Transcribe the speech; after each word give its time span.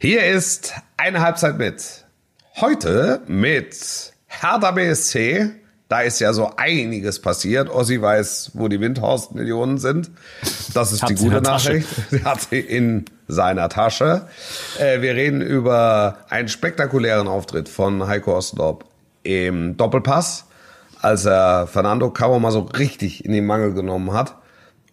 Hier 0.00 0.24
ist 0.26 0.74
eine 0.96 1.22
Halbzeit 1.22 1.58
mit. 1.58 2.04
Heute 2.60 3.20
mit 3.26 4.12
Hertha 4.28 4.70
BSC. 4.70 5.50
Da 5.88 6.02
ist 6.02 6.20
ja 6.20 6.32
so 6.32 6.52
einiges 6.56 7.20
passiert. 7.20 7.68
Ossi 7.68 8.00
weiß, 8.00 8.52
wo 8.54 8.68
die 8.68 8.80
Windhorst-Millionen 8.80 9.78
sind. 9.78 10.12
Das 10.72 10.92
ist 10.92 11.08
die 11.08 11.16
gute 11.16 11.40
Nachricht. 11.40 11.88
Sie 12.10 12.22
hat 12.22 12.42
sie 12.42 12.60
in 12.60 13.06
seiner 13.26 13.68
Tasche. 13.68 14.28
Äh, 14.78 15.00
wir 15.00 15.16
reden 15.16 15.40
über 15.40 16.18
einen 16.28 16.46
spektakulären 16.46 17.26
Auftritt 17.26 17.68
von 17.68 18.06
Heiko 18.06 18.36
Ostendorp 18.36 18.84
im 19.24 19.76
Doppelpass, 19.76 20.44
als 21.02 21.24
er 21.24 21.66
Fernando 21.66 22.10
Cabo 22.10 22.38
mal 22.38 22.52
so 22.52 22.60
richtig 22.60 23.24
in 23.24 23.32
den 23.32 23.46
Mangel 23.46 23.74
genommen 23.74 24.12
hat 24.12 24.36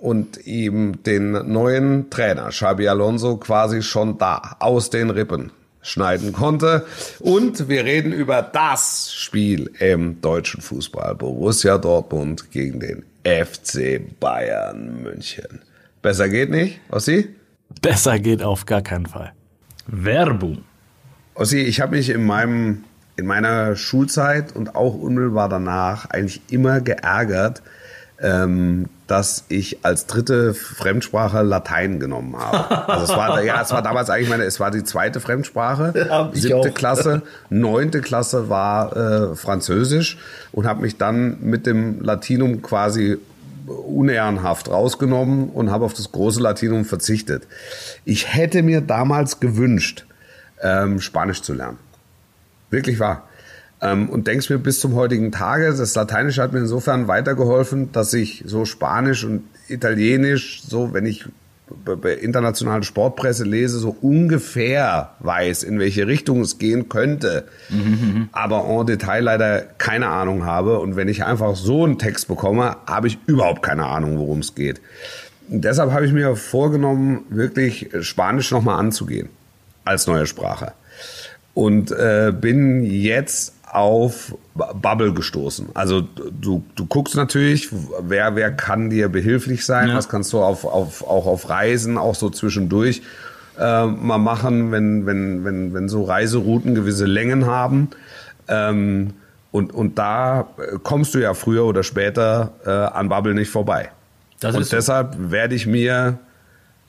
und 0.06 0.46
ihm 0.46 1.02
den 1.02 1.32
neuen 1.32 2.12
Trainer 2.12 2.50
Xabi 2.50 2.88
Alonso 2.88 3.38
quasi 3.38 3.82
schon 3.82 4.20
da 4.20 4.58
aus 4.60 4.92
den 4.92 5.10
Rippen 5.10 5.52
schneiden 5.82 6.32
konnte. 6.32 6.86
Und 7.20 7.70
wir 7.70 7.86
reden 7.86 8.14
über 8.14 8.44
das 8.44 9.12
Spiel 9.12 9.72
im 9.80 10.22
deutschen 10.22 10.62
Fußball. 10.62 11.16
Borussia 11.16 11.80
Dortmund 11.80 12.52
gegen 12.52 12.80
den 12.80 13.04
FC 13.24 14.00
Bayern 14.20 15.02
München. 15.02 15.62
Besser 16.04 16.30
geht 16.30 16.52
nicht, 16.52 16.80
Ossi? 16.90 17.36
Besser 17.82 18.20
geht 18.20 18.44
auf 18.44 18.68
gar 18.68 18.84
keinen 18.84 19.08
Fall. 19.08 19.34
Werbung. 19.88 20.60
Ossi, 21.34 21.62
ich 21.62 21.82
habe 21.82 21.96
mich 21.96 22.10
in 22.10 22.24
meinem 22.26 22.84
in 23.18 23.26
meiner 23.26 23.76
Schulzeit 23.76 24.56
und 24.56 24.76
auch 24.76 24.94
unmittelbar 24.94 25.50
danach 25.50 26.10
eigentlich 26.10 26.42
immer 26.50 26.82
geärgert, 26.82 27.62
ähm, 28.22 28.88
dass 29.08 29.46
ich 29.50 29.86
als 29.86 30.08
dritte 30.08 30.54
Fremdsprache 30.54 31.42
Latein 31.42 32.00
genommen 32.00 32.36
habe. 32.38 32.90
Also 32.90 33.12
es 33.12 33.18
war, 33.18 33.44
ja, 33.44 33.62
es 33.62 33.72
war 33.72 33.82
damals 33.82 34.10
eigentlich 34.10 34.30
meine, 34.30 34.44
es 34.44 34.60
war 34.60 34.72
die 34.72 34.84
zweite 34.84 35.20
Fremdsprache, 35.20 35.94
ja, 36.10 36.30
siebte 36.34 36.70
auch. 36.70 36.74
Klasse, 36.74 37.22
neunte 37.50 38.02
Klasse 38.02 38.50
war 38.50 38.96
äh, 38.96 39.36
Französisch 39.36 40.18
und 40.52 40.66
habe 40.66 40.82
mich 40.82 40.98
dann 40.98 41.38
mit 41.42 41.66
dem 41.68 42.02
Latinum 42.02 42.62
quasi 42.62 43.18
unehrenhaft 43.68 44.70
rausgenommen 44.70 45.50
und 45.50 45.72
habe 45.72 45.86
auf 45.86 45.94
das 45.94 46.12
große 46.12 46.40
Latinum 46.40 46.86
verzichtet. 46.86 47.48
Ich 48.06 48.34
hätte 48.34 48.64
mir 48.64 48.82
damals 48.82 49.40
gewünscht, 49.40 50.06
ähm, 50.62 51.02
Spanisch 51.02 51.42
zu 51.42 51.54
lernen. 51.54 51.78
Wirklich 52.70 53.00
wahr. 53.00 53.28
Ähm, 53.82 54.10
und 54.10 54.28
denkst 54.28 54.50
mir 54.50 54.58
bis 54.58 54.80
zum 54.80 54.96
heutigen 54.96 55.32
Tage, 55.32 55.74
das 55.74 55.96
Lateinische 55.96 56.42
hat 56.42 56.54
mir 56.54 56.60
insofern 56.60 57.08
weitergeholfen, 57.08 57.92
dass 57.92 58.14
ich 58.14 58.44
so 58.46 58.66
Spanisch 58.66 59.24
und 59.24 59.44
Italienisch, 59.68 60.62
so 60.64 60.94
wenn 60.94 61.06
ich 61.06 61.26
bei 61.84 62.12
internationalen 62.12 62.84
Sportpresse 62.84 63.44
lese, 63.44 63.80
so 63.80 63.96
ungefähr 64.02 65.16
weiß, 65.20 65.64
in 65.64 65.80
welche 65.80 66.06
Richtung 66.06 66.42
es 66.42 66.60
gehen 66.60 66.90
könnte, 66.90 67.46
aber 68.32 68.66
en 68.70 68.86
Detail 68.86 69.22
leider 69.22 69.62
keine 69.62 70.08
Ahnung 70.10 70.46
habe. 70.46 70.80
Und 70.80 70.96
wenn 70.96 71.08
ich 71.08 71.24
einfach 71.24 71.56
so 71.56 71.84
einen 71.84 71.98
Text 71.98 72.28
bekomme, 72.28 72.78
habe 72.86 73.08
ich 73.08 73.18
überhaupt 73.26 73.64
keine 73.64 73.88
Ahnung, 73.88 74.20
worum 74.20 74.40
es 74.40 74.54
geht. 74.54 74.80
Und 75.50 75.64
deshalb 75.64 75.92
habe 75.92 76.06
ich 76.06 76.14
mir 76.14 76.36
vorgenommen, 76.36 77.26
wirklich 77.30 77.90
Spanisch 78.02 78.52
nochmal 78.52 78.80
anzugehen 78.80 79.30
als 79.84 80.08
neue 80.08 80.28
Sprache. 80.28 80.74
Und 81.56 81.92
äh, 81.92 82.32
bin 82.40 82.84
jetzt 82.84 83.56
auf 83.76 84.36
Bubble 84.54 85.14
gestoßen. 85.14 85.70
Also 85.74 86.02
du, 86.02 86.64
du 86.76 86.86
guckst 86.86 87.16
natürlich, 87.16 87.70
wer, 88.02 88.36
wer 88.36 88.52
kann 88.52 88.90
dir 88.90 89.10
behilflich 89.10 89.66
sein, 89.66 89.90
ja. 89.90 89.96
was 89.96 90.08
kannst 90.08 90.32
du 90.32 90.42
auf, 90.42 90.64
auf, 90.64 91.06
auch 91.06 91.26
auf 91.26 91.50
Reisen, 91.50 91.98
auch 91.98 92.16
so 92.16 92.30
zwischendurch 92.30 93.02
äh, 93.60 93.86
mal 93.86 94.18
machen, 94.18 94.72
wenn, 94.72 95.06
wenn, 95.06 95.44
wenn, 95.44 95.74
wenn 95.74 95.90
so 95.90 96.04
Reiserouten 96.04 96.76
gewisse 96.76 97.06
Längen 97.06 97.46
haben. 97.46 97.90
Ähm, 98.48 99.14
und, 99.52 99.74
und 99.74 99.98
da 99.98 100.48
kommst 100.84 101.14
du 101.14 101.20
ja 101.20 101.34
früher 101.34 101.66
oder 101.66 101.84
später 101.84 102.54
äh, 102.66 102.70
an 102.70 103.10
Bubble 103.10 103.34
nicht 103.34 103.50
vorbei. 103.50 103.90
Das 104.40 104.56
und 104.56 104.72
deshalb 104.72 105.16
so. 105.16 105.32
werde 105.32 105.56
ich 105.56 105.66
mir 105.66 106.20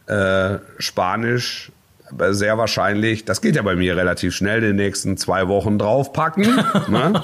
äh, 0.07 0.59
Spanisch 0.79 1.73
sehr 2.31 2.59
wahrscheinlich, 2.59 3.25
das 3.25 3.41
geht 3.41 3.57
ja 3.57 3.63
bei 3.63 3.77
mir 3.77 3.97
relativ 3.97 4.35
schnell, 4.35 4.61
die 4.61 4.73
nächsten 4.73 5.17
zwei 5.17 5.49
Wochen 5.49 5.79
draufpacken. 5.79 6.45
ne? 6.89 7.23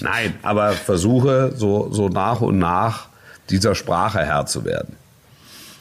Nein, 0.00 0.34
aber 0.42 0.72
versuche 0.72 1.52
so, 1.54 1.92
so 1.92 2.08
nach 2.08 2.40
und 2.40 2.58
nach 2.58 3.08
dieser 3.50 3.74
Sprache 3.74 4.20
Herr 4.20 4.46
zu 4.46 4.64
werden. 4.64 4.96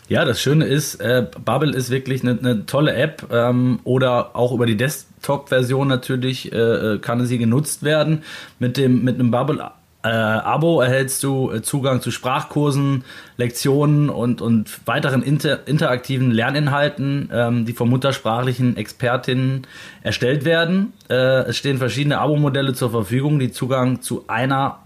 Ja, 0.07 0.23
das 0.23 0.39
Schöne 0.39 0.65
ist, 0.65 0.95
äh, 0.95 1.25
Bubble 1.43 1.75
ist 1.75 1.89
wirklich 1.89 2.21
eine, 2.21 2.37
eine 2.37 2.65
tolle 2.67 2.93
App 2.93 3.27
ähm, 3.31 3.79
oder 3.83 4.35
auch 4.35 4.51
über 4.51 4.67
die 4.67 4.77
Desktop-Version 4.77 5.87
natürlich 5.87 6.51
äh, 6.53 6.57
äh 6.57 6.99
kann 6.99 7.25
sie 7.25 7.39
genutzt 7.39 7.81
werden. 7.81 8.23
Mit 8.59 8.77
dem 8.77 9.03
mit 9.03 9.15
einem 9.15 9.31
Bubble 9.31 9.71
äh, 10.05 10.07
Abo 10.07 10.81
erhältst 10.81 11.23
du 11.23 11.51
äh, 11.51 11.63
Zugang 11.63 11.99
zu 11.99 12.11
Sprachkursen, 12.11 13.03
Lektionen 13.37 14.09
und, 14.09 14.39
und 14.39 14.87
weiteren 14.87 15.23
inter, 15.23 15.67
interaktiven 15.67 16.29
Lerninhalten, 16.29 17.29
ähm, 17.33 17.65
die 17.65 17.73
von 17.73 17.89
muttersprachlichen 17.89 18.77
Expertinnen 18.77 19.65
erstellt 20.03 20.45
werden. 20.45 20.93
Äh, 21.09 21.47
es 21.47 21.57
stehen 21.57 21.79
verschiedene 21.79 22.19
Abo-Modelle 22.19 22.73
zur 22.73 22.91
Verfügung, 22.91 23.39
die 23.39 23.51
Zugang 23.51 24.01
zu 24.01 24.25
einer 24.27 24.77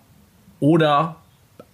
oder 0.61 1.17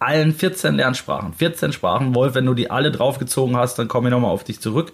allen 0.05 0.33
14 0.33 0.75
Lernsprachen, 0.75 1.33
14 1.33 1.73
Sprachen, 1.73 2.13
Wolf, 2.13 2.35
wenn 2.35 2.45
du 2.45 2.53
die 2.53 2.69
alle 2.69 2.91
draufgezogen 2.91 3.57
hast, 3.57 3.79
dann 3.79 3.87
komme 3.87 4.09
ich 4.09 4.11
nochmal 4.11 4.31
auf 4.31 4.43
dich 4.43 4.59
zurück, 4.59 4.93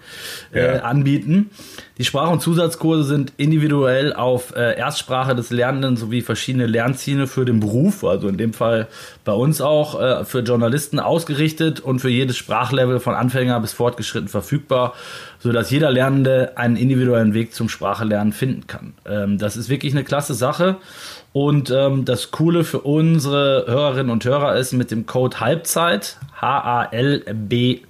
äh, 0.53 0.77
ja. 0.77 0.81
anbieten. 0.83 1.51
Die 1.97 2.05
Sprach- 2.05 2.31
und 2.31 2.41
Zusatzkurse 2.41 3.03
sind 3.03 3.33
individuell 3.37 4.13
auf 4.13 4.55
äh, 4.55 4.75
Erstsprache 4.75 5.35
des 5.35 5.51
Lernenden 5.51 5.97
sowie 5.97 6.21
verschiedene 6.21 6.65
Lernziele 6.65 7.27
für 7.27 7.45
den 7.45 7.59
Beruf, 7.59 8.03
also 8.03 8.27
in 8.27 8.37
dem 8.37 8.53
Fall 8.53 8.87
bei 9.23 9.33
uns 9.33 9.61
auch, 9.61 9.99
äh, 10.01 10.25
für 10.25 10.39
Journalisten 10.39 10.99
ausgerichtet 10.99 11.79
und 11.79 11.99
für 11.99 12.09
jedes 12.09 12.37
Sprachlevel 12.37 12.99
von 12.99 13.13
Anfänger 13.13 13.59
bis 13.59 13.73
fortgeschritten 13.73 14.29
verfügbar, 14.29 14.93
sodass 15.39 15.69
jeder 15.69 15.91
Lernende 15.91 16.53
einen 16.55 16.77
individuellen 16.77 17.33
Weg 17.33 17.53
zum 17.53 17.69
Sprachelernen 17.69 18.33
finden 18.33 18.65
kann. 18.65 18.93
Ähm, 19.05 19.37
das 19.37 19.57
ist 19.57 19.69
wirklich 19.69 19.93
eine 19.93 20.03
klasse 20.03 20.33
Sache 20.33 20.77
und 21.33 21.71
ähm, 21.71 22.05
das 22.05 22.31
Coole 22.31 22.63
für 22.63 22.79
unsere 22.79 23.65
Hörerinnen 23.67 24.11
und 24.11 24.25
Hörer 24.25 24.55
ist 24.55 24.73
mit 24.73 24.91
dem 24.91 25.05
Code 25.05 25.39
Halbzeit, 25.39 26.17
H-A-L-B-Z-E-I-T, 26.41 27.87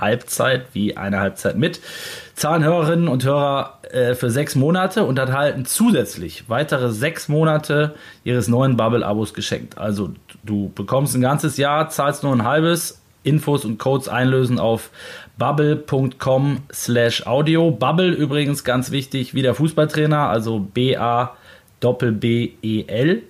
Halbzeit, 0.00 0.66
wie 0.72 0.96
eine 0.96 1.20
Halbzeit 1.20 1.58
mit, 1.58 1.80
zahlen 2.34 2.64
Hörerinnen 2.64 3.08
und 3.08 3.22
Hörer 3.24 3.80
äh, 3.90 4.14
für 4.14 4.30
sechs 4.30 4.54
Monate 4.54 5.04
und 5.04 5.18
erhalten 5.18 5.66
zusätzlich 5.66 6.48
weitere 6.48 6.90
sechs 6.90 7.28
Monate 7.28 7.94
ihres 8.24 8.48
neuen 8.48 8.78
Bubble-Abos 8.78 9.34
geschenkt. 9.34 9.76
Also 9.76 10.14
du 10.42 10.72
bekommst 10.74 11.14
ein 11.14 11.20
ganzes 11.20 11.58
Jahr, 11.58 11.90
zahlst 11.90 12.22
nur 12.22 12.32
ein 12.32 12.44
halbes, 12.44 12.99
Infos 13.22 13.64
und 13.64 13.78
Codes 13.78 14.08
einlösen 14.08 14.58
auf 14.58 14.90
bubble.com 15.38 16.58
slash 16.72 17.26
audio. 17.26 17.70
Bubble 17.70 18.12
übrigens 18.12 18.64
ganz 18.64 18.90
wichtig, 18.90 19.34
wie 19.34 19.42
der 19.42 19.54
Fußballtrainer, 19.54 20.28
also 20.28 20.60
B-A 20.60 21.36
B-E-L.com 22.20 23.28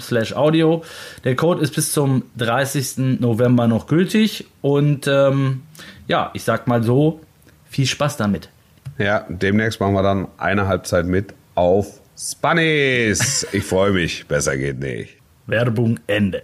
slash 0.00 0.34
audio. 0.34 0.84
Der 1.24 1.36
Code 1.36 1.62
ist 1.62 1.74
bis 1.74 1.92
zum 1.92 2.24
30. 2.36 3.18
November 3.20 3.66
noch 3.66 3.86
gültig 3.86 4.46
und 4.60 5.06
ähm, 5.06 5.62
ja, 6.06 6.30
ich 6.34 6.44
sag 6.44 6.66
mal 6.66 6.82
so, 6.82 7.20
viel 7.68 7.86
Spaß 7.86 8.18
damit. 8.18 8.50
Ja, 8.98 9.24
demnächst 9.28 9.80
machen 9.80 9.94
wir 9.94 10.02
dann 10.02 10.28
eine 10.36 10.68
Halbzeit 10.68 11.06
mit 11.06 11.32
auf 11.54 12.00
Spanish. 12.16 13.46
Ich 13.52 13.64
freue 13.64 13.92
mich, 13.92 14.26
besser 14.26 14.56
geht 14.56 14.78
nicht. 14.78 15.16
Werbung 15.46 15.98
Ende. 16.06 16.42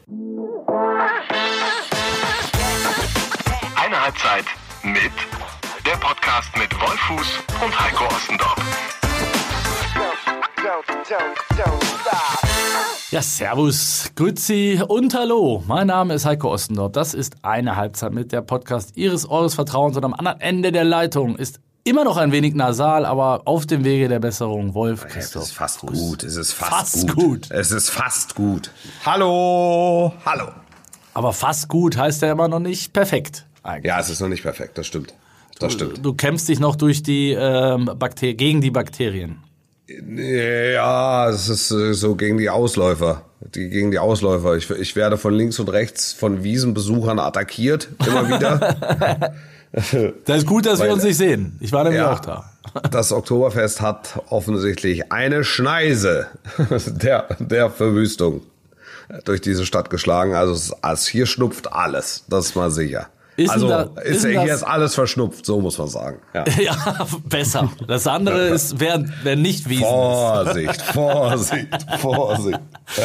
Halbzeit 4.19 4.47
mit 4.83 5.13
der 5.87 5.97
Podcast 5.99 6.51
mit 6.57 6.75
Wolfuß 6.75 7.39
und 7.65 7.81
Heiko 7.81 8.05
Ostendorf. 8.07 8.57
Ja, 13.13 13.23
servus, 13.23 14.11
grüezi 14.17 14.83
und 14.89 15.15
hallo. 15.15 15.63
Mein 15.69 15.87
Name 15.87 16.15
ist 16.15 16.25
Heiko 16.25 16.53
Ostendorf. 16.53 16.93
Das 16.93 17.15
ist 17.15 17.37
eine 17.43 17.77
Halbzeit 17.77 18.13
mit 18.13 18.33
der 18.33 18.41
Podcast 18.41 18.97
Ihres 18.97 19.29
Eures 19.31 19.55
Vertrauens 19.55 19.97
und 19.97 20.05
am 20.05 20.15
anderen 20.15 20.41
Ende 20.41 20.73
der 20.73 20.85
Leitung 20.85 21.37
ist 21.37 21.61
immer 21.85 22.03
noch 22.03 22.17
ein 22.17 22.33
wenig 22.33 22.55
nasal, 22.55 23.07
aber 23.07 23.43
auf 23.45 23.67
dem 23.67 23.85
Wege 23.85 24.09
der 24.09 24.19
Besserung. 24.19 24.75
Wolf 24.75 25.07
Christoph. 25.07 25.43
Es 25.43 25.49
ist 25.51 25.57
fast 25.57 25.81
gut. 25.81 26.25
Es 26.25 26.37
ist 26.37 26.53
fast, 26.55 26.71
fast 26.73 27.09
gut. 27.09 27.17
gut. 27.17 27.51
Es 27.51 27.71
ist 27.71 27.91
fast 27.91 28.35
gut. 28.35 28.73
Hallo, 29.07 30.13
hallo. 30.27 30.49
Aber 31.15 31.33
fast 31.33 31.69
gut 31.69 31.97
heißt 31.97 32.23
ja 32.23 32.33
immer 32.33 32.49
noch 32.49 32.61
nicht 32.61 32.93
perfekt. 32.93 33.48
Eigentlich. 33.63 33.89
Ja, 33.91 34.01
es 34.01 34.11
ist 34.11 34.21
noch 34.21 34.29
nicht 34.29 34.43
perfekt, 34.43 34.79
das 34.79 34.87
stimmt. 34.87 35.15
Das 35.59 35.77
du, 35.77 35.85
stimmt. 35.85 36.05
Du 36.05 36.15
kämpfst 36.15 36.49
dich 36.49 36.61
noch 36.61 36.77
durch 36.77 37.03
die 37.03 37.33
ähm, 37.33 37.91
gegen 38.21 38.61
die 38.61 38.71
Bakterien. 38.71 39.39
Ja, 39.89 41.31
es 41.31 41.49
ist 41.49 41.71
äh, 41.71 41.95
so 41.95 42.15
gegen 42.15 42.39
die 42.39 42.51
Ausläufer. 42.51 43.23
Die, 43.55 43.69
gegen 43.71 43.91
die 43.91 43.99
Ausläufer. 43.99 44.57
Ich, 44.57 44.69
ich 44.71 44.97
werde 44.97 45.17
von 45.17 45.33
links 45.33 45.59
und 45.59 45.69
rechts 45.71 46.13
von 46.13 46.43
Wiesenbesuchern 46.45 47.19
attackiert, 47.19 47.89
immer 48.07 48.29
wieder. 48.29 49.35
Das 50.25 50.39
ist 50.39 50.47
gut, 50.47 50.65
dass 50.65 50.79
wir 50.79 50.87
Weil- 50.87 50.95
uns 50.95 51.03
nicht 51.03 51.19
sehen. 51.19 51.59
Ich 51.61 51.73
war 51.73 51.85
nämlich 51.85 52.01
Ja. 52.01 52.15
auch 52.15 52.21
da. 52.21 52.51
Das 52.91 53.13
Oktoberfest 53.13 53.83
hat 53.83 54.23
offensichtlich 54.31 55.13
eine 55.13 55.45
Schneise 55.45 56.29
der, 56.87 57.27
der 57.39 57.69
Verwüstung 57.69 58.41
durch 59.27 59.43
diese 59.43 59.67
Stadt 59.67 59.91
geschlagen. 59.91 60.35
Also, 60.35 60.55
es, 60.55 60.73
also 60.83 61.11
hier 61.11 61.27
schnupft 61.27 61.71
alles, 61.71 62.25
das 62.31 62.47
ist 62.47 62.57
mal 62.57 62.71
sicher. 62.71 63.09
Ist 63.39 63.51
also 63.51 63.69
da- 63.69 63.83
ist 64.03 64.25
ist 64.25 64.27
hier 64.27 64.45
das- 64.47 64.57
ist 64.57 64.63
alles 64.65 64.95
verschnupft, 64.97 65.47
so 65.47 65.61
muss 65.61 65.79
man 65.79 65.87
sagen. 65.89 66.19
Ja. 66.35 66.45
Ja, 66.61 67.07
besser. 67.29 67.71
Das 67.87 68.07
andere 68.09 68.49
ist, 68.49 68.81
wer, 68.81 69.05
wer 69.23 69.37
nicht 69.37 69.69
Wiesen 69.69 69.85
ist. 69.85 69.89
Vorsicht, 69.91 70.83
Vorsicht, 70.83 71.69
Vorsicht. 72.01 72.61
Ja. 72.97 73.05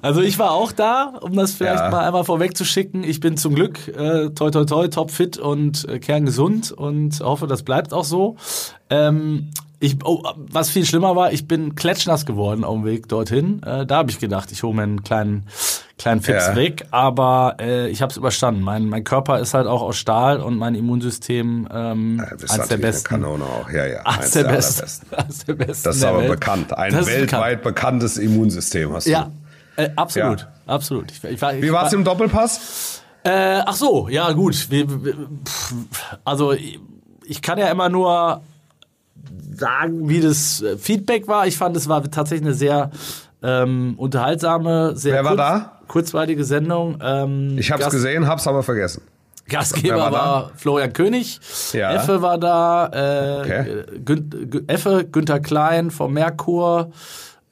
Also 0.00 0.20
ich 0.20 0.38
war 0.38 0.52
auch 0.52 0.70
da, 0.72 1.14
um 1.20 1.34
das 1.34 1.52
vielleicht 1.52 1.80
Ja. 1.80 1.90
mal 1.90 2.04
einmal 2.06 2.24
vorwegzuschicken. 2.24 3.02
Ich 3.02 3.18
bin 3.20 3.36
zum 3.36 3.54
Glück 3.56 3.88
äh, 3.88 4.30
toi 4.30 4.50
toi 4.50 4.64
toi 4.64 4.86
topfit 4.88 5.38
und 5.38 5.88
äh, 5.88 5.98
kerngesund 5.98 6.70
und 6.70 7.18
hoffe, 7.20 7.46
das 7.48 7.62
bleibt 7.64 7.92
auch 7.92 8.04
so. 8.04 8.36
Ähm, 8.90 9.50
ich, 9.80 9.96
oh, 10.04 10.22
was 10.36 10.70
viel 10.70 10.86
schlimmer 10.86 11.16
war, 11.16 11.32
ich 11.32 11.48
bin 11.48 11.74
klatschnass 11.74 12.24
geworden 12.26 12.62
auf 12.64 12.74
dem 12.76 12.84
Weg 12.84 13.08
dorthin. 13.08 13.62
Äh, 13.64 13.86
da 13.86 13.96
habe 13.96 14.10
ich 14.10 14.18
gedacht, 14.20 14.52
ich 14.52 14.62
hole 14.62 14.74
mir 14.74 14.82
einen 14.84 15.02
kleinen 15.02 15.46
kleinen 15.96 16.20
Fips 16.22 16.48
Ja. 16.48 16.56
weg, 16.56 16.86
aber 16.90 17.56
äh, 17.60 17.88
ich 17.88 18.02
habe 18.02 18.10
es 18.10 18.16
überstanden. 18.16 18.62
Mein, 18.62 18.88
mein 18.88 19.04
Körper 19.04 19.38
ist 19.38 19.54
halt 19.54 19.66
auch 19.68 19.80
aus 19.82 19.96
Stahl 19.96 20.40
und 20.40 20.56
mein 20.58 20.74
Immunsystem 20.74 21.68
ähm, 21.72 22.18
Ja, 22.18 22.52
eins 22.54 22.68
der 22.68 22.76
besten. 22.78 23.08
Kanone 23.08 23.44
auch. 23.44 23.70
Ja, 23.70 23.86
ja. 23.86 24.00
Eins 24.04 24.32
der, 24.32 24.42
der 24.44 24.50
besten. 24.52 25.06
Eins 25.16 25.44
der 25.44 25.54
besten. 25.54 25.84
Das 25.84 25.96
ist 25.96 26.04
aber 26.04 26.20
Welt. 26.22 26.30
bekannt. 26.30 26.76
Ein 26.76 26.92
Das 26.92 27.06
weltweit 27.06 27.62
bekannt. 27.62 27.62
bekanntes 27.62 28.18
Immunsystem 28.18 28.92
hast 28.92 29.06
du. 29.06 29.10
Ja, 29.12 29.30
äh, 29.76 29.90
absolut, 29.94 30.40
Ja. 30.40 30.48
absolut. 30.74 31.12
Ich, 31.12 31.22
ich, 31.22 31.30
ich 31.40 31.40
Wie 31.62 31.72
war- 31.72 31.82
war's 31.82 31.92
im 31.92 32.02
Doppelpass? 32.04 33.02
Äh, 33.22 33.62
ach 33.64 33.74
so, 33.74 34.08
ja 34.08 34.32
gut. 34.32 34.68
Also 36.24 36.52
ich, 36.52 36.78
ich 37.24 37.40
kann 37.40 37.56
ja 37.58 37.68
immer 37.68 37.88
nur 37.88 38.42
sagen, 39.54 40.08
wie 40.08 40.20
das 40.20 40.60
äh, 40.62 40.76
Feedback 40.76 41.28
war. 41.28 41.46
Ich 41.46 41.56
fand, 41.56 41.76
es 41.76 41.88
war 41.88 42.02
tatsächlich 42.10 42.46
eine 42.46 42.54
sehr 42.54 42.90
ähm, 43.44 43.94
unterhaltsame, 43.98 44.96
sehr 44.96 45.12
Wer 45.14 45.24
war 45.24 45.36
da? 45.36 45.72
kurzweilige 45.86 46.44
Sendung. 46.44 46.98
Ähm, 47.02 47.56
Ich 47.58 47.70
hab's 47.70 47.82
Gast- 47.84 47.92
gesehen, 47.92 48.26
hab's 48.26 48.46
aber 48.48 48.62
vergessen. 48.62 49.02
Gastgeber 49.46 49.98
war, 49.98 50.12
war? 50.12 50.50
Florian 50.56 50.92
König, 50.94 51.38
Ja. 51.74 51.92
Effe 51.92 52.22
war 52.22 52.38
da, 52.38 52.86
äh, 52.86 53.40
Okay. 53.42 53.84
Gün, 54.02 54.30
Gün, 54.50 54.68
Effe, 54.68 55.04
Günther 55.04 55.40
Klein 55.40 55.90
vom 55.90 56.14
Merkur, 56.14 56.90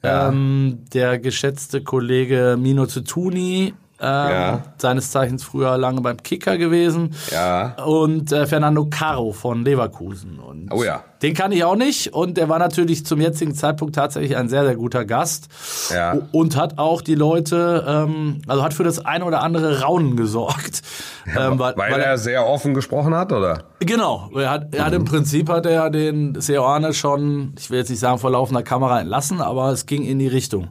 Ja. 0.03 0.29
ähm, 0.29 0.79
der 0.91 1.19
geschätzte 1.19 1.83
Kollege 1.83 2.57
Mino 2.59 2.87
Zutuni, 2.87 3.75
ähm, 3.99 4.07
Ja. 4.09 4.63
seines 4.79 5.11
Zeichens 5.11 5.43
früher 5.43 5.77
lange 5.77 6.01
beim 6.01 6.17
Kicker 6.17 6.57
gewesen. 6.57 7.13
Ja. 7.31 7.75
Und 7.85 8.31
äh, 8.31 8.47
Fernando 8.47 8.87
Caro 8.89 9.31
von 9.31 9.63
Leverkusen. 9.63 10.39
Und 10.39 10.71
Oh 10.73 10.83
ja. 10.83 11.03
Den 11.23 11.33
kann 11.33 11.51
ich 11.51 11.63
auch 11.63 11.75
nicht. 11.75 12.13
Und 12.13 12.37
der 12.37 12.49
war 12.49 12.59
natürlich 12.59 13.05
zum 13.05 13.21
jetzigen 13.21 13.55
Zeitpunkt 13.55 13.95
tatsächlich 13.95 14.35
ein 14.37 14.49
sehr, 14.49 14.65
sehr 14.65 14.75
guter 14.75 15.05
Gast. 15.05 15.47
Ja. 15.93 16.17
Und 16.31 16.55
hat 16.57 16.77
auch 16.77 17.01
die 17.01 17.15
Leute, 17.15 17.85
ähm, 17.87 18.41
also 18.47 18.61
hat 18.61 18.73
für 18.73 18.83
das 18.83 19.03
eine 19.03 19.25
oder 19.25 19.41
andere 19.41 19.81
Raunen 19.81 20.17
gesorgt. 20.17 20.81
ähm, 21.37 21.57
Weil, 21.57 22.01
er 22.01 22.17
sehr 22.17 22.45
offen 22.45 22.73
gesprochen 22.73 23.15
hat, 23.15 23.31
oder? 23.31 23.63
Genau, 23.79 24.29
er 24.35 24.49
hat, 24.49 24.75
er 24.75 24.85
hat 24.85 24.91
Mhm. 24.91 24.99
im 24.99 25.05
Prinzip 25.05 25.49
hat 25.49 25.65
er 25.65 25.89
den 25.89 26.39
Seoane 26.39 26.93
schon, 26.93 27.53
ich 27.57 27.71
will 27.71 27.79
jetzt 27.79 27.89
nicht 27.89 27.99
sagen 27.99 28.19
vor 28.19 28.31
laufender 28.31 28.61
Kamera 28.63 28.99
entlassen, 28.99 29.41
aber 29.41 29.71
es 29.71 29.85
ging 29.85 30.03
in 30.03 30.19
die 30.19 30.27
Richtung. 30.27 30.69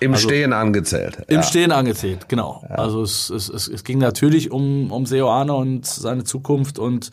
Im 0.00 0.14
Stehen 0.16 0.52
angezählt. 0.52 1.16
Also 1.16 1.28
Im 1.28 1.36
ja. 1.36 1.42
Stehen 1.42 1.72
angezählt, 1.72 2.28
genau. 2.28 2.62
Also 2.68 3.02
es, 3.02 3.30
es, 3.30 3.48
es, 3.48 3.68
es 3.68 3.84
ging 3.84 3.98
natürlich 3.98 4.50
um, 4.50 4.92
um 4.92 5.06
Seoane 5.06 5.54
und 5.54 5.86
seine 5.86 6.24
Zukunft 6.24 6.78
und 6.78 7.10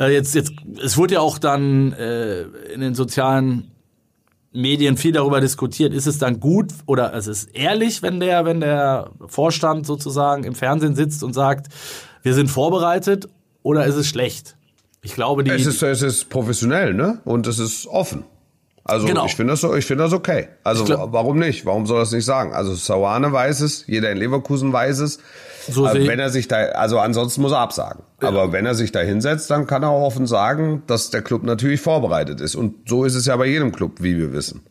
äh, 0.00 0.12
jetzt, 0.12 0.34
jetzt, 0.34 0.52
es 0.82 0.96
wurde 0.96 1.14
ja 1.14 1.20
auch 1.20 1.38
dann 1.38 1.92
äh, 1.92 2.42
in 2.74 2.80
den 2.80 2.94
sozialen 2.94 3.70
Medien 4.52 4.96
viel 4.96 5.12
darüber 5.12 5.40
diskutiert. 5.40 5.92
Ist 5.92 6.06
es 6.06 6.18
dann 6.18 6.40
gut 6.40 6.72
oder 6.86 7.12
es 7.14 7.26
ist 7.26 7.44
ehrlich, 7.54 8.02
wenn 8.02 8.20
der, 8.20 8.44
wenn 8.44 8.60
der 8.60 9.10
Vorstand 9.26 9.86
sozusagen 9.86 10.44
im 10.44 10.54
Fernsehen 10.54 10.94
sitzt 10.94 11.22
und 11.22 11.32
sagt, 11.34 11.66
wir 12.22 12.34
sind 12.34 12.48
vorbereitet 12.48 13.28
oder 13.62 13.84
ist 13.86 13.96
es 13.96 14.06
schlecht? 14.06 14.56
Ich 15.02 15.14
glaube, 15.14 15.44
die, 15.44 15.50
Es 15.50 15.66
ist, 15.66 15.82
es 15.82 16.02
ist 16.02 16.30
professionell, 16.30 16.94
ne? 16.94 17.20
Und 17.24 17.46
es 17.46 17.58
ist 17.58 17.86
offen. 17.86 18.24
Also 18.82 19.06
Genau. 19.06 19.26
ich 19.26 19.34
finde 19.36 19.52
das 19.52 19.60
so, 19.60 19.74
ich 19.74 19.84
finde 19.84 20.04
das 20.04 20.12
okay. 20.12 20.48
Also 20.64 20.84
glaub- 20.84 21.12
warum 21.12 21.38
nicht? 21.38 21.66
Warum 21.66 21.86
soll 21.86 21.98
er 21.98 22.00
das 22.00 22.12
nicht 22.12 22.24
sagen? 22.24 22.52
Also 22.54 22.74
Sawane 22.74 23.32
weiß 23.32 23.60
es, 23.60 23.86
jeder 23.86 24.10
in 24.10 24.18
Leverkusen 24.18 24.72
weiß 24.72 25.00
es. 25.00 25.18
So 25.70 25.86
Aber 25.86 25.98
sehe- 25.98 26.08
wenn 26.08 26.18
er 26.18 26.30
sich 26.30 26.48
da, 26.48 26.56
also 26.56 26.98
ansonsten 26.98 27.42
muss 27.42 27.52
er 27.52 27.58
absagen. 27.58 28.02
Aber 28.20 28.52
wenn 28.52 28.66
er 28.66 28.74
sich 28.74 28.92
da 28.92 29.00
hinsetzt, 29.00 29.50
dann 29.50 29.66
kann 29.66 29.82
er 29.82 29.90
auch 29.90 30.02
offen 30.06 30.26
sagen, 30.26 30.82
dass 30.86 31.10
der 31.10 31.22
Club 31.22 31.42
natürlich 31.42 31.80
vorbereitet 31.80 32.40
ist. 32.40 32.54
Und 32.54 32.88
so 32.88 33.04
ist 33.04 33.14
es 33.14 33.26
ja 33.26 33.36
bei 33.36 33.46
jedem 33.46 33.72
Club, 33.72 33.92
wie 34.00 34.16
wir 34.16 34.32
wissen. 34.32 34.62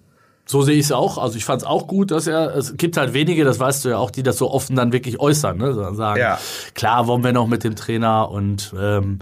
So 0.48 0.62
sehe 0.62 0.76
ich 0.76 0.86
es 0.86 0.92
auch. 0.92 1.18
Also 1.18 1.38
ich 1.38 1.46
fand 1.46 1.64
es 1.64 1.68
auch 1.68 1.88
gut, 1.88 2.12
dass 2.12 2.28
er, 2.28 2.56
es 2.56 2.78
gibt 2.78 2.98
halt 2.98 3.14
wenige, 3.14 3.44
das 3.44 3.60
weißt 3.60 3.84
du 3.86 3.90
ja 3.90 3.98
auch, 3.98 4.12
die 4.12 4.22
das 4.24 4.38
so 4.38 4.52
offen 4.52 4.76
dann 4.76 4.94
wirklich 4.94 5.20
äußern, 5.20 5.58
ne? 5.58 5.74
Sondern 5.74 5.96
sagen, 5.96 6.20
Ja. 6.20 6.38
klar 6.76 7.08
wollen 7.08 7.24
wir 7.24 7.34
noch 7.34 7.48
mit 7.48 7.64
dem 7.64 7.76
Trainer 7.76 8.30
und 8.30 8.72
ähm, 8.80 9.20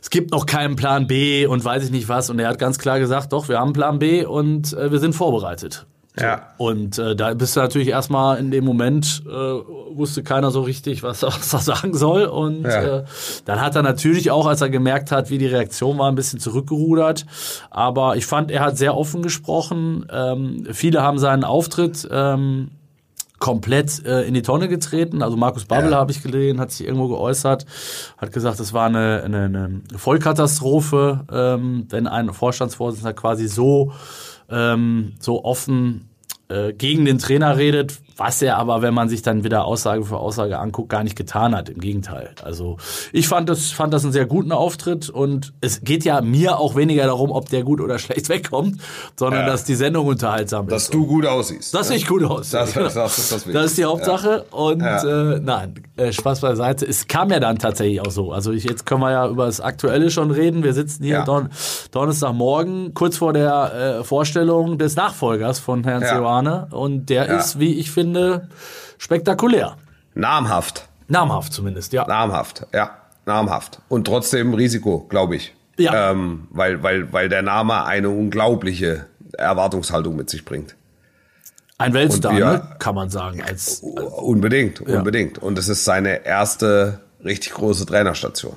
es 0.00 0.08
gibt 0.08 0.30
noch 0.32 0.46
keinen 0.46 0.76
Plan 0.76 1.06
B 1.06 1.44
und 1.46 1.62
weiß 1.62 1.84
ich 1.84 1.90
nicht 1.90 2.08
was. 2.08 2.30
Und 2.30 2.38
er 2.38 2.48
hat 2.48 2.58
ganz 2.58 2.78
klar 2.78 2.98
gesagt, 2.98 3.34
doch, 3.34 3.48
wir 3.50 3.58
haben 3.58 3.64
einen 3.68 3.72
Plan 3.74 3.98
B 3.98 4.24
und 4.24 4.72
äh, 4.72 4.90
wir 4.90 4.98
sind 4.98 5.14
vorbereitet. 5.14 5.84
So. 6.16 6.24
Ja. 6.24 6.48
Und 6.58 6.98
äh, 6.98 7.14
da 7.14 7.32
bist 7.34 7.54
du 7.54 7.60
natürlich 7.60 7.88
erstmal 7.88 8.38
in 8.38 8.50
dem 8.50 8.64
Moment, 8.64 9.22
äh, 9.26 9.30
wusste 9.30 10.22
keiner 10.24 10.50
so 10.50 10.60
richtig, 10.62 11.02
was, 11.04 11.22
er- 11.24 11.28
was 11.28 11.52
er 11.52 11.60
sagen 11.60 11.94
soll. 11.94 12.24
Und 12.24 12.62
Ja. 12.64 12.98
äh, 12.98 13.04
dann 13.44 13.60
hat 13.60 13.76
er 13.76 13.82
natürlich 13.82 14.30
auch, 14.30 14.46
als 14.46 14.60
er 14.60 14.70
gemerkt 14.70 15.12
hat, 15.12 15.30
wie 15.30 15.38
die 15.38 15.46
Reaktion 15.46 15.98
war, 15.98 16.08
ein 16.10 16.16
bisschen 16.16 16.40
zurückgerudert. 16.40 17.26
Aber 17.70 18.16
ich 18.16 18.26
fand, 18.26 18.50
er 18.50 18.62
hat 18.62 18.76
sehr 18.76 18.96
offen 18.96 19.22
gesprochen. 19.22 20.04
Ähm, 20.12 20.66
viele 20.72 21.02
haben 21.02 21.18
seinen 21.20 21.44
Auftritt 21.44 22.08
ähm, 22.10 22.70
komplett 23.38 24.04
äh, 24.04 24.22
in 24.22 24.34
die 24.34 24.42
Tonne 24.42 24.68
getreten. 24.68 25.22
Also 25.22 25.36
Markus 25.36 25.64
Babbel 25.64 25.92
Ja. 25.92 25.96
habe 25.98 26.10
ich 26.12 26.22
gesehen, 26.22 26.60
hat 26.60 26.72
sich 26.72 26.86
irgendwo 26.86 27.08
geäußert, 27.08 27.64
hat 28.18 28.32
gesagt, 28.32 28.60
es 28.60 28.72
war 28.74 28.86
eine, 28.86 29.22
eine, 29.24 29.44
eine 29.44 29.80
Vollkatastrophe, 29.96 31.20
ähm, 31.32 31.86
wenn 31.88 32.06
ein 32.06 32.32
Vorstandsvorsitzender 32.32 33.14
quasi 33.14 33.48
so, 33.48 33.92
ähm, 34.50 35.12
so 35.20 35.44
offen 35.44 36.08
äh, 36.48 36.72
gegen 36.72 37.04
den 37.04 37.18
Trainer 37.18 37.56
redet, 37.56 38.00
was 38.20 38.42
er 38.42 38.58
aber, 38.58 38.82
wenn 38.82 38.92
man 38.92 39.08
sich 39.08 39.22
dann 39.22 39.44
wieder 39.44 39.64
Aussage 39.64 40.04
für 40.04 40.18
Aussage 40.18 40.58
anguckt, 40.58 40.90
gar 40.90 41.02
nicht 41.02 41.16
getan 41.16 41.56
hat. 41.56 41.70
Im 41.70 41.80
Gegenteil. 41.80 42.30
Also 42.44 42.76
ich 43.12 43.26
fand 43.28 43.48
das, 43.48 43.70
fand 43.70 43.94
das 43.94 44.04
einen 44.04 44.12
sehr 44.12 44.26
guten 44.26 44.52
Auftritt 44.52 45.08
und 45.08 45.54
es 45.62 45.80
geht 45.80 46.04
ja 46.04 46.20
mir 46.20 46.58
auch 46.58 46.76
weniger 46.76 47.06
darum, 47.06 47.30
ob 47.32 47.48
der 47.48 47.62
gut 47.64 47.80
oder 47.80 47.98
schlecht 47.98 48.28
wegkommt, 48.28 48.80
sondern 49.18 49.40
Ja. 49.40 49.46
dass 49.46 49.64
die 49.64 49.74
Sendung 49.74 50.06
unterhaltsam 50.06 50.66
ist. 50.66 50.72
Dass 50.72 50.90
du 50.90 51.06
gut 51.06 51.24
aussiehst. 51.24 51.72
Das 51.74 51.88
ne? 51.88 51.96
sieht 51.96 52.06
gut 52.08 52.22
aus. 52.24 52.50
Das- 52.50 52.74
das 52.74 53.18
ist 53.18 53.32
das 53.32 53.44
Das 53.52 53.64
ist 53.66 53.78
die. 53.78 53.84
Hauptsache. 53.86 54.44
Und 54.50 54.80
Ja. 54.82 55.32
äh, 55.32 55.40
nein, 55.40 55.74
äh, 55.96 56.12
Spaß 56.12 56.40
beiseite. 56.42 56.86
Es 56.86 57.08
kam 57.08 57.30
ja 57.30 57.40
dann 57.40 57.58
tatsächlich 57.58 58.02
auch 58.02 58.10
so. 58.10 58.32
Also 58.32 58.52
ich, 58.52 58.64
jetzt 58.64 58.84
können 58.84 59.00
wir 59.00 59.10
ja 59.12 59.26
über 59.28 59.46
das 59.46 59.60
Aktuelle 59.62 60.10
schon 60.10 60.30
reden. 60.30 60.62
Wir 60.62 60.74
sitzen 60.74 61.04
hier 61.04 61.14
Ja. 61.20 61.24
Don 61.24 61.48
Donnerstagmorgen, 62.10 62.94
kurz 62.94 63.16
vor 63.16 63.32
der 63.32 63.98
äh, 64.00 64.04
Vorstellung 64.04 64.78
des 64.78 64.96
Nachfolgers 64.96 65.58
von 65.58 65.84
Herrn 65.84 66.02
Ja. 66.02 66.16
Seoane. 66.16 66.68
Und 66.70 67.06
der 67.08 67.26
Ja. 67.26 67.36
ist, 67.38 67.58
wie 67.58 67.74
ich 67.74 67.90
finde, 67.90 68.09
spektakulär. 68.98 69.76
Namhaft. 70.14 70.88
Namhaft 71.08 71.52
zumindest, 71.52 71.92
ja. 71.92 72.06
Namhaft, 72.06 72.66
ja, 72.72 72.96
namhaft. 73.26 73.80
Und 73.88 74.06
trotzdem 74.06 74.54
Risiko, 74.54 75.06
glaube 75.08 75.36
ich. 75.36 75.54
Ja. 75.78 76.10
Ähm, 76.10 76.46
weil, 76.50 76.82
weil, 76.82 77.12
weil 77.12 77.28
der 77.28 77.42
Name 77.42 77.84
eine 77.84 78.10
unglaubliche 78.10 79.06
Erwartungshaltung 79.38 80.14
mit 80.16 80.28
sich 80.30 80.44
bringt. 80.44 80.76
Ein 81.78 81.94
Weltstar, 81.94 82.36
wir- 82.36 82.46
ne? 82.46 82.76
kann 82.78 82.94
man 82.94 83.08
sagen. 83.08 83.42
Als, 83.42 83.80
Unbedingt, 83.80 84.80
unbedingt. 84.82 85.38
Und 85.38 85.58
es 85.58 85.68
ist 85.68 85.84
seine 85.84 86.26
erste 86.26 87.00
richtig 87.24 87.54
große 87.54 87.86
Trainerstation. 87.86 88.56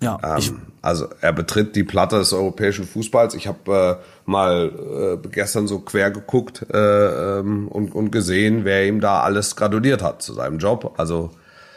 ja, 0.00 0.18
Ähm, 0.38 0.62
also 0.80 1.08
er 1.20 1.32
betritt 1.32 1.74
die 1.76 1.82
Platte 1.84 2.18
des 2.18 2.32
europäischen 2.32 2.86
Fußballs. 2.86 3.34
Ich 3.34 3.48
habe 3.48 3.98
äh, 4.00 4.04
mal 4.30 5.18
äh, 5.24 5.28
gestern 5.28 5.66
so 5.66 5.80
quer 5.80 6.10
geguckt 6.10 6.64
äh, 6.72 6.78
ähm, 7.38 7.68
und, 7.68 7.94
und 7.94 8.10
gesehen, 8.10 8.64
wer 8.64 8.86
ihm 8.86 9.00
da 9.00 9.20
alles 9.20 9.56
gratuliert 9.56 10.02
hat 10.02 10.22
zu 10.22 10.32
seinem 10.32 10.58
Job. 10.58 10.94
Also 10.96 11.30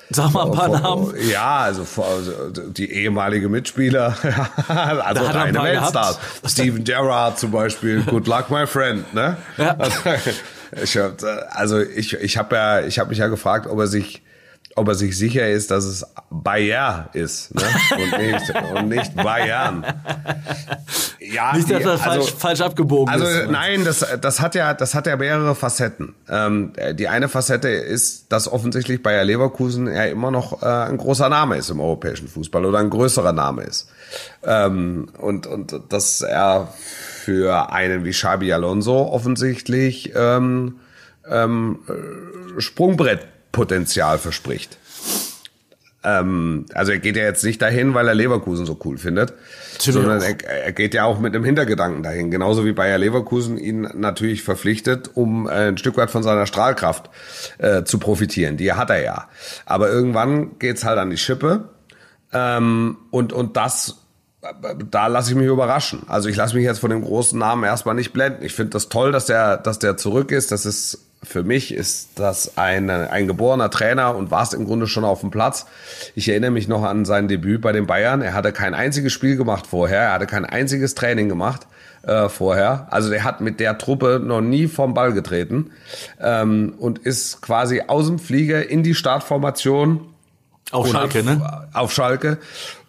sag 0.10 0.32
mal 0.32 0.46
ein 0.46 0.52
paar 0.52 0.68
Vor- 0.68 0.80
Namen. 0.80 1.14
Ja, 1.30 1.58
also 1.58 1.86
also 2.02 2.32
die 2.52 2.92
ehemalige 2.92 3.50
Mitspieler, 3.50 4.16
also 4.68 5.24
paar 5.24 5.64
Weltstars. 5.64 6.20
Steven 6.46 6.84
Gerrard 6.84 7.40
zum 7.40 7.52
Beispiel, 7.52 8.02
good 8.04 8.28
luck 8.28 8.50
my 8.50 8.68
friend, 8.68 9.14
ne? 9.14 9.38
Ja. 9.58 9.76
Also, 9.78 10.00
ich 10.84 11.00
also 11.50 11.80
ich, 11.80 12.14
ich 12.14 12.38
habe 12.38 12.56
ja, 12.56 12.82
ich 12.82 13.00
habe 13.00 13.10
mich 13.10 13.18
ja 13.20 13.28
gefragt, 13.28 13.68
ob 13.68 13.80
er 13.80 13.88
sich, 13.88 14.22
ob 14.76 14.88
er 14.88 14.96
sich 14.96 15.18
sicher 15.18 15.50
ist, 15.50 15.72
dass 15.72 15.84
es 15.86 16.06
Bayer 16.30 17.10
ist, 17.14 17.54
ne? 17.54 17.62
Und 17.92 18.18
nicht, 18.22 18.54
und 18.76 18.90
nicht 18.90 19.16
Bayern. 19.16 19.86
Ja, 21.20 21.56
Nicht, 21.56 21.72
dass 21.72 21.84
das 21.84 22.02
falsch, 22.02 22.18
also- 22.26 22.36
falsch 22.38 22.62
abgebogen 22.62 23.12
Also 23.14 23.26
ist. 23.26 23.50
nein, 23.50 23.86
das, 23.86 24.06
das 24.22 24.40
hat 24.42 24.56
ja, 24.56 24.74
das 24.74 24.94
hat 24.94 25.08
ja 25.08 25.16
mehrere 25.16 25.56
Facetten. 25.56 26.16
Ähm, 26.30 26.74
die 26.94 27.08
eine 27.08 27.30
Facette 27.30 27.70
ist, 27.70 28.32
dass 28.32 28.52
offensichtlich 28.52 29.02
Bayer 29.02 29.24
Leverkusen 29.24 29.88
ja 29.88 30.06
immer 30.06 30.32
noch 30.32 30.62
äh, 30.62 30.66
ein 30.66 30.98
großer 30.98 31.30
Name 31.30 31.58
ist 31.58 31.70
im 31.70 31.80
europäischen 31.80 32.28
Fußball 32.28 32.66
oder 32.66 32.80
ein 32.80 32.90
größerer 32.90 33.32
Name 33.32 33.64
ist. 33.64 33.90
Ähm, 34.44 35.10
und, 35.20 35.48
und 35.48 35.80
dass 35.90 36.22
er 36.22 36.74
für 36.78 37.72
einen 37.72 38.04
wie 38.06 38.12
Xabi 38.12 38.52
Alonso 38.54 39.04
offensichtlich 39.08 40.12
ähm, 40.16 40.76
ähm, 41.30 41.80
äh, 41.88 42.62
Sprungbrettpotenzial 43.54 44.18
verspricht. 44.18 44.78
Ähm, 46.06 46.66
also 46.74 46.92
er 46.92 47.00
geht 47.00 47.16
ja 47.16 47.24
jetzt 47.24 47.46
nicht 47.46 47.62
dahin, 47.62 47.94
weil 47.94 48.08
er 48.10 48.14
Leverkusen 48.14 48.66
so 48.66 48.78
cool 48.84 48.98
findet, 48.98 49.34
Natürlich 49.74 49.94
sondern 49.94 50.22
er, 50.22 50.66
er 50.66 50.72
geht 50.74 50.94
ja 50.94 51.06
auch 51.06 51.20
mit 51.20 51.34
einem 51.34 51.46
Hintergedanken 51.46 52.04
dahin. 52.04 52.30
Genauso 52.30 52.66
wie 52.66 52.74
Bayer 52.74 52.98
Leverkusen 52.98 53.58
ihn 53.58 53.88
natürlich 53.94 54.44
verpflichtet, 54.44 55.12
um 55.14 55.48
äh, 55.48 55.70
ein 55.70 55.78
Stück 55.78 55.96
weit 55.96 56.12
von 56.12 56.22
seiner 56.22 56.46
Strahlkraft 56.46 57.10
äh, 57.58 57.84
zu 57.84 58.00
profitieren. 58.00 58.58
Die 58.58 58.74
hat 58.74 58.90
er 58.90 59.02
ja. 59.02 59.30
Aber 59.66 59.90
irgendwann 59.90 60.60
geht's 60.60 60.84
halt 60.84 61.00
an 61.00 61.10
die 61.10 61.18
Schippe. 61.18 61.70
Ähm, 62.34 62.98
und, 63.10 63.32
und 63.32 63.56
das, 63.56 64.00
da 64.92 65.08
lasse 65.08 65.30
ich 65.30 65.38
mich 65.38 65.48
überraschen. 65.48 66.04
Also 66.08 66.28
ich 66.28 66.36
lasse 66.36 66.56
mich 66.56 66.66
jetzt 66.66 66.80
von 66.80 66.90
dem 66.90 67.02
großen 67.02 67.40
Namen 67.40 67.64
erstmal 67.64 67.96
nicht 67.96 68.12
blenden. 68.12 68.44
Ich 68.44 68.54
finde 68.54 68.72
das 68.72 68.90
toll, 68.90 69.14
dass 69.14 69.28
der, 69.28 69.56
dass 69.56 69.80
der 69.80 69.96
zurück 69.96 70.32
ist. 70.32 70.52
Das 70.52 70.66
ist, 70.66 71.13
für 71.24 71.44
mich 71.44 71.74
ist 71.74 72.12
das 72.16 72.58
ein, 72.58 72.90
ein 72.90 73.28
geborener 73.28 73.70
Trainer 73.70 74.16
und 74.16 74.32
war 74.32 74.44
es 74.44 74.54
im 74.54 74.66
Grunde 74.66 74.88
schon 74.88 75.04
auf 75.04 75.22
dem 75.22 75.32
Platz. 75.32 75.66
Ich 76.16 76.30
erinnere 76.30 76.52
mich 76.52 76.68
noch 76.68 76.84
an 76.84 77.06
sein 77.06 77.28
Debüt 77.28 77.62
bei 77.62 77.72
den 77.72 77.88
Bayern. 77.88 78.22
Er 78.22 78.34
hatte 78.34 78.52
kein 78.52 78.74
einziges 78.74 79.14
Spiel 79.14 79.38
gemacht 79.38 79.68
vorher. 79.68 80.02
Er 80.02 80.14
hatte 80.14 80.28
kein 80.28 80.46
einziges 80.46 80.96
Training 80.96 81.30
gemacht 81.30 81.68
äh, 82.04 82.30
vorher. 82.30 82.88
Also 82.92 83.10
der 83.10 83.24
hat 83.24 83.42
mit 83.42 83.60
der 83.60 83.78
Truppe 83.78 84.22
noch 84.24 84.42
nie 84.42 84.68
vom 84.68 84.94
Ball 84.94 85.14
getreten 85.14 85.72
ähm, 86.20 86.76
und 86.78 87.00
ist 87.00 87.42
quasi 87.42 87.84
aus 87.88 88.08
dem 88.08 88.20
Flieger 88.20 88.70
in 88.70 88.84
die 88.84 88.94
Startformation 88.94 90.02
Auf 90.72 90.90
Schalke, 90.90 91.20
auf, 91.20 91.26
ne? 91.26 91.68
Auf 91.74 91.94
Schalke. 91.94 92.38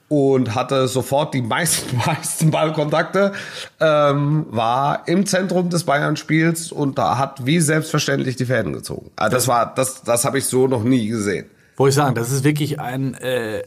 Und 0.08 0.54
hatte 0.54 0.86
sofort 0.86 1.34
die 1.34 1.42
meisten, 1.42 1.96
meisten 2.06 2.50
Ballkontakte, 2.50 3.32
ähm, 3.80 4.46
war 4.50 5.08
im 5.08 5.26
Zentrum 5.26 5.70
des 5.70 5.84
Bayern-Spiels 5.84 6.72
und 6.72 6.98
da 6.98 7.18
hat 7.18 7.46
wie 7.46 7.60
selbstverständlich 7.60 8.36
die 8.36 8.44
Fäden 8.44 8.72
gezogen. 8.72 9.10
Also 9.16 9.34
das 9.34 9.48
war, 9.48 9.74
das, 9.74 10.02
das 10.02 10.24
habe 10.24 10.38
ich 10.38 10.44
so 10.46 10.68
noch 10.68 10.82
nie 10.82 11.08
gesehen. 11.08 11.46
Wollte 11.76 11.90
ich 11.90 11.94
sagen, 11.96 12.14
das 12.14 12.30
ist 12.30 12.44
wirklich 12.44 12.78
ein 12.78 13.14
äh, 13.14 13.60
äh, 13.60 13.64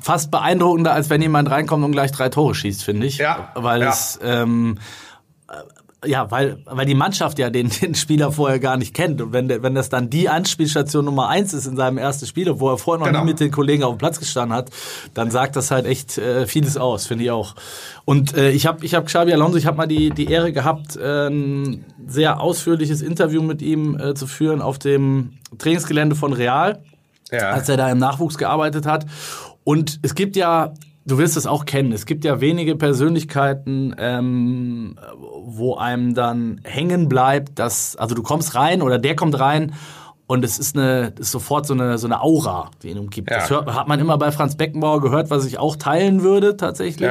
fast 0.00 0.30
beeindruckender, 0.30 0.92
als 0.92 1.10
wenn 1.10 1.22
jemand 1.22 1.50
reinkommt 1.50 1.84
und 1.84 1.92
gleich 1.92 2.10
drei 2.12 2.28
Tore 2.28 2.54
schießt, 2.54 2.82
finde 2.82 3.06
ich. 3.06 3.18
Ja, 3.18 3.52
Weil 3.54 3.82
ja. 3.82 3.90
es 3.90 4.18
ähm, 4.22 4.78
äh, 5.48 5.54
ja, 6.04 6.30
weil, 6.30 6.58
weil 6.64 6.86
die 6.86 6.94
Mannschaft 6.94 7.38
ja 7.38 7.50
den, 7.50 7.68
den 7.82 7.94
Spieler 7.94 8.32
vorher 8.32 8.58
gar 8.58 8.76
nicht 8.76 8.94
kennt. 8.94 9.20
Und 9.20 9.32
wenn, 9.32 9.48
der, 9.48 9.62
wenn 9.62 9.74
das 9.74 9.88
dann 9.90 10.08
die 10.08 10.28
Anspielstation 10.28 11.04
Nummer 11.04 11.28
eins 11.28 11.52
ist 11.52 11.66
in 11.66 11.76
seinem 11.76 11.98
ersten 11.98 12.26
Spiel, 12.26 12.58
wo 12.58 12.70
er 12.70 12.78
vorher 12.78 13.00
noch 13.00 13.06
Genau. 13.06 13.20
nie 13.24 13.30
mit 13.32 13.40
den 13.40 13.50
Kollegen 13.50 13.82
auf 13.84 13.94
dem 13.94 13.98
Platz 13.98 14.18
gestanden 14.18 14.56
hat, 14.56 14.70
dann 15.14 15.30
sagt 15.30 15.56
das 15.56 15.70
halt 15.70 15.84
echt 15.86 16.16
äh, 16.18 16.46
vieles 16.46 16.76
aus, 16.76 17.06
finde 17.06 17.24
ich 17.24 17.30
auch. 17.30 17.54
Und 18.06 18.34
äh, 18.36 18.50
ich 18.50 18.66
habe 18.66 18.84
ich 18.84 18.94
hab 18.94 19.06
Xabi 19.06 19.32
Alonso, 19.32 19.58
ich 19.58 19.66
habe 19.66 19.76
mal 19.76 19.86
die, 19.86 20.10
die 20.10 20.26
Ehre 20.26 20.52
gehabt, 20.52 20.96
äh, 20.96 21.28
ein 21.28 21.84
sehr 22.06 22.40
ausführliches 22.40 23.02
Interview 23.02 23.42
mit 23.42 23.60
ihm 23.60 23.98
äh, 23.98 24.14
zu 24.14 24.26
führen 24.26 24.62
auf 24.62 24.78
dem 24.78 25.32
Trainingsgelände 25.58 26.16
von 26.16 26.32
Real 26.32 26.82
Ja. 27.30 27.50
als 27.50 27.68
er 27.68 27.76
da 27.76 27.90
im 27.90 27.98
Nachwuchs 27.98 28.38
gearbeitet 28.38 28.86
hat. 28.86 29.04
Und 29.64 29.98
es 30.02 30.14
gibt 30.14 30.36
ja, 30.36 30.72
du 31.10 31.18
wirst 31.18 31.36
es 31.36 31.46
auch 31.46 31.64
kennen, 31.64 31.92
es 31.92 32.06
gibt 32.06 32.24
ja 32.24 32.40
wenige 32.40 32.76
Persönlichkeiten, 32.76 33.94
ähm, 33.98 34.96
wo 35.44 35.76
einem 35.76 36.14
dann 36.14 36.60
hängen 36.64 37.08
bleibt, 37.08 37.58
dass, 37.58 37.96
also 37.96 38.14
du 38.14 38.22
kommst 38.22 38.54
rein 38.54 38.82
oder 38.82 38.98
der 38.98 39.16
kommt 39.16 39.38
rein 39.38 39.72
und 40.26 40.44
es 40.44 40.58
ist 40.60 40.76
eine, 40.76 41.12
ist 41.18 41.32
sofort 41.32 41.66
so 41.66 41.74
eine, 41.74 41.98
so 41.98 42.06
eine 42.06 42.22
Aura, 42.22 42.70
die 42.82 42.90
ihn 42.90 42.98
umgibt. 42.98 43.30
Ja. 43.30 43.38
Das 43.38 43.50
hört, 43.50 43.74
hat 43.74 43.88
man 43.88 43.98
immer 43.98 44.16
bei 44.16 44.30
Franz 44.30 44.54
Beckenbauer 44.56 45.00
gehört, 45.00 45.28
was 45.28 45.44
ich 45.44 45.58
auch 45.58 45.74
teilen 45.74 46.22
würde 46.22 46.56
tatsächlich. 46.56 47.10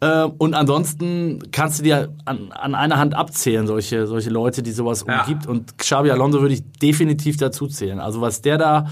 Ja. 0.00 0.24
Äh, 0.24 0.28
und 0.38 0.54
ansonsten 0.54 1.42
kannst 1.52 1.78
du 1.80 1.82
dir 1.82 2.08
an, 2.24 2.50
an 2.52 2.74
einer 2.74 2.96
Hand 2.96 3.14
abzählen, 3.14 3.66
solche, 3.66 4.06
solche 4.06 4.30
Leute, 4.30 4.62
die 4.62 4.70
sowas 4.72 5.04
Ja. 5.06 5.20
umgibt. 5.20 5.46
Und 5.46 5.76
Xabi 5.76 6.10
Alonso 6.10 6.40
würde 6.40 6.54
ich 6.54 6.62
definitiv 6.80 7.36
dazu 7.36 7.66
zählen. 7.66 8.00
Also 8.00 8.22
was 8.22 8.40
der 8.40 8.56
da, 8.56 8.86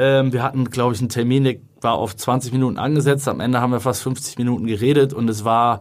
ähm, 0.00 0.32
wir 0.32 0.42
hatten, 0.42 0.70
glaube 0.70 0.94
ich, 0.94 1.00
einen 1.00 1.10
Termin, 1.10 1.44
der 1.44 1.56
war 1.82 1.94
auf 1.94 2.16
20 2.16 2.52
Minuten 2.52 2.78
angesetzt. 2.78 3.28
Am 3.28 3.40
Ende 3.40 3.60
haben 3.60 3.70
wir 3.70 3.80
fast 3.80 4.02
50 4.02 4.38
Minuten 4.38 4.66
geredet 4.66 5.12
und 5.12 5.28
es 5.28 5.44
war, 5.44 5.80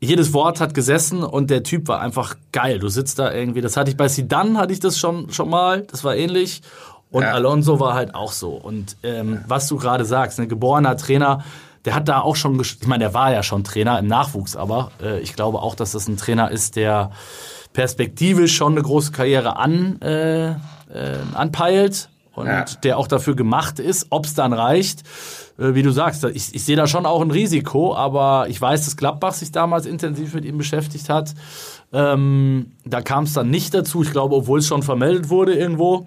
jedes 0.00 0.32
Wort 0.32 0.60
hat 0.60 0.72
gesessen 0.72 1.22
und 1.22 1.50
der 1.50 1.62
Typ 1.62 1.88
war 1.88 2.00
einfach 2.00 2.36
geil. 2.52 2.78
Du 2.78 2.88
sitzt 2.88 3.18
da 3.18 3.32
irgendwie, 3.32 3.60
das 3.60 3.76
hatte 3.76 3.90
ich 3.90 3.98
bei 3.98 4.08
Sidan, 4.08 4.56
hatte 4.56 4.72
ich 4.72 4.80
das 4.80 4.98
schon, 4.98 5.30
schon 5.30 5.50
mal, 5.50 5.82
das 5.82 6.04
war 6.04 6.16
ähnlich. 6.16 6.62
Und 7.10 7.22
Ja. 7.22 7.32
Alonso 7.32 7.78
war 7.78 7.94
halt 7.94 8.14
auch 8.14 8.32
so. 8.32 8.52
Und 8.52 8.96
ähm, 9.02 9.44
was 9.46 9.68
du 9.68 9.76
gerade 9.76 10.06
sagst, 10.06 10.40
ein 10.40 10.48
geborener 10.48 10.96
Trainer, 10.96 11.44
der 11.84 11.94
hat 11.94 12.08
da 12.08 12.20
auch 12.20 12.36
schon, 12.36 12.58
ich 12.60 12.86
meine, 12.86 13.04
der 13.04 13.14
war 13.14 13.30
ja 13.30 13.42
schon 13.42 13.62
Trainer 13.62 13.98
im 13.98 14.06
Nachwuchs, 14.06 14.56
aber 14.56 14.90
äh, 15.02 15.20
ich 15.20 15.36
glaube 15.36 15.60
auch, 15.60 15.74
dass 15.74 15.92
das 15.92 16.08
ein 16.08 16.16
Trainer 16.16 16.50
ist, 16.50 16.76
der 16.76 17.10
perspektivisch 17.74 18.56
schon 18.56 18.72
eine 18.72 18.82
große 18.82 19.12
Karriere 19.12 19.56
an, 19.56 20.00
äh, 20.00 20.52
äh, 20.52 20.54
anpeilt 21.34 22.08
und 22.34 22.46
Ja. 22.46 22.64
der 22.82 22.98
auch 22.98 23.06
dafür 23.06 23.36
gemacht 23.36 23.78
ist. 23.78 24.06
Ob 24.10 24.24
es 24.26 24.34
dann 24.34 24.52
reicht, 24.52 25.00
äh, 25.58 25.74
wie 25.74 25.82
du 25.82 25.90
sagst, 25.90 26.24
ich, 26.24 26.54
ich 26.54 26.64
sehe 26.64 26.76
da 26.76 26.86
schon 26.86 27.06
auch 27.06 27.20
ein 27.20 27.30
Risiko, 27.30 27.94
aber 27.94 28.46
ich 28.48 28.60
weiß, 28.60 28.84
dass 28.84 28.96
Gladbach 28.96 29.34
sich 29.34 29.52
damals 29.52 29.86
intensiv 29.86 30.34
mit 30.34 30.44
ihm 30.44 30.58
beschäftigt 30.58 31.08
hat. 31.08 31.34
Ähm, 31.92 32.72
da 32.84 33.00
kam 33.02 33.24
es 33.24 33.32
dann 33.34 33.50
nicht 33.50 33.74
dazu, 33.74 34.02
ich 34.02 34.10
glaube, 34.12 34.34
obwohl 34.34 34.60
es 34.60 34.66
schon 34.66 34.82
vermeldet 34.82 35.28
wurde 35.28 35.54
irgendwo. 35.54 36.06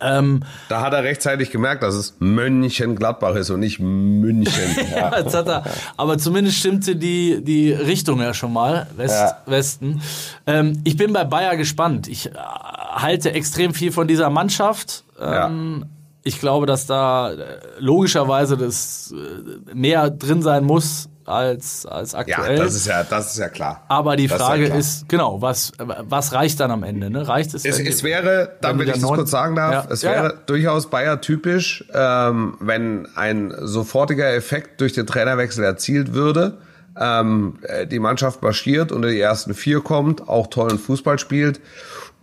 Ähm, 0.00 0.40
Da 0.68 0.80
hat 0.80 0.92
er 0.92 1.04
rechtzeitig 1.04 1.50
gemerkt, 1.50 1.82
dass 1.82 1.94
es 1.94 2.16
Mönchengladbach 2.18 3.36
ist 3.36 3.50
und 3.50 3.60
nicht 3.60 3.78
München. 3.78 4.52
Ja. 4.90 5.10
Er, 5.10 5.64
aber 5.96 6.18
zumindest 6.18 6.58
stimmte 6.58 6.96
die, 6.96 7.42
die 7.44 7.72
Richtung 7.72 8.20
ja 8.20 8.34
schon 8.34 8.52
mal, 8.52 8.86
West, 8.96 9.14
Ja. 9.14 9.36
Westen. 9.46 10.00
Ähm, 10.46 10.80
ich 10.84 10.96
bin 10.96 11.12
bei 11.12 11.24
Bayer 11.24 11.56
gespannt. 11.56 12.08
Ich 12.08 12.26
äh, 12.26 12.30
halte 12.34 13.32
extrem 13.32 13.72
viel 13.74 13.92
von 13.92 14.08
dieser 14.08 14.30
Mannschaft. 14.30 15.03
Ähm, 15.20 15.84
Ich 16.26 16.40
glaube, 16.40 16.66
dass 16.66 16.86
da 16.86 17.32
äh, 17.32 17.36
logischerweise 17.78 18.56
das 18.56 19.12
äh, 19.14 19.74
mehr 19.74 20.08
drin 20.10 20.40
sein 20.42 20.64
muss 20.64 21.08
als, 21.26 21.86
als 21.86 22.12
ja, 22.12 22.18
aktuell. 22.18 22.56
das 22.58 22.74
ist 22.74 22.86
ja, 22.86 23.02
das 23.02 23.32
ist 23.32 23.38
ja 23.38 23.48
klar. 23.48 23.82
aber 23.88 24.16
die 24.16 24.26
Das 24.26 24.36
ist 24.36 24.40
ja 24.40 24.46
Frage 24.46 24.64
ist, 24.66 25.08
genau, 25.08 25.40
was, 25.42 25.72
was 25.78 26.32
reicht 26.32 26.60
dann 26.60 26.70
am 26.70 26.82
Ende? 26.82 27.08
Ne? 27.10 27.26
Reicht 27.26 27.54
es? 27.54 27.64
Es, 27.64 27.78
es 27.78 28.02
wäre, 28.02 28.56
dann, 28.60 28.78
wenn 28.78 28.88
ich 28.88 28.94
das 28.94 29.02
kurz 29.02 29.30
sagen 29.30 29.54
darf, 29.56 29.86
Ja. 29.86 29.90
es 29.90 30.02
Ja, 30.02 30.10
wäre 30.10 30.24
ja. 30.26 30.40
durchaus 30.46 30.88
Bayer 30.90 31.20
typisch, 31.22 31.84
ähm, 31.94 32.56
wenn 32.60 33.06
ein 33.16 33.54
sofortiger 33.60 34.34
Effekt 34.34 34.80
durch 34.82 34.92
den 34.92 35.06
Trainerwechsel 35.06 35.64
erzielt 35.64 36.12
würde, 36.12 36.58
ähm, 37.00 37.58
äh, 37.62 37.86
die 37.86 37.98
Mannschaft 38.00 38.42
marschiert, 38.42 38.92
unter 38.92 39.08
die 39.08 39.20
ersten 39.20 39.54
vier 39.54 39.80
kommt, 39.80 40.28
auch 40.28 40.46
tollen 40.48 40.78
Fußball 40.78 41.18
spielt 41.18 41.60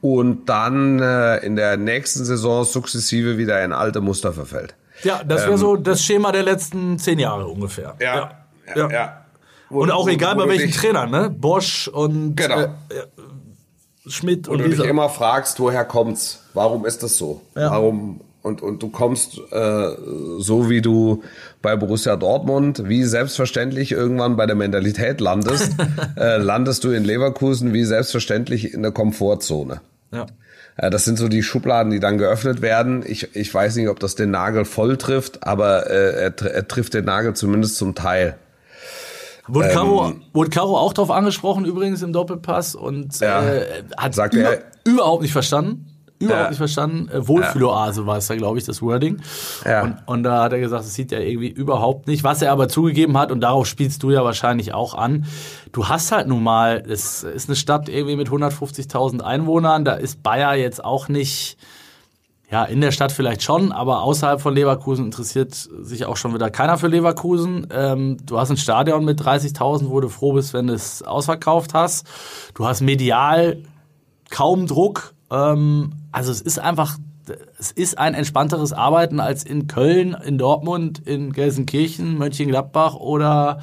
und 0.02 0.50
dann 0.50 1.00
äh, 1.00 1.38
in 1.46 1.56
der 1.56 1.78
nächsten 1.78 2.26
Saison 2.26 2.64
sukzessive 2.66 3.38
wieder 3.38 3.64
in 3.64 3.72
alte 3.74 4.02
Muster 4.02 4.34
verfällt. 4.34 4.76
ja, 5.04 5.22
das 5.24 5.46
wäre 5.46 5.58
so 5.58 5.76
das 5.76 6.04
Schema 6.04 6.32
der 6.32 6.44
letzten 6.44 6.98
zehn 7.00 7.20
Jahre 7.20 7.48
ungefähr. 7.48 7.96
ja, 8.00 8.32
Ja. 8.76 8.90
ja. 8.90 9.18
Und 9.70 9.90
auch 9.92 10.10
egal 10.10 10.36
bei 10.36 10.50
welchen 10.50 10.72
Trainern, 10.72 11.10
ne? 11.12 11.30
Bosch 11.30 11.88
und 11.88 12.36
Genau. 12.36 12.60
äh, 12.60 12.68
Schmidt 14.08 14.48
Und 14.48 14.62
und 14.62 14.72
du 14.72 14.76
dich 14.76 14.84
immer 14.86 15.10
fragst, 15.10 15.60
woher 15.60 15.86
kommt's? 15.86 16.44
Warum 16.54 16.86
ist 16.86 17.04
das 17.04 17.18
so? 17.18 17.42
Ja. 17.56 17.72
Warum? 17.72 18.22
Und, 18.42 18.64
und 18.64 18.82
du 18.82 18.90
kommst 18.90 19.38
äh, 19.52 19.90
so 20.40 20.68
wie 20.70 20.82
du 20.82 21.24
bei 21.62 21.76
Borussia 21.76 22.16
Dortmund, 22.16 22.82
wie 22.90 23.04
selbstverständlich 23.04 23.92
irgendwann 23.92 24.36
bei 24.36 24.48
der 24.48 24.56
Mentalität 24.56 25.22
landest, 25.22 25.76
äh, 26.18 26.38
landest 26.38 26.84
du 26.84 26.90
in 26.90 27.04
Leverkusen 27.06 27.72
wie 27.72 27.84
selbstverständlich 27.86 28.74
in 28.74 28.82
der 28.82 28.92
Komfortzone. 28.92 29.82
Ja. 30.12 30.26
Äh, 30.78 30.90
Das 30.90 31.06
sind 31.06 31.18
so 31.18 31.28
die 31.28 31.44
Schubladen, 31.44 31.92
die 31.92 32.00
dann 32.00 32.18
geöffnet 32.18 32.62
werden. 32.62 33.04
Ich, 33.06 33.36
ich 33.36 33.54
weiß 33.54 33.76
nicht, 33.78 33.90
ob 33.90 34.00
das 34.00 34.16
den 34.16 34.32
Nagel 34.32 34.66
voll 34.66 34.98
trifft, 34.98 35.44
aber 35.46 35.90
äh, 35.90 36.24
er, 36.24 36.42
er 36.46 36.68
trifft 36.68 36.94
den 36.94 37.06
Nagel 37.06 37.34
zumindest 37.34 37.78
zum 37.78 37.96
Teil. 37.96 38.36
Wurde, 39.48 39.70
Ähm, 39.70 39.74
Caro, 39.74 40.14
wurde 40.34 40.50
Caro 40.50 40.78
auch 40.78 40.94
drauf 40.94 41.10
angesprochen, 41.12 41.66
übrigens 41.66 42.02
im 42.04 42.14
Doppelpass 42.14 42.76
und 42.76 43.20
Ja. 43.20 43.44
äh, 43.44 43.84
hat 43.98 44.14
Sagt 44.16 44.34
über, 44.34 44.56
er- 44.58 44.62
überhaupt 44.86 45.24
nicht 45.24 45.34
verstanden. 45.34 45.88
Überhaupt 46.22 46.44
Ja. 46.44 46.50
nicht 46.50 46.58
verstanden. 46.58 47.10
Äh, 47.10 47.28
Wohlfühloase 47.28 48.06
war 48.06 48.18
es 48.18 48.28
da, 48.28 48.36
glaube 48.36 48.58
ich, 48.58 48.66
das 48.66 48.82
Wording. 48.82 49.22
Ja. 49.66 49.84
Und, 49.84 49.98
und 50.06 50.24
da 50.24 50.44
hat 50.44 50.54
er 50.54 50.60
gesagt, 50.60 50.84
das 50.86 50.94
sieht 50.94 51.12
er 51.12 51.26
irgendwie 51.26 51.50
überhaupt 51.50 52.08
nicht. 52.08 52.24
Was 52.24 52.42
er 52.42 52.52
aber 52.52 52.68
zugegeben 52.70 53.18
hat, 53.18 53.32
und 53.32 53.42
darauf 53.42 53.66
spielst 53.68 54.04
du 54.04 54.12
ja 54.12 54.24
wahrscheinlich 54.24 54.74
auch 54.74 54.94
an, 54.96 55.26
du 55.72 55.88
hast 55.90 56.12
halt 56.12 56.28
nun 56.28 56.44
mal, 56.44 56.84
es 56.88 57.24
ist 57.24 57.50
eine 57.50 57.56
Stadt 57.56 57.90
irgendwie 57.90 58.16
mit 58.16 58.30
150.000 58.30 59.22
Einwohnern, 59.22 59.84
da 59.86 59.94
ist 59.94 60.24
Bayer 60.24 60.56
jetzt 60.56 60.84
auch 60.84 61.10
nicht, 61.10 61.58
Ja, 62.52 62.66
in 62.66 62.82
der 62.82 62.92
Stadt 62.92 63.14
vielleicht 63.14 63.44
schon, 63.44 63.72
aber 63.72 64.02
außerhalb 64.04 64.42
von 64.42 64.54
Leverkusen 64.54 65.06
interessiert 65.06 65.54
sich 65.54 66.06
auch 66.06 66.18
schon 66.18 66.34
wieder 66.34 66.50
keiner 66.50 66.78
für 66.78 66.90
Leverkusen. 66.90 67.68
Ähm, 67.74 68.18
du 68.26 68.38
hast 68.38 68.50
ein 68.50 68.58
Stadion 68.58 69.06
mit 69.06 69.22
30.000, 69.22 69.88
wo 69.90 70.02
du 70.02 70.10
froh 70.10 70.34
bist, 70.34 70.54
wenn 70.54 70.68
du 70.68 70.74
es 70.74 71.02
ausverkauft 71.02 71.74
hast. 71.74 72.06
Du 72.54 72.66
hast 72.68 72.82
medial 72.82 73.60
kaum 74.30 74.68
Druck. 74.68 75.14
Ähm, 75.32 75.94
also 76.12 76.32
es 76.32 76.42
ist 76.42 76.60
einfach, 76.60 76.98
es 77.58 77.72
ist 77.72 77.98
ein 77.98 78.14
entspannteres 78.14 78.74
Arbeiten 78.74 79.20
als 79.20 79.44
in 79.44 79.68
Köln, 79.68 80.16
in 80.26 80.38
Dortmund, 80.38 81.00
in 81.00 81.32
Gelsenkirchen, 81.32 82.18
Mönchengladbach 82.18 82.96
oder 82.96 83.62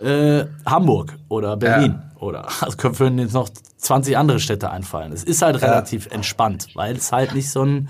äh, 0.00 0.44
Hamburg 0.66 1.16
oder 1.28 1.56
Berlin. 1.56 1.92
Ja. 1.92 2.20
Oder 2.20 2.48
also 2.60 2.76
können 2.76 3.18
jetzt 3.18 3.34
noch 3.34 3.48
20 3.76 4.16
andere 4.16 4.40
Städte 4.40 4.70
einfallen. 4.70 5.12
Es 5.12 5.24
ist 5.24 5.42
halt 5.42 5.60
relativ 5.62 6.06
ja. 6.06 6.12
entspannt, 6.12 6.68
weil 6.74 6.96
es 6.96 7.12
halt 7.12 7.34
nicht 7.34 7.50
so 7.50 7.62
ein 7.62 7.88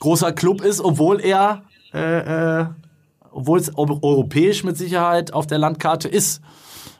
großer 0.00 0.32
Club 0.32 0.62
ist, 0.62 0.80
obwohl 0.80 1.20
er, 1.20 1.62
äh, 1.92 2.60
äh, 2.60 2.66
obwohl 3.30 3.58
es 3.58 3.76
europäisch 3.76 4.64
mit 4.64 4.76
Sicherheit 4.76 5.32
auf 5.32 5.46
der 5.46 5.58
Landkarte 5.58 6.08
ist. 6.08 6.40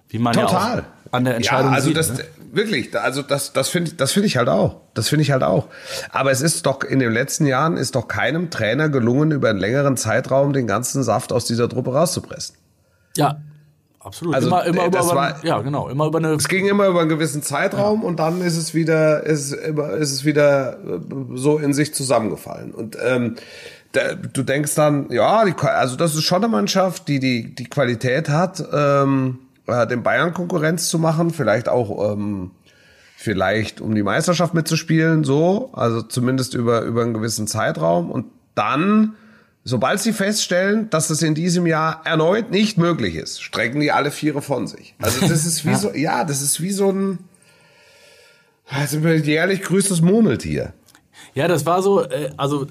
Wie 0.08 0.18
man 0.18 0.34
Total. 0.34 0.78
ja 0.78 0.84
an 1.16 1.24
der 1.24 1.36
Entscheidung 1.36 1.70
ja, 1.70 1.76
also 1.76 1.88
sieht. 1.88 1.96
Das, 1.96 2.12
ne? 2.12 2.24
Wirklich, 2.52 2.98
also 2.98 3.22
das, 3.22 3.52
das 3.52 3.68
finde 3.68 3.90
ich, 3.90 3.96
das 3.96 4.12
finde 4.12 4.28
ich 4.28 4.36
halt 4.36 4.48
auch. 4.48 4.80
Das 4.94 5.08
finde 5.08 5.22
ich 5.22 5.30
halt 5.30 5.42
auch. 5.42 5.66
Aber 6.10 6.30
es 6.30 6.40
ist 6.40 6.64
doch 6.66 6.82
in 6.82 6.98
den 6.98 7.12
letzten 7.12 7.46
Jahren 7.46 7.76
ist 7.76 7.94
doch 7.94 8.08
keinem 8.08 8.50
Trainer 8.50 8.88
gelungen, 8.88 9.30
über 9.32 9.50
einen 9.50 9.58
längeren 9.58 9.96
Zeitraum 9.96 10.52
den 10.52 10.66
ganzen 10.66 11.02
Saft 11.02 11.32
aus 11.32 11.44
dieser 11.44 11.68
Truppe 11.68 11.92
rauszupressen. 11.92 12.56
Ja, 13.16 13.40
Absolut. 14.06 14.36
Also 14.36 14.46
immer, 14.46 14.64
immer 14.64 14.86
über, 14.86 15.00
über, 15.00 15.16
war, 15.16 15.44
ja, 15.44 15.60
genau, 15.62 15.88
immer 15.88 16.06
über 16.06 16.18
eine. 16.18 16.28
Es 16.34 16.46
ging 16.46 16.68
immer 16.68 16.86
über 16.86 17.00
einen 17.00 17.08
gewissen 17.08 17.42
Zeitraum 17.42 18.02
ja. 18.02 18.06
und 18.06 18.20
dann 18.20 18.40
ist 18.40 18.56
es 18.56 18.72
wieder, 18.72 19.24
ist, 19.24 19.52
ist 19.52 20.12
es 20.12 20.24
wieder 20.24 20.74
äh, 20.74 21.00
so 21.34 21.58
in 21.58 21.74
sich 21.74 21.92
zusammengefallen. 21.92 22.72
Und 22.72 22.96
ähm, 23.04 23.34
da, 23.90 24.14
du 24.14 24.44
denkst 24.44 24.76
dann, 24.76 25.10
ja, 25.10 25.44
die, 25.44 25.54
also 25.60 25.96
das 25.96 26.14
ist 26.14 26.22
schon 26.22 26.44
eine 26.44 26.48
Mannschaft, 26.48 27.08
die 27.08 27.18
die, 27.18 27.52
die 27.52 27.64
Qualität 27.64 28.28
hat, 28.28 28.62
ähm, 28.72 29.40
äh, 29.66 29.86
den 29.86 30.02
Bayern 30.02 30.34
Konkurrenz 30.34 30.88
zu 30.88 30.98
machen, 30.98 31.30
vielleicht 31.30 31.68
auch 31.68 32.12
ähm, 32.12 32.52
vielleicht 33.16 33.80
um 33.80 33.94
die 33.94 34.02
Meisterschaft 34.02 34.54
mitzuspielen, 34.54 35.24
so, 35.24 35.70
also 35.72 36.02
zumindest 36.02 36.54
über 36.54 36.82
über 36.82 37.02
einen 37.02 37.14
gewissen 37.14 37.46
Zeitraum 37.46 38.10
und 38.10 38.26
dann 38.54 39.16
Sobald 39.68 39.98
sie 39.98 40.12
feststellen, 40.12 40.90
dass 40.90 41.10
es 41.10 41.22
in 41.22 41.34
diesem 41.34 41.66
Jahr 41.66 42.02
erneut 42.04 42.52
nicht 42.52 42.78
möglich 42.78 43.16
ist, 43.16 43.42
strecken 43.42 43.80
die 43.80 43.90
alle 43.90 44.12
Viere 44.12 44.40
von 44.40 44.68
sich. 44.68 44.94
Also 45.02 45.26
das 45.26 45.44
ist 45.44 45.64
wie 45.64 45.70
ja. 45.72 45.76
so, 45.76 45.92
ja, 45.92 46.24
das 46.24 46.40
ist 46.40 46.62
wie 46.62 46.70
so 46.70 46.92
ein, 46.92 47.18
also 48.68 49.00
jährlich 49.00 49.62
grüßtes 49.62 50.02
Murmeltier. 50.02 50.72
Ja, 51.34 51.48
das 51.48 51.66
war 51.66 51.82
so, 51.82 52.04
äh, 52.04 52.30
also 52.36 52.68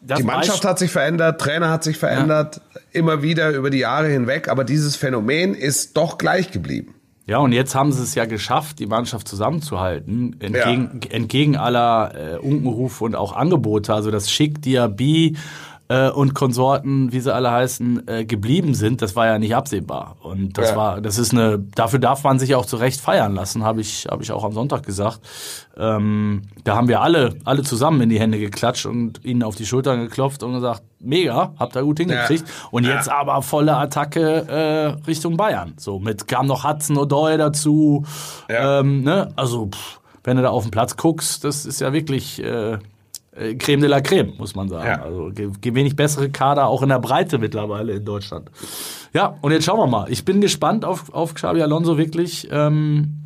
die 0.00 0.22
Mannschaft 0.22 0.64
hat 0.64 0.78
sich 0.78 0.90
verändert, 0.90 1.40
Trainer 1.40 1.70
hat 1.70 1.84
sich 1.84 1.98
verändert, 1.98 2.60
ja. 2.74 2.80
immer 2.92 3.22
wieder 3.22 3.50
über 3.50 3.70
die 3.70 3.78
Jahre 3.78 4.08
hinweg, 4.08 4.48
aber 4.48 4.64
dieses 4.64 4.96
Phänomen 4.96 5.54
ist 5.54 5.96
doch 5.96 6.18
gleich 6.18 6.50
geblieben. 6.50 6.94
Ja, 7.28 7.38
und 7.38 7.52
jetzt 7.52 7.74
haben 7.74 7.92
sie 7.92 8.02
es 8.02 8.14
ja 8.14 8.24
geschafft, 8.24 8.78
die 8.78 8.86
Mannschaft 8.86 9.28
zusammenzuhalten, 9.28 10.40
entgegen, 10.40 11.00
ja. 11.04 11.10
entgegen 11.10 11.56
aller 11.58 12.14
äh, 12.14 12.38
Unkenrufe 12.38 13.04
und 13.04 13.14
auch 13.14 13.36
Angebote. 13.36 13.92
Also 13.92 14.10
das 14.10 14.30
Schick 14.30 14.62
Diaby 14.62 15.36
äh, 15.88 16.10
und 16.10 16.34
Konsorten, 16.34 17.12
wie 17.12 17.20
sie 17.20 17.34
alle 17.34 17.50
heißen, 17.50 18.08
äh, 18.08 18.24
geblieben 18.24 18.74
sind, 18.74 19.02
das 19.02 19.16
war 19.16 19.26
ja 19.26 19.38
nicht 19.38 19.54
absehbar. 19.54 20.16
Und 20.20 20.58
das 20.58 20.70
ja. 20.70 20.76
war, 20.76 21.00
das 21.00 21.18
ist 21.18 21.32
eine, 21.32 21.58
dafür 21.58 21.98
darf 21.98 22.24
man 22.24 22.38
sich 22.38 22.54
auch 22.54 22.66
zu 22.66 22.76
Recht 22.76 23.00
feiern 23.00 23.34
lassen, 23.34 23.64
habe 23.64 23.80
ich, 23.80 24.06
habe 24.10 24.22
ich 24.22 24.32
auch 24.32 24.44
am 24.44 24.52
Sonntag 24.52 24.84
gesagt. 24.84 25.20
Ähm, 25.76 26.42
da 26.64 26.76
haben 26.76 26.88
wir 26.88 27.00
alle, 27.00 27.36
alle 27.44 27.62
zusammen 27.62 28.00
in 28.02 28.08
die 28.10 28.20
Hände 28.20 28.38
geklatscht 28.38 28.86
und 28.86 29.24
ihnen 29.24 29.42
auf 29.42 29.56
die 29.56 29.66
Schultern 29.66 30.00
geklopft 30.00 30.42
und 30.42 30.52
gesagt, 30.52 30.82
mega, 31.00 31.52
habt 31.58 31.76
ihr 31.76 31.82
gut 31.82 31.98
hingekriegt. 31.98 32.46
Ja. 32.46 32.54
Und 32.70 32.84
jetzt 32.84 33.06
ja. 33.06 33.16
aber 33.18 33.40
volle 33.42 33.76
Attacke 33.76 34.46
äh, 34.48 35.06
Richtung 35.06 35.36
Bayern. 35.36 35.74
So, 35.78 35.98
mit 35.98 36.28
kam 36.28 36.46
noch 36.46 36.64
Hudson 36.64 36.98
O'Doy 36.98 37.36
dazu. 37.36 38.04
Ähm, 38.48 39.02
ne? 39.02 39.32
Also, 39.36 39.66
pff, 39.66 40.00
wenn 40.24 40.36
du 40.36 40.42
da 40.42 40.50
auf 40.50 40.64
den 40.64 40.70
Platz 40.70 40.96
guckst, 40.96 41.44
das 41.44 41.64
ist 41.64 41.80
ja 41.80 41.92
wirklich. 41.92 42.42
Äh, 42.42 42.78
äh, 43.38 43.54
Creme 43.54 43.80
de 43.80 43.88
la 43.88 44.00
Creme, 44.00 44.34
muss 44.38 44.54
man 44.54 44.68
sagen. 44.68 44.86
Ja. 44.86 45.02
Also 45.02 45.30
wenig 45.34 45.96
bessere 45.96 46.30
Kader 46.30 46.66
auch 46.66 46.82
in 46.82 46.88
der 46.88 46.98
Breite 46.98 47.38
mittlerweile 47.38 47.94
in 47.94 48.04
Deutschland. 48.04 48.50
Ja, 49.12 49.36
und 49.40 49.52
jetzt 49.52 49.64
schauen 49.64 49.78
wir 49.78 49.86
mal. 49.86 50.10
Ich 50.10 50.24
bin 50.24 50.40
gespannt 50.40 50.84
auf, 50.84 51.12
auf 51.12 51.34
Xabi 51.34 51.62
Alonso 51.62 51.98
wirklich. 51.98 52.48
Ähm, 52.50 53.24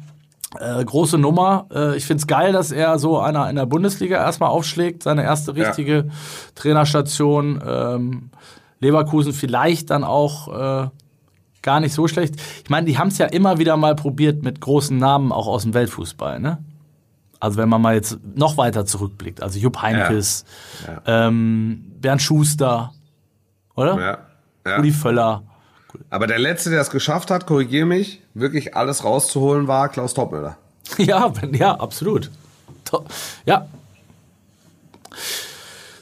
äh, 0.58 0.84
große 0.84 1.18
Nummer. 1.18 1.66
Äh, 1.74 1.96
ich 1.96 2.04
find's 2.04 2.26
geil, 2.26 2.52
dass 2.52 2.72
er 2.72 2.98
so 2.98 3.18
einer 3.18 3.48
in 3.48 3.56
der 3.56 3.66
Bundesliga 3.66 4.18
erstmal 4.18 4.50
aufschlägt, 4.50 5.02
seine 5.02 5.22
erste 5.22 5.54
richtige 5.54 5.96
ja. 5.96 6.04
Trainerstation. 6.54 7.62
Ähm, 7.66 8.30
Leverkusen 8.80 9.32
vielleicht 9.32 9.90
dann 9.90 10.04
auch 10.04 10.48
äh, 10.48 10.88
gar 11.62 11.80
nicht 11.80 11.94
so 11.94 12.08
schlecht. 12.08 12.34
Ich 12.64 12.68
meine, 12.68 12.86
die 12.86 12.98
haben 12.98 13.08
es 13.08 13.18
ja 13.18 13.26
immer 13.26 13.58
wieder 13.58 13.76
mal 13.76 13.94
probiert 13.94 14.42
mit 14.42 14.60
großen 14.60 14.98
Namen 14.98 15.32
auch 15.32 15.46
aus 15.46 15.62
dem 15.62 15.72
Weltfußball, 15.72 16.40
ne? 16.40 16.58
Also 17.42 17.56
wenn 17.56 17.68
man 17.68 17.82
mal 17.82 17.96
jetzt 17.96 18.18
noch 18.36 18.56
weiter 18.56 18.86
zurückblickt, 18.86 19.42
also 19.42 19.58
Jupp 19.58 19.82
Heinkes, 19.82 20.44
ja. 20.86 21.02
Ja. 21.04 21.26
Ähm, 21.26 21.92
Bernd 22.00 22.22
Schuster, 22.22 22.92
oder? 23.74 23.98
Ja. 23.98 24.18
ja. 24.64 24.76
Rudi 24.76 24.92
Völler. 24.92 25.42
Aber 26.08 26.28
der 26.28 26.38
Letzte, 26.38 26.70
der 26.70 26.80
es 26.80 26.90
geschafft 26.90 27.32
hat, 27.32 27.46
korrigiere 27.46 27.84
mich, 27.84 28.22
wirklich 28.32 28.76
alles 28.76 29.02
rauszuholen, 29.02 29.66
war 29.66 29.88
Klaus 29.88 30.14
Toppmöller. 30.14 30.56
Ja, 30.98 31.32
ja, 31.50 31.74
absolut. 31.74 32.30
To 32.84 33.04
ja. 33.44 33.66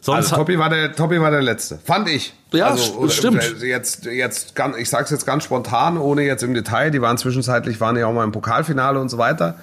Sonst 0.03 0.33
also 0.33 0.37
Toppi 0.37 0.59
war 0.59 0.69
der 0.69 0.95
Toppi 0.95 1.21
war 1.23 1.31
der 1.31 1.43
letzte, 1.43 1.79
fand 1.79 2.09
ich. 2.11 2.35
Ja, 2.53 2.67
also, 2.67 3.09
stimmt. 3.09 3.63
Jetzt 3.63 4.05
jetzt 4.05 4.55
ganz, 4.55 4.77
ich 4.77 4.91
sag's 4.91 5.09
jetzt 5.11 5.25
ganz 5.25 5.45
spontan, 5.45 5.97
ohne 5.97 6.23
jetzt 6.23 6.43
im 6.43 6.53
Detail. 6.53 6.91
Die 6.91 7.01
waren 7.01 7.17
zwischenzeitlich 7.17 7.81
waren 7.81 7.97
ja 7.97 8.07
auch 8.07 8.13
mal 8.13 8.25
im 8.25 8.33
Pokalfinale 8.33 9.01
und 9.01 9.09
so 9.09 9.17
weiter 9.17 9.57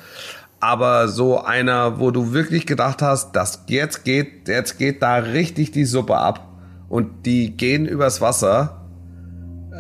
aber 0.60 1.08
so 1.08 1.44
einer, 1.44 2.00
wo 2.00 2.12
du 2.12 2.34
wirklich 2.34 2.66
gedacht 2.66 3.02
hast, 3.02 3.36
dass 3.36 3.64
jetzt 3.68 4.04
geht, 4.04 4.48
jetzt 4.48 4.78
geht 4.78 5.02
da 5.02 5.16
richtig 5.16 5.72
die 5.72 5.86
Suppe 5.86 6.18
ab 6.18 6.48
und 6.90 7.26
die 7.26 7.56
gehen 7.56 7.86
übers 7.86 8.22
Wasser. 8.22 8.82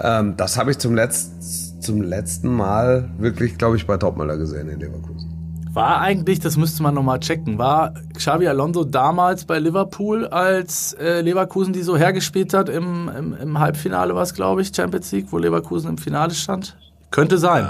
Ähm, 0.01 0.35
das 0.37 0.57
habe 0.57 0.71
ich 0.71 0.77
zum 0.77 0.93
letzten, 0.93 1.81
zum 1.81 2.01
letzten 2.01 2.53
Mal 2.53 3.09
wirklich, 3.17 3.57
glaube 3.57 3.77
ich, 3.77 3.87
bei 3.87 3.97
Topmüller 3.97 4.37
gesehen 4.37 4.69
in 4.69 4.79
Leverkusen. 4.79 5.33
War 5.73 6.01
eigentlich, 6.01 6.39
das 6.39 6.57
müsste 6.57 6.81
man 6.81 6.95
nochmal 6.95 7.19
checken, 7.19 7.59
war 7.59 7.93
Xavi 8.15 8.47
Alonso 8.47 8.83
damals 8.83 9.45
bei 9.45 9.59
Liverpool, 9.59 10.25
als 10.25 10.93
äh, 10.93 11.21
Leverkusen 11.21 11.71
die 11.71 11.83
so 11.83 11.95
hergespielt 11.97 12.53
hat 12.53 12.67
im, 12.67 13.09
im, 13.09 13.33
im 13.33 13.59
Halbfinale, 13.59 14.15
was 14.15 14.33
glaube 14.33 14.61
ich, 14.61 14.75
Champions 14.75 15.11
League, 15.11 15.27
wo 15.29 15.37
Leverkusen 15.37 15.91
im 15.91 15.97
Finale 15.99 16.33
stand? 16.33 16.75
Könnte 17.11 17.37
sein. 17.37 17.69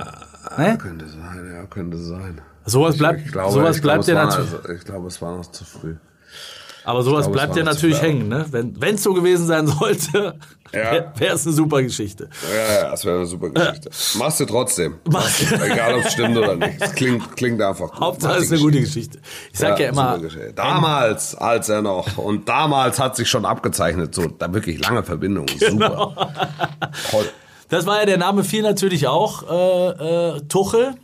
Ja, 0.58 0.63
ne? 0.63 0.78
Könnte 0.78 1.06
sein, 1.08 1.52
ja, 1.54 1.65
könnte 1.65 1.98
sein. 1.98 2.41
Sowas 2.67 2.97
bleibt, 2.97 3.25
ich 3.25 3.32
glaube, 3.32 3.53
sowas 3.53 3.82
bleibt 3.82 4.08
ja 4.08 4.25
natürlich. 4.25 4.53
Also, 4.53 4.73
ich 4.73 4.84
glaube, 4.84 5.08
es 5.08 5.21
war 5.21 5.38
noch 5.38 5.45
zu 5.45 5.63
früh. 5.63 5.95
Aber 6.84 7.01
sowas 7.01 7.25
glaube, 7.25 7.38
bleibt 7.38 7.56
ja 7.58 7.63
natürlich 7.63 8.01
hängen, 8.01 8.30
ne? 8.30 8.45
Wenn 8.49 8.95
es 8.95 9.03
so 9.03 9.13
gewesen 9.13 9.45
sein 9.45 9.67
sollte, 9.80 10.36
ja. 10.73 11.12
wäre 11.17 11.36
es 11.36 11.45
eine 11.45 11.53
super 11.53 11.82
Geschichte. 11.82 12.30
Ja, 12.49 12.82
ja, 12.82 12.93
es 12.93 13.03
wäre 13.03 13.17
eine 13.17 13.25
super 13.25 13.49
Geschichte. 13.49 13.89
Ja. 13.89 14.19
Machst 14.19 14.39
du 14.39 14.45
trotzdem. 14.45 14.95
Machst 15.10 15.49
du, 15.49 15.56
egal, 15.56 15.95
ob 15.95 16.06
es 16.06 16.13
stimmt 16.13 16.38
oder 16.38 16.56
nicht. 16.56 16.82
Es 16.82 16.93
klingt, 16.93 17.36
klingt 17.36 17.62
einfach 17.62 17.91
gut. 17.91 17.99
Hauptsache 17.99 18.38
es 18.38 18.43
ist 18.45 18.53
eine 18.53 18.62
gute 18.62 18.80
Geschichte. 18.80 19.19
Ich 19.51 19.60
sag 19.60 19.80
ja, 19.80 19.86
ja 19.86 19.91
immer. 19.91 20.19
Damals, 20.56 21.36
als 21.36 21.67
er 21.67 21.82
noch, 21.82 22.17
und 22.17 22.47
damals 22.47 22.99
hat 22.99 23.15
sich 23.17 23.30
schon 23.30 23.45
abgezeichnet, 23.45 24.15
so, 24.15 24.27
da 24.27 24.53
wirklich 24.53 24.80
lange 24.80 25.03
Verbindung. 25.03 25.45
Genau. 25.60 26.10
Super. 26.10 26.34
Toll. 27.12 27.25
Das 27.69 27.86
war 27.86 27.99
ja 27.99 28.06
der 28.06 28.17
Name 28.17 28.45
viel 28.45 28.62
natürlich 28.62 29.08
auch, 29.08 29.43
äh, 29.49 30.36
äh, 30.38 30.41
Tuchel 30.47 30.95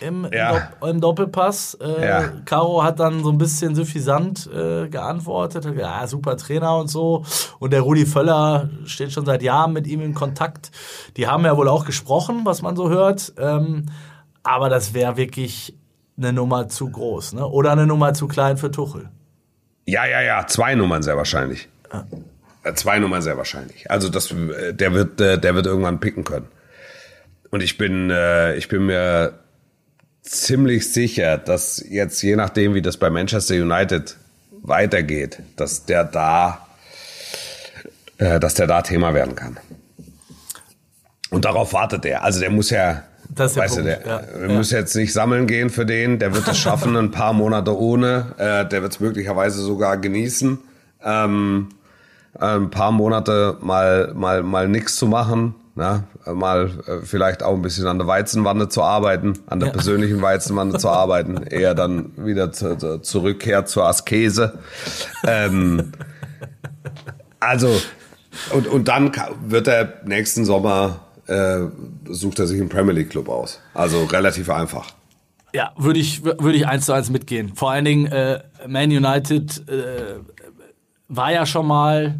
im, 0.00 0.28
ja. 0.32 0.72
im, 0.82 1.00
Doppelpass. 1.00 1.78
Äh, 1.80 2.06
ja. 2.06 2.32
Caro 2.44 2.82
hat 2.82 3.00
dann 3.00 3.22
so 3.22 3.30
ein 3.30 3.38
bisschen 3.38 3.74
suffisant 3.74 4.48
äh, 4.52 4.88
geantwortet, 4.88 5.66
ja, 5.76 6.06
super 6.06 6.36
Trainer 6.36 6.76
und 6.76 6.88
so. 6.88 7.24
Und 7.58 7.72
der 7.72 7.80
Rudi 7.80 8.04
Völler 8.04 8.68
steht 8.84 9.12
schon 9.12 9.24
seit 9.24 9.42
Jahren 9.42 9.72
mit 9.72 9.86
ihm 9.86 10.02
in 10.02 10.14
Kontakt. 10.14 10.70
Die 11.16 11.26
haben 11.26 11.44
ja 11.44 11.56
wohl 11.56 11.68
auch 11.68 11.84
gesprochen, 11.86 12.42
was 12.44 12.62
man 12.62 12.76
so 12.76 12.90
hört. 12.90 13.32
Ähm, 13.38 13.86
aber 14.42 14.68
das 14.68 14.92
wäre 14.92 15.16
wirklich 15.16 15.74
eine 16.18 16.32
Nummer 16.32 16.68
zu 16.68 16.90
groß, 16.90 17.34
ne? 17.34 17.46
Oder 17.46 17.72
eine 17.72 17.86
Nummer 17.86 18.14
zu 18.14 18.28
klein 18.28 18.56
für 18.56 18.70
Tuchel. 18.70 19.08
Ja, 19.86 20.04
ja, 20.06 20.20
ja, 20.20 20.46
zwei 20.46 20.74
Nummern 20.74 21.02
sehr 21.02 21.16
wahrscheinlich. 21.16 21.68
Ah. 21.90 22.04
Zwei 22.74 22.98
Nummern 22.98 23.22
sehr 23.22 23.36
wahrscheinlich. 23.36 23.90
Also 23.90 24.08
das, 24.08 24.30
äh, 24.32 24.74
der 24.74 24.92
wird, 24.92 25.20
äh, 25.20 25.38
der 25.38 25.54
wird 25.54 25.66
irgendwann 25.66 26.00
picken 26.00 26.24
können. 26.24 26.48
Und 27.50 27.62
ich 27.62 27.78
bin, 27.78 28.12
ich 28.56 28.68
bin 28.68 28.86
mir 28.86 29.38
ziemlich 30.28 30.92
sicher, 30.92 31.38
dass 31.38 31.84
jetzt 31.88 32.22
je 32.22 32.36
nachdem, 32.36 32.74
wie 32.74 32.82
das 32.82 32.96
bei 32.96 33.10
Manchester 33.10 33.54
United 33.54 34.16
weitergeht, 34.62 35.40
dass 35.56 35.86
der 35.86 36.04
da, 36.04 36.66
äh, 38.18 38.40
dass 38.40 38.54
der 38.54 38.66
da 38.66 38.82
Thema 38.82 39.14
werden 39.14 39.34
kann. 39.34 39.58
Und 41.30 41.44
darauf 41.44 41.72
wartet 41.72 42.04
er. 42.04 42.22
Also 42.22 42.40
der 42.40 42.50
muss 42.50 42.70
ja, 42.70 43.02
das 43.28 43.56
weißt 43.56 43.74
Punkt. 43.74 43.90
du, 43.90 43.98
der, 43.98 44.06
ja. 44.06 44.40
wir 44.40 44.48
ja. 44.48 44.56
müssen 44.56 44.76
jetzt 44.76 44.94
nicht 44.94 45.12
sammeln 45.12 45.46
gehen 45.46 45.70
für 45.70 45.86
den. 45.86 46.18
Der 46.18 46.34
wird 46.34 46.46
es 46.48 46.58
schaffen, 46.58 46.96
ein 46.96 47.10
paar 47.10 47.32
Monate 47.32 47.76
ohne. 47.76 48.34
Äh, 48.38 48.66
der 48.68 48.82
wird 48.82 48.92
es 48.92 49.00
möglicherweise 49.00 49.60
sogar 49.60 49.96
genießen. 49.96 50.58
ähm, 51.04 51.68
ein 52.38 52.70
paar 52.70 52.92
Monate 52.92 53.56
mal, 53.60 54.12
mal, 54.14 54.42
mal 54.42 54.68
nichts 54.68 54.96
zu 54.96 55.06
machen, 55.06 55.54
ne? 55.76 56.04
mal 56.26 56.70
äh, 56.86 57.04
vielleicht 57.04 57.42
auch 57.42 57.54
ein 57.54 57.62
bisschen 57.62 57.86
an 57.86 57.98
der 57.98 58.06
Weizenwanne 58.06 58.68
zu 58.68 58.82
arbeiten, 58.82 59.34
an 59.46 59.60
der 59.60 59.68
Ja. 59.68 59.72
persönlichen 59.74 60.20
Weizenwanne 60.20 60.78
zu 60.78 60.88
arbeiten, 61.02 61.42
eher 61.44 61.74
dann 61.74 62.12
wieder 62.16 62.50
zu, 62.52 62.76
zu, 62.76 62.98
Zurückkehr 63.00 63.64
zur 63.66 63.86
Askese. 63.86 64.58
Ähm, 65.24 65.92
also, 67.40 67.70
und, 68.52 68.66
und 68.66 68.88
dann 68.88 69.12
wird 69.46 69.68
er 69.68 70.00
nächsten 70.04 70.44
Sommer, 70.44 71.00
äh, 71.26 71.60
sucht 72.08 72.38
er 72.38 72.46
sich 72.46 72.60
einen 72.60 72.68
Premier 72.68 72.92
League 72.92 73.10
Club 73.10 73.28
aus. 73.28 73.60
Also 73.74 74.04
relativ 74.04 74.50
einfach. 74.50 74.86
Ja, 75.52 75.72
würde 75.78 75.98
ich, 76.00 76.24
würde 76.24 76.52
ich 76.54 76.66
eins 76.66 76.86
zu 76.86 76.92
eins 76.92 77.08
mitgehen. 77.08 77.52
Vor 77.54 77.70
allen 77.70 77.84
Dingen, 77.84 78.06
äh, 78.06 78.40
Man 78.66 78.90
United 78.90 79.66
äh, 79.68 80.16
war 81.08 81.32
ja 81.32 81.46
schon 81.46 81.66
mal 81.66 82.16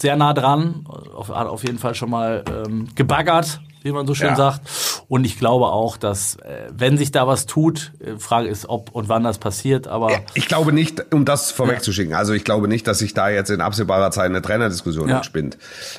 sehr 0.00 0.16
nah 0.16 0.32
dran, 0.32 0.84
auf, 1.14 1.28
hat 1.30 1.48
auf 1.48 1.64
jeden 1.64 1.78
Fall 1.78 1.94
schon 1.94 2.10
mal 2.10 2.44
ähm, 2.66 2.88
gebaggert, 2.94 3.60
wie 3.82 3.92
man 3.92 4.06
so 4.06 4.14
schön 4.14 4.28
Ja. 4.28 4.36
sagt. 4.36 4.60
Und 5.08 5.24
ich 5.24 5.38
glaube 5.38 5.66
auch, 5.66 5.96
dass, 5.96 6.36
äh, 6.36 6.68
wenn 6.70 6.98
sich 6.98 7.12
da 7.12 7.26
was 7.26 7.46
tut, 7.46 7.92
äh, 8.00 8.18
Frage 8.18 8.48
ist, 8.48 8.68
ob 8.68 8.90
und 8.94 9.08
wann 9.08 9.24
das 9.24 9.38
passiert, 9.38 9.86
aber 9.86 10.20
Ich 10.34 10.46
glaube 10.46 10.72
nicht, 10.72 11.14
um 11.14 11.24
das 11.24 11.50
vorwegzuschicken, 11.50 12.14
also 12.14 12.32
ich 12.34 12.44
glaube 12.44 12.68
nicht, 12.68 12.86
dass 12.86 12.98
sich 12.98 13.14
da 13.14 13.28
jetzt 13.28 13.50
in 13.50 13.60
absehbarer 13.60 14.10
Zeit 14.10 14.26
eine 14.26 14.42
Trainerdiskussion 14.42 15.08
Ja. 15.08 15.16
entspinnt, 15.16 15.56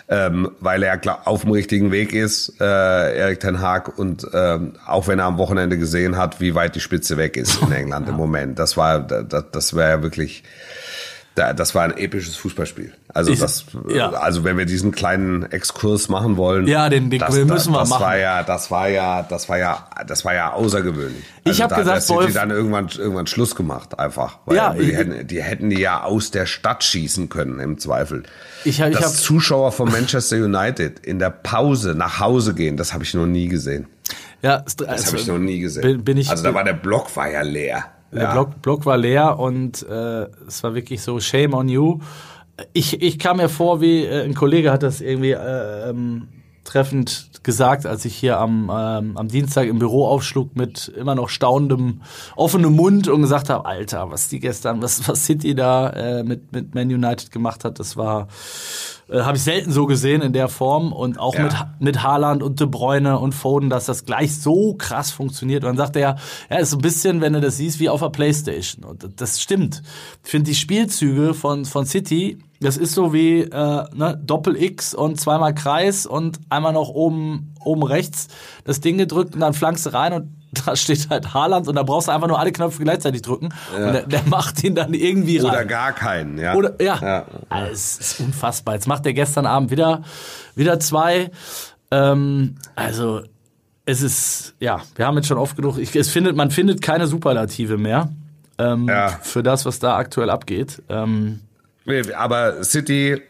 ähm, 0.09 0.51
weil 0.59 0.83
er 0.83 0.99
auf 1.25 1.41
dem 1.41 1.51
richtigen 1.51 1.91
Weg 1.91 2.13
ist, 2.13 2.53
äh, 2.61 3.17
Erik 3.17 3.39
Ten 3.39 3.59
Haag, 3.61 3.97
und 3.97 4.27
ähm, 4.33 4.73
auch 4.85 5.07
wenn 5.07 5.17
er 5.19 5.25
am 5.25 5.37
Wochenende 5.37 5.77
gesehen 5.77 6.15
hat, 6.17 6.39
wie 6.39 6.53
weit 6.55 6.75
die 6.75 6.81
Spitze 6.81 7.17
weg 7.17 7.35
ist 7.37 7.61
in 7.61 7.71
England 7.71 8.07
im 8.09 8.15
Moment, 8.15 8.59
das 8.59 8.77
war, 8.77 8.99
das, 8.99 9.45
das 9.51 9.75
wäre 9.75 9.89
ja 9.89 10.03
wirklich, 10.03 10.43
das 11.53 11.73
war 11.75 11.83
ein 11.83 11.97
episches 11.97 12.35
Fußballspiel. 12.35 12.93
Also 13.13 13.31
Ich- 13.31 13.39
das, 13.39 13.65
ja. 13.89 14.09
also 14.11 14.43
wenn 14.43 14.57
wir 14.57 14.65
diesen 14.65 14.91
kleinen 14.91 15.43
Exkurs 15.51 16.09
machen 16.09 16.37
wollen, 16.37 16.67
Ja, 16.67 16.89
den- 16.89 17.09
den 17.09 17.19
das, 17.19 17.35
müssen 17.35 17.71
wir 17.73 17.79
das 17.79 17.89
machen. 17.89 18.01
War 18.01 18.17
ja, 18.17 18.43
das 18.43 18.69
war 18.71 18.87
ja, 18.89 19.23
das 19.23 19.47
war 19.49 19.57
ja, 19.57 19.87
das 20.07 20.25
war 20.25 20.33
ja 20.33 20.53
außergewöhnlich. 20.53 21.23
Ich 21.45 21.61
hab 21.61 21.69
da, 21.69 21.77
gesagt, 21.77 22.03
sind 22.03 22.15
Wolf- 22.15 22.27
die 22.27 22.33
dann 22.33 22.51
irgendwann, 22.51 22.89
irgendwann 22.97 23.27
Schluss 23.27 23.55
gemacht, 23.55 23.97
einfach. 23.99 24.39
Weil 24.45 24.55
Ja, 24.57 24.73
die, 24.73 24.81
ich- 24.91 24.95
hätten, 24.97 25.27
die 25.27 25.41
hätten 25.41 25.69
die 25.69 25.79
ja 25.79 26.03
aus 26.03 26.31
der 26.31 26.45
Stadt 26.45 26.83
schießen 26.83 27.29
können, 27.29 27.59
im 27.59 27.77
Zweifel. 27.79 28.23
Ich 28.65 28.81
hab- 28.81 28.89
ich 28.89 28.97
Dass 28.97 29.05
hab- 29.05 29.13
Zuschauer 29.13 29.71
von 29.71 29.91
Manchester 29.91 30.37
United 30.37 30.99
in 30.99 31.19
der 31.19 31.29
Pause 31.31 31.95
nach 31.95 32.19
Hause 32.19 32.53
gehen, 32.53 32.77
das 32.77 32.93
habe 32.93 33.03
ich 33.03 33.13
noch 33.13 33.25
nie 33.25 33.47
gesehen. 33.47 33.87
ja, 34.41 34.63
Das 34.77 35.07
habe 35.07 35.17
ich 35.17 35.27
noch 35.27 35.37
nie 35.37 35.59
gesehen. 35.59 35.81
Bin, 35.83 36.03
bin 36.03 36.17
ich, 36.17 36.29
also 36.29 36.43
da 36.43 36.53
war 36.53 36.63
der 36.63 36.73
Block 36.73 37.15
war 37.15 37.29
ja 37.29 37.41
leer. 37.41 37.85
Der 38.11 38.23
ja. 38.23 38.33
Block, 38.33 38.61
Block 38.61 38.85
war 38.85 38.97
leer 38.97 39.37
und 39.39 39.83
äh, 39.87 40.27
es 40.47 40.63
war 40.63 40.73
wirklich 40.73 41.01
so 41.01 41.19
Shame 41.19 41.53
on 41.53 41.69
you. 41.69 41.99
Ich, 42.73 43.01
ich 43.01 43.19
kam 43.19 43.37
mir 43.37 43.49
vor, 43.49 43.81
wie 43.81 44.03
äh, 44.03 44.23
ein 44.23 44.33
Kollege 44.33 44.71
hat 44.71 44.83
das 44.83 45.01
irgendwie 45.01 45.31
äh, 45.31 45.89
ähm, 45.89 46.27
treffend 46.69 47.29
gesagt, 47.41 47.85
als 47.85 48.05
ich 48.05 48.15
hier 48.15 48.37
am, 48.39 48.69
ähm, 48.73 49.17
am 49.17 49.27
Dienstag 49.27 49.67
im 49.67 49.79
Büro 49.79 50.05
aufschlug 50.07 50.55
mit 50.55 50.89
immer 50.89 51.15
noch 51.15 51.29
staunendem, 51.29 52.01
offenem 52.35 52.73
Mund 52.75 53.07
und 53.07 53.21
gesagt 53.21 53.49
habe, 53.49 53.65
Alter, 53.65 54.11
was 54.11 54.27
die 54.27 54.39
gestern, 54.39 54.81
was, 54.81 55.07
was 55.07 55.25
City 55.25 55.55
da 55.55 55.89
äh, 55.89 56.23
mit, 56.23 56.51
mit 56.51 56.75
Man 56.75 56.87
United 56.87 57.31
gemacht 57.31 57.65
hat, 57.65 57.79
das 57.79 57.97
war, 57.97 58.27
äh, 59.09 59.21
habe 59.21 59.37
ich 59.37 59.43
selten 59.43 59.71
so 59.71 59.87
gesehen 59.87 60.21
in 60.21 60.33
der 60.33 60.47
Form 60.47 60.93
und 60.93 61.19
auch 61.19 61.33
Ja. 61.33 61.43
mit, 61.43 61.55
mit 61.79 62.03
Haaland 62.03 62.43
und 62.43 62.59
De 62.59 62.67
Bruyne 62.67 63.17
und 63.17 63.33
Foden, 63.33 63.69
dass 63.69 63.85
das 63.85 64.05
gleich 64.05 64.37
so 64.39 64.75
krass 64.77 65.09
funktioniert. 65.11 65.63
Und 65.63 65.69
dann 65.69 65.77
sagt 65.77 65.95
er, 65.95 66.17
ja, 66.51 66.57
ist 66.57 66.69
so 66.71 66.77
ein 66.77 66.81
bisschen, 66.81 67.21
wenn 67.21 67.33
du 67.33 67.41
das 67.41 67.57
siehst, 67.57 67.79
wie 67.79 67.89
auf 67.89 68.01
der 68.01 68.09
Playstation. 68.09 68.83
Und 68.83 69.07
das 69.19 69.41
stimmt. 69.41 69.81
Ich 70.23 70.29
finde 70.29 70.51
die 70.51 70.55
Spielzüge 70.55 71.33
von, 71.33 71.65
von 71.65 71.85
City, 71.85 72.37
das 72.61 72.77
ist 72.77 72.93
so 72.93 73.13
wie 73.13 73.41
äh, 73.41 73.83
ne, 73.93 74.19
Doppel-X 74.23 74.93
und 74.93 75.19
zweimal 75.19 75.53
Kreis 75.55 76.05
und 76.05 76.39
einmal 76.49 76.73
noch 76.73 76.89
oben, 76.89 77.53
oben 77.63 77.83
rechts 77.83 78.27
das 78.65 78.81
Ding 78.81 78.97
gedrückt 78.97 79.33
und 79.33 79.39
dann 79.39 79.53
flankst 79.53 79.85
du 79.85 79.93
rein 79.93 80.13
und 80.13 80.35
da 80.65 80.75
steht 80.75 81.09
halt 81.09 81.33
Haaland 81.33 81.67
und 81.67 81.75
da 81.75 81.83
brauchst 81.83 82.07
du 82.07 82.11
einfach 82.11 82.27
nur 82.27 82.39
alle 82.39 82.51
Knöpfe 82.51 82.83
gleichzeitig 82.83 83.21
drücken 83.21 83.49
und 83.75 83.93
der, 83.93 84.05
der 84.07 84.23
macht 84.25 84.63
ihn 84.63 84.73
dann 84.75 84.93
irgendwie 84.93 85.37
rein. 85.37 85.51
Oder 85.51 85.65
gar 85.65 85.93
keinen, 85.93 86.37
ja. 86.37 86.55
Oder, 86.55 86.81
ja. 86.81 86.97
ja. 87.01 87.25
Ah, 87.49 87.65
Es 87.67 87.97
ist 87.99 88.19
unfassbar. 88.19 88.73
Jetzt 88.73 88.87
macht 88.87 89.05
er 89.05 89.13
gestern 89.13 89.45
Abend 89.45 89.69
wieder, 89.71 90.01
wieder 90.55 90.79
zwei. 90.79 91.29
Ähm, 91.91 92.55
also, 92.75 93.21
es 93.85 94.01
ist, 94.01 94.55
ja, 94.59 94.81
wir 94.95 95.05
haben 95.05 95.15
jetzt 95.17 95.27
schon 95.27 95.37
oft 95.37 95.55
genug, 95.55 95.77
ich, 95.77 95.95
es 95.95 96.09
findet, 96.09 96.35
man 96.35 96.51
findet 96.51 96.81
keine 96.81 97.07
Superlative 97.07 97.77
mehr. 97.77 98.09
Ähm, 98.57 98.87
Ja. 98.87 99.09
Für 99.21 99.43
das, 99.43 99.65
was 99.65 99.79
da 99.79 99.97
aktuell 99.97 100.29
abgeht. 100.29 100.81
Ähm, 100.89 101.41
Aber 102.15 102.63
City 102.63 103.21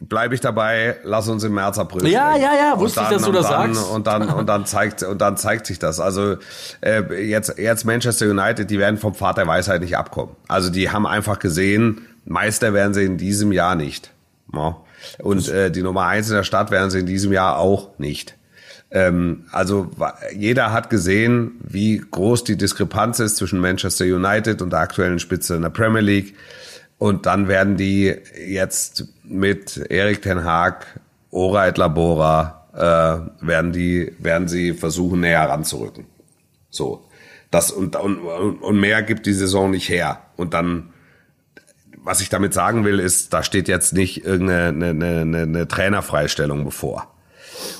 bleibe 0.00 0.34
ich 0.34 0.40
dabei, 0.40 0.96
lass 1.02 1.28
uns 1.28 1.42
im 1.44 1.54
März, 1.54 1.78
April 1.78 2.06
Ja, 2.06 2.36
ja, 2.36 2.52
ja, 2.54 2.78
wusste 2.78 3.00
ich, 3.00 3.06
dann- 3.06 3.14
dass 3.14 3.24
du 3.24 3.32
das 3.32 3.48
dann, 3.48 3.74
sagst. 3.74 3.90
Und 3.90 4.06
dann, 4.06 4.28
und 4.28 4.46
dann 4.46 4.64
zeigt, 4.66 5.02
und 5.02 5.20
dann 5.20 5.36
zeigt 5.36 5.66
sich 5.66 5.78
das. 5.78 5.98
Also, 5.98 6.36
äh, 6.80 7.02
jetzt, 7.28 7.58
jetzt 7.58 7.84
Manchester 7.84 8.26
United, 8.30 8.70
die 8.70 8.78
werden 8.78 8.98
vom 8.98 9.14
Pfad 9.14 9.38
der 9.38 9.46
Weisheit 9.46 9.80
nicht 9.80 9.96
abkommen. 9.96 10.36
Also, 10.46 10.70
die 10.70 10.90
haben 10.90 11.06
einfach 11.06 11.38
gesehen, 11.40 12.02
Meister 12.24 12.72
werden 12.74 12.94
sie 12.94 13.04
in 13.04 13.16
diesem 13.16 13.50
Jahr 13.52 13.74
nicht. 13.74 14.12
Ja. 14.54 14.76
Und 15.18 15.48
äh, 15.48 15.70
die 15.70 15.82
Nummer 15.82 16.06
eins 16.06 16.28
in 16.28 16.36
der 16.36 16.44
Stadt 16.44 16.70
werden 16.70 16.90
sie 16.90 17.00
in 17.00 17.06
diesem 17.06 17.32
Jahr 17.32 17.58
auch 17.58 17.98
nicht. 17.98 18.34
Ähm, 18.90 19.44
also 19.52 19.90
jeder 20.34 20.72
hat 20.72 20.90
gesehen, 20.90 21.52
wie 21.62 21.98
groß 22.10 22.44
die 22.44 22.56
Diskrepanz 22.56 23.20
ist 23.20 23.36
zwischen 23.36 23.60
Manchester 23.60 24.04
United 24.06 24.62
und 24.62 24.70
der 24.70 24.80
aktuellen 24.80 25.18
Spitze 25.18 25.56
in 25.56 25.62
der 25.62 25.68
Premier 25.70 26.00
League. 26.00 26.34
Und 26.98 27.26
dann 27.26 27.46
werden 27.48 27.76
die 27.76 28.14
jetzt 28.46 29.06
mit 29.22 29.76
Erik 29.76 30.22
Ten 30.22 30.44
Haag, 30.44 31.00
Oreit 31.30 31.78
Labora, 31.78 32.68
äh, 32.74 33.46
werden 33.46 33.72
die, 33.72 34.12
werden 34.18 34.48
sie 34.48 34.72
versuchen, 34.74 35.20
näher 35.20 35.48
ranzurücken. 35.48 36.06
So. 36.70 37.04
Das 37.50 37.70
und, 37.70 37.96
und, 37.96 38.18
und 38.18 38.80
mehr 38.80 39.02
gibt 39.02 39.26
die 39.26 39.32
Saison 39.32 39.70
nicht 39.70 39.88
her. 39.88 40.20
Und 40.36 40.52
dann, 40.54 40.90
was 41.96 42.20
ich 42.20 42.28
damit 42.28 42.52
sagen 42.52 42.84
will, 42.84 42.98
ist, 42.98 43.32
da 43.32 43.42
steht 43.42 43.68
jetzt 43.68 43.94
nicht 43.94 44.24
irgendeine 44.24 44.88
eine, 44.90 45.20
eine, 45.20 45.42
eine 45.42 45.68
Trainerfreistellung 45.68 46.64
bevor. 46.64 47.14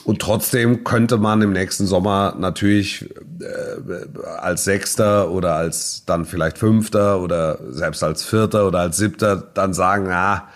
Und 0.05 0.21
trotzdem 0.21 0.85
könnte 0.85 1.19
man 1.19 1.43
im 1.43 1.53
nächsten 1.53 1.87
Sommer 1.87 2.35
natürlich 2.39 3.11
äh, 3.41 4.19
als 4.39 4.65
Sechster 4.65 5.31
oder 5.31 5.55
als 5.55 6.05
dann 6.07 6.25
vielleicht 6.25 6.59
Fünfter 6.59 7.21
oder 7.21 7.59
selbst 7.71 8.03
als 8.03 8.25
Vierter 8.25 8.67
oder 8.67 8.81
als 8.81 8.97
Siebter 8.97 9.37
dann 9.37 9.75
sagen, 9.75 10.11
ah, 10.11 10.49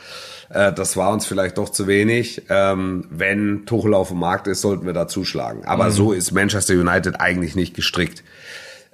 äh, 0.52 0.72
das 0.72 0.96
war 0.96 1.12
uns 1.12 1.26
vielleicht 1.26 1.58
doch 1.58 1.68
zu 1.68 1.86
wenig. 1.86 2.42
Ähm, 2.48 3.06
wenn 3.10 3.66
Tuchel 3.66 3.94
auf 3.94 4.08
dem 4.08 4.18
Markt 4.18 4.46
ist, 4.46 4.60
sollten 4.60 4.86
wir 4.86 4.92
da 4.92 5.08
zuschlagen. 5.08 5.64
Aber 5.64 5.90
so 5.90 6.12
ist 6.12 6.32
Manchester 6.32 6.74
United 6.74 7.20
eigentlich 7.20 7.54
nicht 7.54 7.74
gestrickt. 7.74 8.22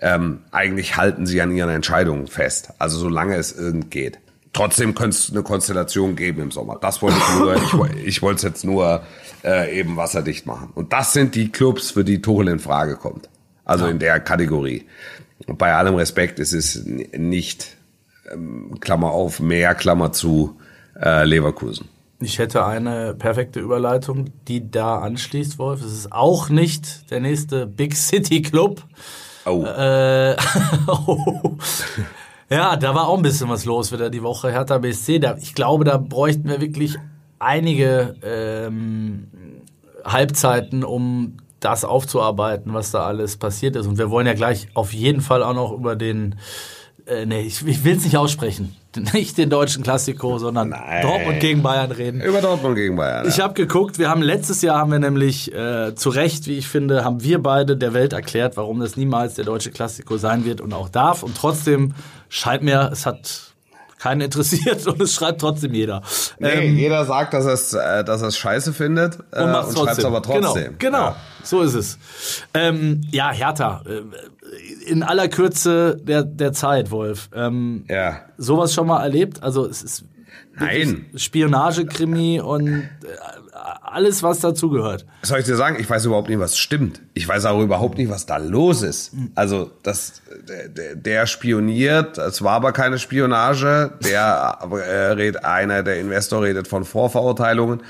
Ähm, 0.01 0.41
eigentlich 0.53 0.97
halten 0.97 1.27
sie 1.27 1.41
an 1.43 1.51
ihren 1.51 1.71
Entscheidungen 1.71 2.29
fest. 2.29 2.71
Also 2.79 2.99
solange 2.99 3.37
es 3.37 3.53
irgend 3.53 3.91
geht. 3.91 4.19
Trotzdem 4.52 4.94
könnte 4.94 5.16
es 5.16 5.30
eine 5.30 5.42
Konstellation 5.42 6.16
geben 6.16 6.42
im 6.42 6.50
Sommer. 6.50 6.78
Das 6.80 7.02
wollte 7.02 7.18
ich 7.18 7.38
nur, 7.38 7.56
ich, 7.96 8.06
ich 8.06 8.22
wollte 8.22 8.37
es 8.37 8.42
jetzt 8.42 8.64
nur 8.64 9.02
äh, 9.44 9.78
eben 9.78 9.96
wasserdicht 9.96 10.46
machen. 10.46 10.70
Und 10.74 10.92
das 10.92 11.12
sind 11.12 11.34
die 11.34 11.50
Clubs, 11.52 11.90
für 11.92 12.04
die 12.04 12.20
Tuchel 12.22 12.48
in 12.48 12.58
Frage 12.58 12.96
kommt. 12.96 13.28
Also 13.64 13.87
in 13.87 13.98
der 13.98 14.18
Kategorie. 14.20 14.87
Und 15.46 15.58
bei 15.58 15.74
allem 15.74 15.94
Respekt 15.94 16.38
ist 16.38 16.54
es 16.54 16.82
nicht, 16.87 17.76
ähm, 18.32 18.78
Klammer 18.80 19.11
auf, 19.11 19.40
mehr, 19.40 19.74
Klammer 19.74 20.12
zu, 20.12 20.56
äh, 21.00 21.24
Leverkusen. 21.24 21.88
ich 22.20 22.38
hätte 22.38 22.64
eine 22.64 23.14
perfekte 23.14 23.61
Überleitung, 23.61 24.30
die 24.48 24.70
da 24.70 24.98
anschließt, 25.00 25.58
Wolf. 25.58 25.82
Es 25.84 25.92
ist 25.92 26.12
auch 26.12 26.48
nicht 26.48 27.11
der 27.11 27.20
nächste 27.20 27.66
Big 27.66 27.94
City 27.94 28.40
Club. 28.42 28.82
Oh, 29.44 29.64
Äh, 29.64 30.34
ja, 32.50 32.76
da 32.76 32.94
war 32.94 33.08
auch 33.08 33.16
ein 33.16 33.22
bisschen 33.22 33.48
was 33.48 33.64
los 33.64 33.92
wieder 33.92 34.11
die 34.11 34.22
Woche. 34.22 34.50
Hertha 34.50 34.78
BSC, 34.78 35.18
da, 35.18 35.37
ich 35.37 35.54
glaube, 35.54 35.84
da 35.84 35.98
bräuchten 35.98 36.48
wir 36.48 36.61
wirklich 36.61 36.96
einige 37.38 38.16
ähm, 38.22 39.28
Halbzeiten, 40.04 40.84
um 40.84 41.37
das 41.61 41.84
aufzuarbeiten, 41.84 42.72
was 42.72 42.90
da 42.90 43.04
alles 43.04 43.37
passiert 43.37 43.76
ist. 43.76 43.87
Und 43.87 43.98
wir 43.98 44.11
wollen 44.11 44.26
ja 44.26 44.34
gleich 44.34 44.68
auf 44.74 44.92
jeden 44.92 45.20
Fall 45.20 45.42
auch 45.42 45.54
noch 45.54 45.72
über 45.72 45.96
den, 45.96 46.37
äh, 47.06 47.26
nee, 47.26 47.42
ich, 47.42 47.66
ich 47.66 47.84
will 47.84 47.96
es 47.96 48.04
nicht 48.04 48.16
aussprechen, 48.16 48.76
nicht 49.12 49.38
den 49.38 49.51
deutschen 49.51 49.83
Klassiko, 49.83 50.38
sondern 50.38 50.70
Nein. 50.70 51.03
Dortmund 51.03 51.40
gegen 51.40 51.62
Bayern 51.62 51.92
reden. 51.92 52.20
über 52.20 52.40
Dortmund 52.40 52.77
gegen 52.77 52.96
Bayern. 52.96 53.29
Ich 53.29 53.37
ja. 53.37 53.44
habe 53.44 53.55
geguckt, 53.55 53.98
wir 53.98 54.09
haben 54.09 54.22
letztes 54.22 54.62
Jahr 54.62 54.79
haben 54.79 54.90
wir 54.90 54.98
nämlich 54.98 55.55
äh, 55.55 55.94
zu 55.94 56.11
Recht, 56.11 56.46
wie 56.46 56.59
ich 56.59 56.68
finde, 56.68 57.05
haben 57.05 57.22
wir 57.22 57.42
beide 57.42 57.77
der 57.77 57.94
Welt 57.94 58.12
erklärt, 58.12 58.57
warum 58.57 58.81
das 58.81 58.96
niemals 58.96 59.35
der 59.35 59.44
deutsche 59.44 59.70
Klassiko 59.70 60.16
sein 60.16 60.44
wird 60.44 60.61
und 60.61 60.72
auch 60.72 60.88
darf. 60.88 61.22
Und 61.22 61.37
trotzdem 61.37 61.94
scheint 62.29 62.62
mir, 62.62 62.90
es 62.92 63.07
hat 63.07 63.48
keinen 63.98 64.20
interessiert 64.22 64.87
und 64.87 65.01
es 65.03 65.14
schreibt 65.14 65.40
trotzdem 65.40 65.74
jeder. 65.74 66.03
Nee, 66.38 66.48
Ähm, 66.48 66.77
jeder 66.77 67.05
sagt, 67.05 67.35
dass 67.35 67.46
er 67.46 67.53
es, 67.53 67.72
äh, 67.74 68.05
dass 68.05 68.22
es 68.22 68.38
scheiße 68.38 68.72
findet 68.72 69.18
äh, 69.33 69.42
und 69.42 69.55
und 69.55 69.77
schreibt 69.77 69.98
es 69.98 70.05
aber 70.05 70.22
trotzdem. 70.22 70.77
Genau, 70.79 70.98
genau. 70.98 70.98
Ja. 70.98 71.16
so 71.42 71.62
ist 71.62 71.74
es. 71.74 71.98
Ähm, 72.55 73.03
ja, 73.11 73.31
Hertha, 73.31 73.83
äh, 73.87 74.03
in 74.87 75.02
aller 75.02 75.28
Kürze 75.28 75.96
der, 76.02 76.22
der 76.24 76.52
Zeit, 76.52 76.90
Wolf. 76.90 77.28
Ähm, 77.34 77.84
Ja. 77.88 78.20
sowas 78.37 78.72
schon 78.74 78.87
mal 78.87 79.02
erlebt? 79.02 79.42
Also 79.42 79.66
es 79.66 79.82
ist 79.82 80.04
Nein. 80.61 81.06
Spionagekrimi 81.14 82.40
und 82.40 82.68
äh, 82.68 82.87
alles, 83.82 84.22
was 84.22 84.40
dazugehört. 84.40 85.06
Soll 85.22 85.38
ich 85.40 85.44
dir 85.46 85.56
sagen, 85.56 85.76
ich 85.80 85.88
weiß 85.88 86.04
überhaupt 86.04 86.28
nicht, 86.28 86.38
was 86.40 86.58
stimmt. 86.58 87.00
Ich 87.14 87.26
weiß 87.26 87.44
auch 87.46 87.61
überhaupt 87.62 87.96
nicht, 87.98 88.11
was 88.11 88.26
da 88.26 88.37
los 88.38 88.82
ist. 88.82 89.12
Also, 89.34 89.70
das, 89.82 90.20
der, 90.68 90.94
der 90.96 91.26
spioniert, 91.26 92.18
es 92.18 92.42
war 92.42 92.52
aber 92.54 92.72
keine 92.72 92.98
Spionage. 92.98 93.92
Der 94.04 94.58
äh, 94.70 95.12
redet, 95.12 95.44
einer, 95.44 95.82
der 95.82 96.00
Investor 96.00 96.42
redet 96.42 96.68
von 96.68 96.84
Vorverurteilungen. 96.84 97.82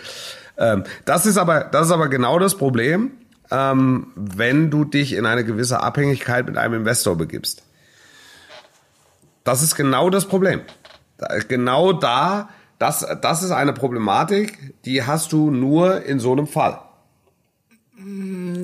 Ähm, 0.56 0.84
das 1.04 1.26
ist 1.26 1.36
aber, 1.38 1.64
das 1.64 1.86
ist 1.86 1.92
aber 1.92 2.08
genau 2.08 2.38
das 2.38 2.54
Problem, 2.56 3.12
ähm, 3.50 4.12
wenn 4.14 4.70
du 4.70 4.84
dich 4.84 5.14
in 5.14 5.26
eine 5.26 5.44
gewisse 5.44 5.80
Abhängigkeit 5.80 6.46
mit 6.46 6.56
einem 6.56 6.74
Investor 6.74 7.16
begibst. 7.16 7.62
Das 9.44 9.62
ist 9.62 9.76
genau 9.76 10.11
das 10.11 10.26
Problem. 10.26 10.61
Genau 11.48 11.92
da, 11.92 12.50
das, 12.78 13.06
das 13.22 13.42
ist 13.42 13.50
eine 13.50 13.72
Problematik, 13.72 14.74
die 14.84 15.02
hast 15.02 15.32
du 15.32 15.50
nur 15.50 16.04
in 16.04 16.20
so 16.20 16.32
einem 16.32 16.46
Fall. 16.46 16.80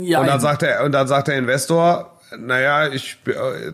Ja, 0.03 0.20
Und 0.20 0.27
dann 0.27 0.40
sagt 0.40 0.62
der, 0.62 0.85
und 0.85 0.92
dann 0.92 1.09
sagt 1.09 1.29
der 1.29 1.37
Investor, 1.38 2.20
naja, 2.38 2.88
ich, 2.88 3.18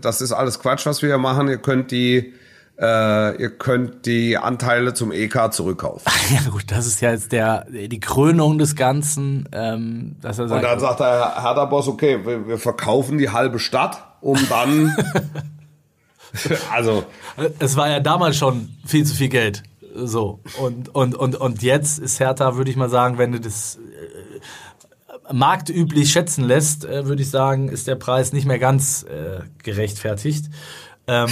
das 0.01 0.20
ist 0.20 0.33
alles 0.33 0.61
Quatsch, 0.61 0.87
was 0.87 1.03
wir 1.03 1.11
hier 1.11 1.18
machen. 1.18 1.49
Ihr 1.49 1.59
könnt 1.59 1.90
die, 1.90 2.35
äh, 2.81 3.37
ihr 3.37 3.51
könnt 3.51 4.07
die 4.07 4.38
Anteile 4.38 4.95
zum 4.95 5.12
EK 5.12 5.53
zurückkaufen. 5.53 6.11
ja 6.31 6.51
gut, 6.51 6.64
das 6.69 6.87
ist 6.87 7.01
ja 7.01 7.11
jetzt 7.11 7.33
der, 7.33 7.66
die 7.69 8.01
Krönung 8.01 8.57
des 8.57 8.75
Ganzen, 8.75 9.49
ähm, 9.53 10.16
dass 10.23 10.38
er 10.38 10.45
Und 10.45 10.49
sagt, 10.51 10.64
dann 10.64 10.81
sagt 10.81 11.01
der 11.01 11.43
Hertha-Boss, 11.43 11.88
okay, 11.88 12.25
wir, 12.25 12.49
wir 12.49 12.59
verkaufen 12.59 13.19
die 13.19 13.31
halbe 13.31 13.59
Stadt, 13.59 14.03
um 14.23 14.38
dann, 14.49 14.97
also, 16.73 17.05
es 17.59 17.77
war 17.77 17.90
ja 17.90 18.01
damals 18.01 18.38
schon 18.38 18.71
viel 18.87 19.05
zu 19.05 19.14
viel 19.14 19.29
Geld. 19.29 19.62
So. 19.95 20.40
Und, 20.59 20.95
und, 20.95 21.14
und, 21.14 21.37
und 21.37 21.62
jetzt 21.62 21.99
ist 21.99 22.19
Hertha, 22.19 22.57
würde 22.57 22.71
ich 22.71 22.77
mal 22.77 22.88
sagen, 22.88 23.19
wenn 23.19 23.33
du 23.33 23.40
das 23.40 23.77
äh, 23.77 25.35
marktüblich 25.35 26.11
schätzen 26.11 26.45
lässt, 26.45 26.87
äh, 26.87 27.07
würde 27.07 27.21
ich 27.21 27.31
sagen, 27.31 27.69
ist 27.69 27.87
der 27.88 27.97
Preis 27.97 28.33
nicht 28.33 28.47
mehr 28.47 28.59
ganz 28.59 29.03
äh, 29.03 29.40
gerechtfertigt. 29.62 30.47
Ähm, 31.07 31.29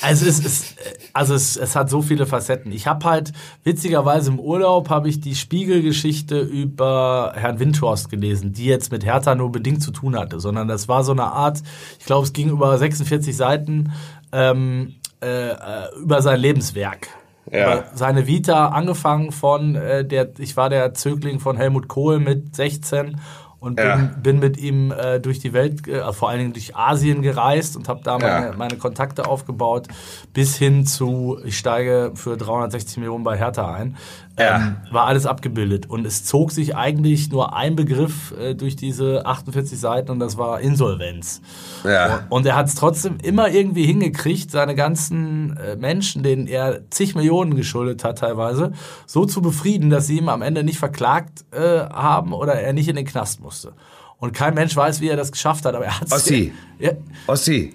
also 0.00 0.26
es 0.26 0.38
ist, 0.38 0.76
also 1.12 1.34
es, 1.34 1.56
es 1.56 1.76
hat 1.76 1.90
so 1.90 2.02
viele 2.02 2.26
Facetten. 2.26 2.72
Ich 2.72 2.86
habe 2.86 3.04
halt 3.04 3.32
witzigerweise 3.64 4.30
im 4.30 4.40
Urlaub 4.40 4.88
habe 4.88 5.08
ich 5.08 5.20
die 5.20 5.34
Spiegelgeschichte 5.34 6.40
über 6.40 7.32
Herrn 7.34 7.58
Windhorst 7.58 8.10
gelesen, 8.10 8.52
die 8.52 8.66
jetzt 8.66 8.90
mit 8.92 9.04
Hertha 9.04 9.34
nur 9.34 9.52
bedingt 9.52 9.82
zu 9.82 9.90
tun 9.90 10.18
hatte, 10.18 10.40
sondern 10.40 10.68
das 10.68 10.88
war 10.88 11.04
so 11.04 11.12
eine 11.12 11.24
Art, 11.24 11.62
ich 11.98 12.06
glaube, 12.06 12.24
es 12.24 12.32
ging 12.32 12.48
über 12.48 12.76
46 12.78 13.36
Seiten 13.36 13.92
ähm, 14.32 14.94
äh, 15.22 15.50
äh, 15.50 15.56
über 16.00 16.22
sein 16.22 16.40
Lebenswerk. 16.40 17.08
Ja. 17.52 17.84
Seine 17.94 18.26
Vita 18.26 18.68
angefangen 18.68 19.32
von 19.32 19.74
äh, 19.74 20.04
der, 20.04 20.30
ich 20.38 20.56
war 20.56 20.70
der 20.70 20.94
Zögling 20.94 21.40
von 21.40 21.56
Helmut 21.56 21.88
Kohl 21.88 22.20
mit 22.20 22.54
16 22.54 23.20
und 23.60 23.76
bin, 23.76 23.84
Ja. 23.86 23.96
bin 24.22 24.38
mit 24.40 24.56
ihm 24.58 24.90
äh, 24.90 25.20
durch 25.20 25.38
die 25.38 25.52
Welt, 25.52 25.86
äh, 25.86 26.12
vor 26.12 26.28
allen 26.30 26.38
Dingen 26.40 26.52
durch 26.54 26.74
Asien 26.76 27.22
gereist 27.22 27.76
und 27.76 27.88
habe 27.88 28.00
da 28.02 28.18
meine, 28.18 28.46
Ja. 28.46 28.52
meine 28.56 28.76
Kontakte 28.76 29.26
aufgebaut, 29.26 29.86
bis 30.32 30.56
hin 30.56 30.86
zu, 30.86 31.38
ich 31.44 31.58
steige 31.58 32.12
für 32.14 32.36
360 32.36 32.96
Millionen 32.98 33.22
bei 33.24 33.36
Hertha 33.36 33.72
ein. 33.72 33.96
Ja. 34.40 34.56
Ähm, 34.56 34.76
war 34.90 35.06
alles 35.06 35.26
abgebildet. 35.26 35.88
Und 35.88 36.06
es 36.06 36.24
zog 36.24 36.50
sich 36.50 36.74
eigentlich 36.76 37.30
nur 37.30 37.54
ein 37.54 37.76
Begriff 37.76 38.34
äh, 38.38 38.54
durch 38.54 38.76
diese 38.76 39.26
48 39.26 39.78
Seiten 39.78 40.10
und 40.10 40.18
das 40.18 40.36
war 40.36 40.60
Insolvenz. 40.60 41.40
Ja. 41.84 42.26
Und 42.28 42.46
er 42.46 42.56
hat 42.56 42.66
es 42.66 42.74
trotzdem 42.74 43.18
immer 43.22 43.50
irgendwie 43.50 43.84
hingekriegt, 43.84 44.50
seine 44.50 44.74
ganzen 44.74 45.56
äh, 45.56 45.76
Menschen, 45.76 46.22
denen 46.22 46.46
er 46.46 46.90
zig 46.90 47.14
Millionen 47.14 47.54
geschuldet 47.54 48.04
hat 48.04 48.18
teilweise, 48.18 48.72
so 49.06 49.26
zu 49.26 49.42
befrieden, 49.42 49.90
dass 49.90 50.06
sie 50.06 50.18
ihm 50.18 50.28
am 50.28 50.42
Ende 50.42 50.64
nicht 50.64 50.78
verklagt 50.78 51.44
äh, 51.52 51.80
haben 51.80 52.32
oder 52.32 52.54
er 52.54 52.72
nicht 52.72 52.88
in 52.88 52.96
den 52.96 53.06
Knast 53.06 53.40
musste. 53.40 53.72
Und 54.18 54.32
kein 54.32 54.54
Mensch 54.54 54.76
weiß, 54.76 55.00
wie 55.00 55.08
er 55.08 55.16
das 55.16 55.32
geschafft 55.32 55.64
hat, 55.64 55.74
aber 55.74 55.86
er 55.86 56.00
hat 56.00 56.12
Ossi. 56.12 56.52
Ja, 56.78 56.92
Ossi, 57.26 57.74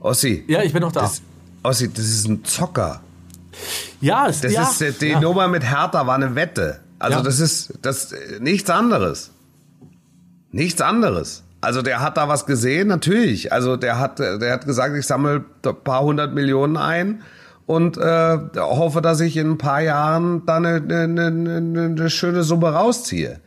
Ossi, 0.00 0.44
ja, 0.46 0.62
ich 0.62 0.72
bin 0.72 0.82
noch 0.82 0.92
da. 0.92 1.00
das, 1.02 1.22
Ossi, 1.62 1.92
das 1.92 2.04
ist 2.04 2.28
ein 2.28 2.44
Zocker. 2.44 3.00
Ja, 4.00 4.26
es, 4.28 4.40
Das 4.40 4.52
ja, 4.52 4.62
ist, 4.62 4.80
äh, 4.82 4.92
die 4.92 5.08
ja. 5.08 5.20
Nummer 5.20 5.48
mit 5.48 5.64
Hertha 5.64 6.06
war 6.06 6.14
eine 6.14 6.34
Wette. 6.34 6.80
Also 6.98 7.18
Ja. 7.18 7.24
das 7.24 7.40
ist, 7.40 7.74
das, 7.82 8.14
nichts 8.40 8.70
anderes. 8.70 9.30
Nichts 10.52 10.80
anderes. 10.80 11.42
Also 11.60 11.82
der 11.82 12.00
hat 12.00 12.16
da 12.16 12.28
was 12.28 12.46
gesehen, 12.46 12.88
natürlich. 12.88 13.52
Also 13.52 13.76
der 13.76 13.98
hat, 13.98 14.20
äh, 14.20 14.38
der 14.38 14.52
hat 14.52 14.66
gesagt, 14.66 14.94
ich 14.96 15.06
sammle 15.06 15.44
ein 15.64 15.76
paar 15.82 16.02
hundert 16.02 16.34
Millionen 16.34 16.76
ein 16.76 17.22
und 17.66 17.96
äh, 17.96 18.38
hoffe, 18.56 19.00
dass 19.00 19.20
ich 19.20 19.36
in 19.36 19.52
ein 19.52 19.58
paar 19.58 19.80
Jahren 19.80 20.44
da 20.46 20.56
eine, 20.56 20.74
eine, 20.76 21.26
eine, 21.26 21.84
eine 21.84 22.10
schöne 22.10 22.42
Summe 22.42 22.68
rausziehe. 22.72 23.40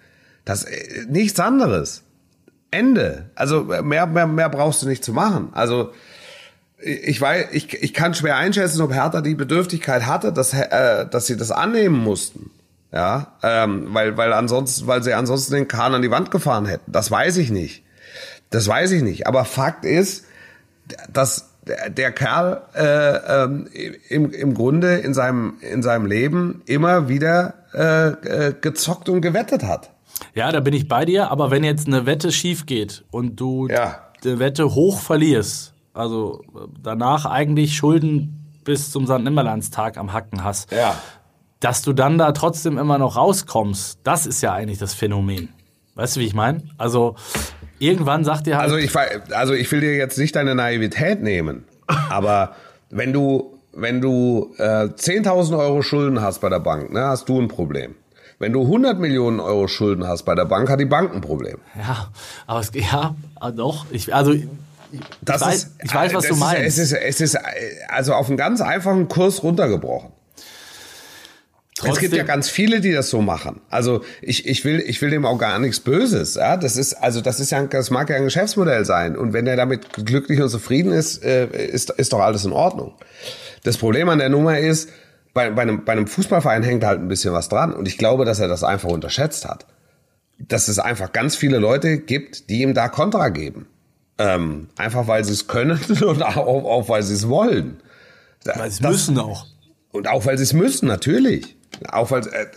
Das 0.46 0.64
äh, 0.64 1.06
nichts 1.08 1.40
anderes. 1.40 2.04
Ende. 2.72 3.30
Also 3.36 3.64
mehr, 3.64 4.08
mehr, 4.08 4.28
mehr 4.28 4.50
brauchst 4.50 4.82
du 4.82 4.88
nicht 4.88 5.04
zu 5.04 5.14
machen. 5.14 5.50
Also 5.54 5.92
ich 6.80 7.20
weiß, 7.20 7.48
ich, 7.52 7.74
ich 7.82 7.94
kann 7.94 8.14
schwer 8.14 8.38
einschätzen, 8.38 8.82
ob 8.82 8.94
Hertha 8.94 9.22
die 9.22 9.36
Bedürftigkeit 9.36 10.06
hatte, 10.06 10.32
dass, 10.32 10.54
äh, 10.54 11.08
dass 11.08 11.26
sie 11.28 11.38
das 11.38 11.52
annehmen 11.52 11.98
mussten. 11.98 12.52
Ja, 12.94 13.34
ähm, 13.44 13.88
weil, 13.94 14.16
weil 14.16 14.32
ansonsten, 14.32 14.88
weil 14.88 15.04
sie 15.04 15.14
ansonsten 15.14 15.54
den 15.56 15.68
Kahn 15.68 15.94
an 15.94 16.02
die 16.02 16.10
Wand 16.12 16.32
gefahren 16.32 16.66
hätten. 16.66 16.90
Das 16.92 17.12
weiß 17.12 17.38
ich 17.38 17.50
nicht. 17.52 17.84
Das 18.50 18.68
weiß 18.68 18.92
ich 18.92 19.04
nicht. 19.04 19.28
Aber 19.28 19.44
Fakt 19.44 19.84
ist, 19.84 20.24
dass 21.12 21.50
der, 21.90 22.14
Kerl 22.14 22.62
äh, 22.76 23.44
ähm, 23.44 23.68
im, 24.08 24.32
im 24.32 24.54
Grunde 24.54 24.96
in 25.00 25.14
seinem, 25.14 25.56
in 25.60 25.84
seinem 25.84 26.06
Leben 26.06 26.62
immer 26.66 27.10
wieder 27.10 27.56
äh, 27.74 28.08
äh, 28.48 28.54
gezockt 28.60 29.10
und 29.10 29.20
gewettet 29.22 29.64
hat. 29.64 29.90
Ja, 30.34 30.50
da 30.54 30.62
bin 30.62 30.74
ich 30.74 30.88
bei 30.88 31.04
dir, 31.04 31.30
aber 31.30 31.52
wenn 31.52 31.66
jetzt 31.66 31.88
eine 31.88 32.06
Wette 32.06 32.32
schief 32.32 32.66
geht 32.66 33.04
und 33.12 33.36
du 33.36 33.68
Ja. 33.68 34.00
die 34.24 34.40
Wette 34.40 34.74
hoch 34.76 35.02
verlierst, 35.02 35.74
also 35.98 36.42
danach 36.82 37.26
eigentlich 37.26 37.76
Schulden 37.76 38.60
bis 38.64 38.92
zum 38.92 39.06
St. 39.08 39.20
Nimmerlandstag 39.20 39.98
am 39.98 40.14
Hacken 40.14 40.44
hast, 40.44 40.72
Ja. 40.72 40.96
dass 41.60 41.82
du 41.82 41.94
dann 41.94 42.18
da 42.18 42.32
trotzdem 42.34 42.78
immer 42.78 42.98
noch 42.98 43.16
rauskommst, 43.16 44.00
das 44.04 44.26
ist 44.26 44.42
ja 44.42 44.54
eigentlich 44.54 44.78
das 44.78 44.94
Phänomen. 44.94 45.50
Weißt 45.96 46.16
du, 46.16 46.20
wie 46.20 46.26
ich 46.26 46.36
meine? 46.36 46.64
Also 46.78 47.16
irgendwann 47.80 48.24
sagt 48.24 48.46
dir 48.48 48.58
halt, 48.58 48.66
Also 48.72 48.78
ich, 48.78 48.92
also 49.34 49.54
ich 49.54 49.72
will 49.72 49.82
dir 49.82 49.96
jetzt 49.96 50.18
nicht 50.18 50.36
deine 50.36 50.54
Naivität 50.54 51.24
nehmen, 51.24 51.64
aber 52.10 52.52
wenn 52.90 53.14
du, 53.14 53.58
wenn 53.74 54.02
du 54.02 54.54
äh, 54.58 54.86
10.000 54.90 55.58
Euro 55.58 55.82
Schulden 55.82 56.22
hast 56.22 56.40
bei 56.40 56.50
der 56.50 56.60
Bank, 56.60 56.92
ne, 56.92 57.06
hast 57.06 57.30
du 57.30 57.40
ein 57.40 57.48
Problem. 57.48 57.96
Wenn 58.40 58.54
du 58.54 58.62
100 58.62 59.00
Millionen 59.00 59.40
Euro 59.40 59.68
Schulden 59.68 60.06
hast 60.08 60.24
bei 60.24 60.36
der 60.36 60.46
Bank, 60.46 60.70
hat 60.70 60.80
die 60.80 60.86
Bank 60.86 61.14
ein 61.16 61.22
Problem. 61.22 61.58
ja, 61.76 62.10
aber 62.46 62.60
es 62.60 62.70
ja, 62.74 63.16
doch, 63.56 63.86
ich, 63.90 64.14
also 64.14 64.36
ich, 64.92 65.00
Das 65.22 65.42
weiß, 65.42 65.56
ist, 65.56 65.72
ich 65.84 65.94
weiß, 65.94 66.14
was 66.14 66.26
du 66.26 66.34
ist, 66.34 66.40
meinst. 66.40 66.62
Es 66.64 66.78
ist, 66.78 66.94
es 66.94 67.22
ist 67.22 67.38
also 67.88 68.14
auf 68.14 68.28
einen 68.28 68.38
ganz 68.38 68.62
einfachen 68.62 69.08
Kurs 69.08 69.44
runtergebrochen. 69.44 70.12
Es 71.84 72.00
gibt 72.00 72.16
ja 72.16 72.24
ganz 72.24 72.50
viele, 72.50 72.82
die 72.82 72.92
das 72.92 73.10
so 73.10 73.22
machen. 73.22 73.62
Also 73.70 74.04
ich, 74.22 74.48
ich 74.48 74.66
will 74.66 74.80
ich 74.80 75.02
will 75.02 75.12
dem 75.12 75.26
auch 75.26 75.38
gar 75.38 75.60
nichts 75.60 75.80
Böses. 75.80 76.36
Ja, 76.36 76.58
das 76.58 76.76
ist 76.76 76.94
also 76.94 77.22
das 77.22 77.40
ist 77.40 77.52
ja 77.52 77.64
das 77.64 77.92
mag 77.92 78.10
ja 78.10 78.16
ein 78.16 78.24
Geschäftsmodell 78.24 78.84
sein 78.84 79.16
und 79.16 79.34
wenn 79.34 79.46
er 79.46 79.56
damit 79.56 79.94
glücklich 79.94 80.42
und 80.42 80.50
zufrieden 80.50 80.92
ist, 80.92 81.24
äh, 81.24 81.48
ist 81.48 81.92
ist 81.92 82.14
doch 82.14 82.20
alles 82.20 82.46
in 82.46 82.52
Ordnung. 82.52 82.96
Das 83.64 83.78
Problem 83.78 84.10
an 84.10 84.18
der 84.18 84.30
Nummer 84.30 84.58
ist, 84.58 84.90
bei, 85.34 85.52
bei, 85.52 85.62
einem, 85.62 85.86
bei 85.86 85.92
einem 85.92 86.08
Fußballverein 86.08 86.64
hängt 86.64 86.84
halt 86.84 87.00
ein 87.00 87.08
bisschen 87.08 87.34
was 87.34 87.50
dran 87.50 87.74
und 87.74 87.88
ich 87.88 87.98
glaube, 87.98 88.26
dass 88.26 88.40
er 88.40 88.48
das 88.48 88.64
einfach 88.64 88.90
unterschätzt 88.90 89.46
hat. 89.46 89.68
Dass 90.40 90.68
es 90.68 90.80
einfach 90.80 91.12
ganz 91.12 91.36
viele 91.36 91.60
Leute 91.60 91.98
gibt, 91.98 92.50
die 92.50 92.62
ihm 92.62 92.74
da 92.74 92.90
Kontra 92.90 93.30
geben. 93.30 93.68
Ähm, 94.20 94.70
einfach 94.78 95.08
weil 95.08 95.24
sie 95.24 95.34
es 95.34 95.48
können 95.48 95.80
und 96.06 96.24
auch, 96.24 96.38
auch 96.38 96.90
weil 96.90 97.04
sie 97.04 97.14
es 97.14 97.28
wollen. 97.28 97.80
Weil 98.44 98.72
sie 98.72 98.86
müssen 98.88 99.20
auch. 99.20 99.46
und 99.92 100.08
auch 100.08 100.26
weil 100.26 100.38
sie 100.38 100.44
es 100.44 100.54
müssen, 100.54 100.88
natürlich. 100.88 101.56
Auch 101.90 102.12
weil, 102.12 102.22
äh, 102.28 102.48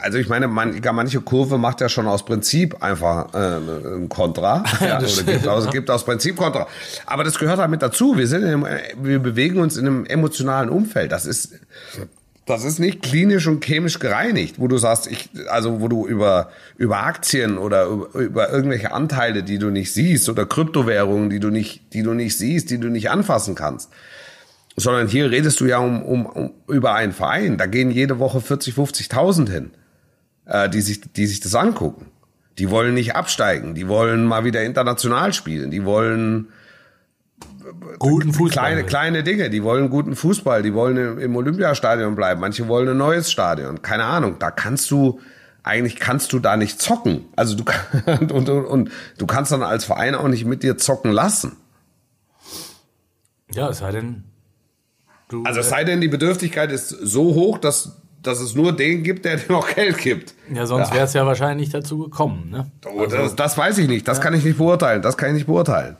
also 0.00 0.18
ich 0.18 0.28
meine, 0.28 0.46
man, 0.48 0.80
manche 0.92 1.20
Kurve 1.20 1.58
macht 1.58 1.80
ja 1.80 1.88
schon 1.88 2.06
aus 2.06 2.24
Prinzip 2.24 2.82
einfach 2.82 3.34
äh, 3.34 3.56
ein 3.96 4.08
Kontra. 4.08 4.64
Ja, 4.80 4.98
oder 4.98 5.22
gibt 5.24 5.48
aus, 5.48 5.70
gibt 5.70 5.90
aus 5.90 6.04
Prinzip 6.04 6.36
Kontra. 6.36 6.66
Aber 7.06 7.24
das 7.24 7.38
gehört 7.38 7.58
halt 7.58 7.70
mit 7.70 7.82
dazu. 7.82 8.16
Wir 8.16 8.26
sind 8.26 8.42
in 8.42 8.64
einem, 8.64 8.66
wir 9.02 9.18
bewegen 9.18 9.58
uns 9.58 9.76
in 9.76 9.86
einem 9.86 10.06
emotionalen 10.06 10.70
Umfeld. 10.70 11.12
Das 11.12 11.26
ist, 11.26 11.54
das 12.50 12.64
ist 12.64 12.78
nicht 12.78 13.02
klinisch 13.02 13.46
und 13.46 13.64
chemisch 13.64 13.98
gereinigt, 13.98 14.56
wo 14.58 14.68
du 14.68 14.76
sagst, 14.76 15.06
ich, 15.10 15.30
also 15.48 15.80
wo 15.80 15.88
du 15.88 16.06
über, 16.06 16.50
über 16.76 17.04
Aktien 17.04 17.56
oder 17.58 17.86
über, 17.86 18.14
über 18.14 18.50
irgendwelche 18.50 18.92
Anteile, 18.92 19.42
die 19.42 19.58
du 19.58 19.70
nicht 19.70 19.92
siehst, 19.92 20.28
oder 20.28 20.46
Kryptowährungen, 20.46 21.30
die 21.30 21.40
du 21.40 21.50
nicht, 21.50 21.94
die 21.94 22.02
du 22.02 22.12
nicht 22.12 22.36
siehst, 22.36 22.70
die 22.70 22.78
du 22.78 22.88
nicht 22.88 23.10
anfassen 23.10 23.54
kannst 23.54 23.90
sondern 24.76 25.08
hier 25.08 25.30
redest 25.30 25.60
du 25.60 25.66
ja 25.66 25.78
um, 25.78 26.02
um, 26.02 26.26
um 26.26 26.52
über 26.68 26.94
einen 26.94 27.12
Verein. 27.12 27.58
Da 27.58 27.66
gehen 27.66 27.90
jede 27.90 28.18
Woche 28.18 28.40
40, 28.40 28.74
50.000 28.74 29.50
hin, 29.50 29.70
äh, 30.46 30.68
die 30.68 30.80
sich, 30.80 31.00
die 31.00 31.26
sich 31.26 31.40
das 31.40 31.54
angucken. 31.54 32.06
Die 32.58 32.70
wollen 32.70 32.94
nicht 32.94 33.14
absteigen, 33.14 33.74
die 33.74 33.88
wollen 33.88 34.24
mal 34.24 34.44
wieder 34.44 34.62
international 34.62 35.32
spielen, 35.32 35.70
die 35.70 35.84
wollen 35.84 36.48
guten 37.98 38.32
Fußball. 38.32 38.66
Kleine, 38.66 38.84
kleine 38.84 39.22
Dinge, 39.22 39.50
die 39.50 39.62
wollen 39.62 39.90
guten 39.90 40.16
Fußball, 40.16 40.62
die 40.62 40.74
wollen 40.74 41.18
im, 41.18 41.36
Olympiastadion 41.36 42.14
bleiben, 42.16 42.40
manche 42.40 42.68
wollen 42.68 42.88
ein 42.88 42.96
neues 42.96 43.30
Stadion. 43.30 43.82
Keine 43.82 44.04
Ahnung, 44.04 44.36
da 44.38 44.50
kannst 44.50 44.90
du, 44.90 45.20
eigentlich 45.62 45.96
kannst 45.96 46.32
du 46.32 46.38
da 46.38 46.56
nicht 46.56 46.80
zocken. 46.80 47.24
Also 47.36 47.56
du 47.56 47.64
und, 48.06 48.32
und, 48.32 48.48
und 48.48 48.90
du 49.18 49.26
kannst 49.26 49.52
dann 49.52 49.62
als 49.62 49.84
Verein 49.84 50.14
auch 50.14 50.28
nicht 50.28 50.44
mit 50.44 50.62
dir 50.62 50.78
zocken 50.78 51.12
lassen. 51.12 51.56
Ja, 53.52 53.68
es 53.68 53.78
sei 53.78 53.92
denn, 53.92 54.24
du. 55.28 55.42
Also 55.44 55.60
es 55.60 55.68
sei 55.68 55.84
denn, 55.84 56.00
die 56.00 56.08
Bedürftigkeit 56.08 56.70
ist 56.70 56.88
so 56.88 57.34
hoch, 57.34 57.58
dass, 57.58 58.00
dass 58.22 58.40
es 58.40 58.54
nur 58.54 58.76
den 58.76 59.02
gibt, 59.02 59.24
der 59.24 59.36
dir 59.38 59.52
noch 59.52 59.74
Geld 59.74 59.98
gibt. 59.98 60.34
ja, 60.52 60.66
sonst 60.66 60.92
wäre 60.92 61.04
es 61.04 61.14
ja 61.14 61.26
wahrscheinlich 61.26 61.66
nicht 61.66 61.74
dazu 61.74 61.98
gekommen, 61.98 62.50
ne? 62.50 62.70
Oh, 62.86 63.06
das, 63.06 63.34
das 63.34 63.58
weiß 63.58 63.78
ich 63.78 63.88
nicht. 63.88 64.06
Das 64.06 64.20
kann 64.20 64.34
ich 64.34 64.44
nicht 64.44 64.58
beurteilen. 64.58 65.02
Das 65.02 65.16
kann 65.16 65.30
ich 65.30 65.34
nicht 65.34 65.46
beurteilen. 65.46 65.96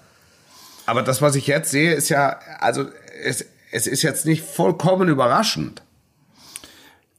Aber 0.90 1.02
das, 1.02 1.22
was 1.22 1.36
ich 1.36 1.46
jetzt 1.46 1.70
sehe, 1.70 1.92
ist 1.94 2.08
ja, 2.08 2.36
also 2.58 2.86
es, 3.24 3.44
es 3.70 3.86
ist 3.86 4.02
jetzt 4.02 4.26
nicht 4.26 4.44
vollkommen 4.44 5.08
überraschend. 5.08 5.82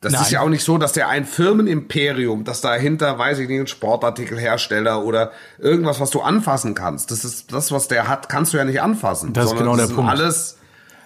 Das 0.01 0.13
Nein. 0.13 0.21
ist 0.23 0.31
ja 0.31 0.41
auch 0.41 0.49
nicht 0.49 0.63
so, 0.63 0.77
dass 0.79 0.93
der 0.93 1.09
ein 1.09 1.25
Firmenimperium, 1.25 2.43
das 2.43 2.59
dahinter, 2.59 3.19
weiß 3.19 3.37
ich 3.39 3.47
nicht, 3.47 3.59
ein 3.59 3.67
Sportartikelhersteller 3.67 5.03
oder 5.05 5.31
irgendwas, 5.59 5.99
was 5.99 6.09
du 6.09 6.21
anfassen 6.21 6.73
kannst. 6.73 7.11
Das 7.11 7.23
ist 7.23 7.53
das, 7.53 7.71
was 7.71 7.87
der 7.87 8.07
hat, 8.07 8.27
kannst 8.27 8.51
du 8.53 8.57
ja 8.57 8.65
nicht 8.65 8.81
anfassen. 8.81 9.31
Das 9.33 9.45
ist 9.45 9.57
genau 9.57 9.75
der 9.75 9.85
sind 9.87 9.95
Punkt. 9.95 10.09
Alles, 10.11 10.57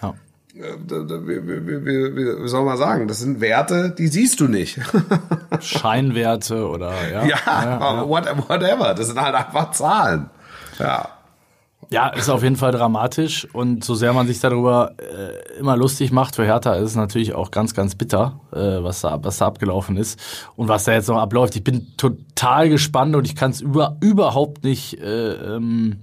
Ja. 0.02 0.14
äh, 0.54 0.62
wie, 0.80 1.46
wie, 1.46 1.86
wie, 1.86 2.42
wie, 2.42 2.48
soll 2.48 2.64
man 2.64 2.78
sagen? 2.78 3.06
Das 3.06 3.18
sind 3.18 3.40
Werte, 3.42 3.90
die 3.90 4.08
siehst 4.08 4.40
du 4.40 4.48
nicht. 4.48 4.80
Scheinwerte 5.60 6.66
oder 6.66 6.92
ja. 7.10 7.24
ja, 7.26 8.08
what- 8.08 8.26
whatever. 8.48 8.94
Das 8.94 9.06
sind 9.08 9.20
halt 9.20 9.34
einfach 9.34 9.70
Zahlen. 9.72 10.30
Ja. 10.78 11.10
Ja, 11.88 12.08
ist 12.08 12.28
auf 12.28 12.42
jeden 12.42 12.56
Fall 12.56 12.72
dramatisch 12.72 13.46
und 13.52 13.84
so 13.84 13.94
sehr 13.94 14.12
man 14.12 14.26
sich 14.26 14.40
darüber 14.40 14.94
äh, 14.98 15.58
immer 15.58 15.76
lustig 15.76 16.10
macht, 16.10 16.34
für 16.34 16.44
Hertha 16.44 16.74
ist 16.74 16.90
es 16.90 16.96
natürlich 16.96 17.34
auch 17.34 17.52
ganz, 17.52 17.74
ganz 17.74 17.94
bitter, 17.94 18.40
äh, 18.52 18.82
was, 18.82 19.02
da, 19.02 19.22
was 19.22 19.38
da 19.38 19.46
abgelaufen 19.46 19.96
ist 19.96 20.18
und 20.56 20.66
was 20.66 20.84
da 20.84 20.92
jetzt 20.92 21.08
noch 21.08 21.18
abläuft. 21.18 21.54
Ich 21.54 21.62
bin 21.62 21.96
total 21.96 22.68
gespannt 22.68 23.14
und 23.14 23.24
ich 23.24 23.36
kann 23.36 23.52
es 23.52 23.60
über, 23.60 23.96
überhaupt 24.00 24.64
nicht 24.64 25.00
äh, 25.00 25.34
ähm, 25.34 25.98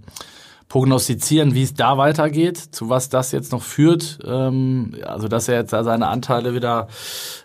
prognostizieren, 0.74 1.54
wie 1.54 1.62
es 1.62 1.76
da 1.76 2.00
weitergeht, 2.00 2.58
zu 2.58 2.90
was 2.90 3.08
das 3.08 3.32
jetzt 3.32 3.52
noch 3.52 3.62
führt. 3.62 4.18
Ähm, 4.26 4.96
also, 5.06 5.28
dass 5.28 5.48
er 5.48 5.60
jetzt 5.60 5.72
da 5.72 5.84
seine 5.84 6.08
Anteile 6.08 6.56
wieder 6.56 6.88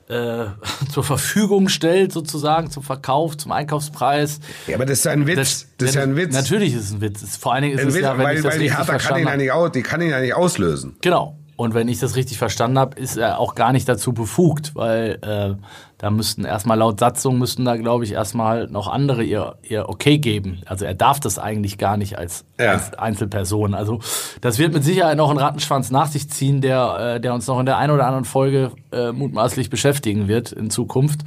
äh, 0.08 0.46
zur 0.90 1.04
Verfügung 1.04 1.68
stellt, 1.68 2.10
sozusagen, 2.10 2.70
zum 2.70 2.82
Verkauf, 2.82 3.36
zum 3.36 3.52
Einkaufspreis. 3.52 4.40
Ja, 4.66 4.76
aber 4.76 4.86
das 4.86 5.00
ist 5.00 5.04
ja 5.04 5.12
ein 5.12 5.26
Witz. 5.26 5.66
Das, 5.76 5.90
ist 5.90 5.94
ja 5.96 6.04
ein 6.04 6.16
Witz. 6.16 6.32
Natürlich 6.32 6.72
ist 6.72 6.84
es 6.84 6.92
ein 6.92 7.02
Witz. 7.02 7.36
Vor 7.36 7.52
allen 7.52 7.64
Dingen 7.64 7.74
ist 7.74 7.82
Ein 7.82 7.88
es 7.88 7.94
Witz 7.96 8.02
ja, 8.04 8.16
wenn 8.16 8.24
weil, 8.24 8.36
ich 8.38 8.42
das 8.42 8.54
weil 8.54 8.60
die 8.60 8.74
Hertha 8.74 8.96
kann 8.96 9.18
ihn, 9.18 9.26
ja 9.26 9.36
nicht 9.36 9.74
die 9.74 9.82
kann 9.82 10.00
ihn 10.00 10.08
ja 10.08 10.20
nicht 10.20 10.34
auslösen. 10.34 10.96
Genau. 11.02 11.36
Und 11.58 11.74
wenn 11.74 11.88
ich 11.88 11.98
das 11.98 12.14
richtig 12.14 12.38
verstanden 12.38 12.78
habe, 12.78 12.96
ist 13.00 13.16
er 13.16 13.40
auch 13.40 13.56
gar 13.56 13.72
nicht 13.72 13.88
dazu 13.88 14.12
befugt, 14.12 14.76
weil 14.76 15.18
äh, 15.22 15.60
da 15.98 16.10
müssten 16.10 16.44
erstmal 16.44 16.78
laut 16.78 17.00
Satzung 17.00 17.36
müssten 17.36 17.64
da, 17.64 17.76
glaube 17.76 18.04
ich, 18.04 18.12
erstmal 18.12 18.68
noch 18.68 18.86
andere 18.86 19.24
ihr, 19.24 19.56
ihr 19.64 19.88
Okay 19.88 20.18
geben. 20.18 20.62
Also 20.66 20.84
er 20.84 20.94
darf 20.94 21.18
das 21.18 21.36
eigentlich 21.36 21.76
gar 21.76 21.96
nicht 21.96 22.16
als, 22.16 22.44
Ja. 22.60 22.74
als 22.74 22.94
Einzelperson. 22.94 23.74
Also 23.74 23.98
das 24.40 24.60
wird 24.60 24.72
mit 24.72 24.84
Sicherheit 24.84 25.16
noch 25.16 25.30
einen 25.30 25.40
Rattenschwanz 25.40 25.90
nach 25.90 26.06
sich 26.06 26.30
ziehen, 26.30 26.60
der, 26.60 27.16
äh, 27.16 27.20
der 27.20 27.34
uns 27.34 27.48
noch 27.48 27.58
in 27.58 27.66
der 27.66 27.76
einen 27.76 27.92
oder 27.92 28.06
anderen 28.06 28.24
Folge 28.24 28.70
äh, 28.92 29.10
mutmaßlich 29.10 29.68
beschäftigen 29.68 30.28
wird 30.28 30.52
in 30.52 30.70
Zukunft. 30.70 31.22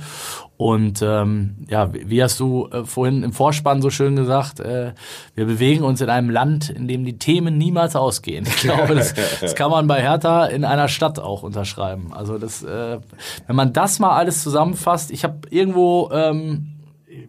Und 0.62 1.02
ähm, 1.02 1.56
ja, 1.70 1.92
wie 1.92 2.22
hast 2.22 2.40
du 2.40 2.68
äh, 2.68 2.86
vorhin 2.86 3.24
im 3.24 3.34
Vorspann 3.34 3.82
so 3.82 3.90
schön 3.90 4.16
gesagt, 4.16 4.60
äh, 4.60 4.94
wir 5.34 5.46
bewegen 5.46 5.84
uns 5.84 6.02
in 6.02 6.10
einem 6.12 6.30
Land, 6.30 6.70
in 6.70 6.88
dem 6.88 7.04
die 7.04 7.18
Themen 7.18 7.58
niemals 7.58 7.96
ausgehen. 7.96 8.46
Ich 8.46 8.58
glaube, 8.58 8.94
das, 8.94 9.16
das 9.42 9.56
kann 9.56 9.72
man 9.72 9.88
bei 9.88 10.04
Hertha 10.04 10.46
in 10.46 10.64
einer 10.64 10.88
Stadt 10.88 11.18
auch 11.18 11.42
unterschreiben. 11.42 12.14
Also 12.14 12.38
das, 12.38 12.62
äh, 12.62 13.00
wenn 13.48 13.56
man 13.56 13.74
das 13.74 13.98
mal 13.98 14.12
alles 14.12 14.44
zusammenfasst, 14.44 15.10
ich 15.10 15.24
habe 15.24 15.48
irgendwo, 15.50 16.12
ähm, 16.14 16.74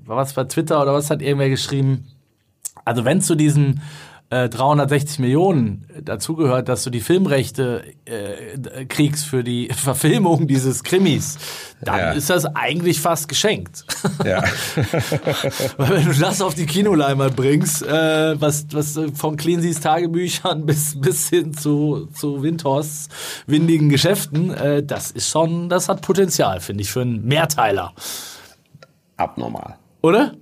war 0.05 0.19
was 0.19 0.35
bei 0.35 0.45
Twitter 0.45 0.83
oder 0.83 0.93
was 0.93 1.09
hat 1.09 1.23
irgendwer 1.23 1.49
geschrieben, 1.49 2.09
also 2.85 3.07
wenn 3.07 3.23
zu 3.23 3.35
diesen 3.35 3.81
äh, 4.33 4.49
360 4.49 5.19
Millionen 5.19 5.87
dazugehört, 6.03 6.69
dass 6.69 6.85
du 6.85 6.91
die 6.91 7.01
Filmrechte 7.01 7.85
äh, 8.07 8.87
kriegst 8.87 9.27
für 9.27 9.45
die 9.45 9.69
Verfilmung 9.75 10.47
dieses 10.47 10.83
Krimis, 10.85 11.37
dann 11.83 11.99
Ja. 11.99 12.11
ist 12.13 12.31
das 12.31 12.47
eigentlich 12.47 13.01
fast 13.01 13.29
geschenkt. 13.29 13.85
Ja. 14.25 14.43
Weil 15.77 15.91
wenn 15.91 16.05
du 16.07 16.15
das 16.15 16.41
auf 16.41 16.55
die 16.55 16.67
Kinoleinwand 16.67 17.35
bringst, 17.37 17.83
äh, 17.83 18.41
was, 18.41 18.67
was 18.73 18.97
äh, 18.97 19.09
von 19.13 19.37
Cleanseys 19.37 19.81
Tagebüchern 19.81 20.65
bis, 20.67 21.01
bis 21.01 21.29
hin 21.29 21.53
zu, 21.55 22.09
zu 22.15 22.43
Windhorsts 22.43 23.09
windigen 23.47 23.89
Geschäften, 23.89 24.51
äh, 24.55 24.83
das 24.83 25.11
ist 25.11 25.29
schon, 25.29 25.69
das 25.69 25.89
hat 25.89 26.01
Potenzial, 26.03 26.61
finde 26.61 26.83
ich, 26.83 26.91
für 26.91 27.03
einen 27.03 27.25
Mehrteiler. 27.27 27.93
abnormal. 29.17 29.77
Oder? 30.03 30.33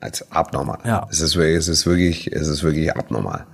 Also 0.00 0.24
abnormal. 0.30 0.78
Ja. 0.84 1.06
Es 1.10 1.20
ist, 1.20 1.36
wirklich- 1.36 1.58
es 1.58 1.68
ist 1.68 1.86
wirklich, 1.86 2.26
es 2.32 2.48
ist 2.48 2.62
wirklich 2.62 2.96
abnormal. 2.96 3.46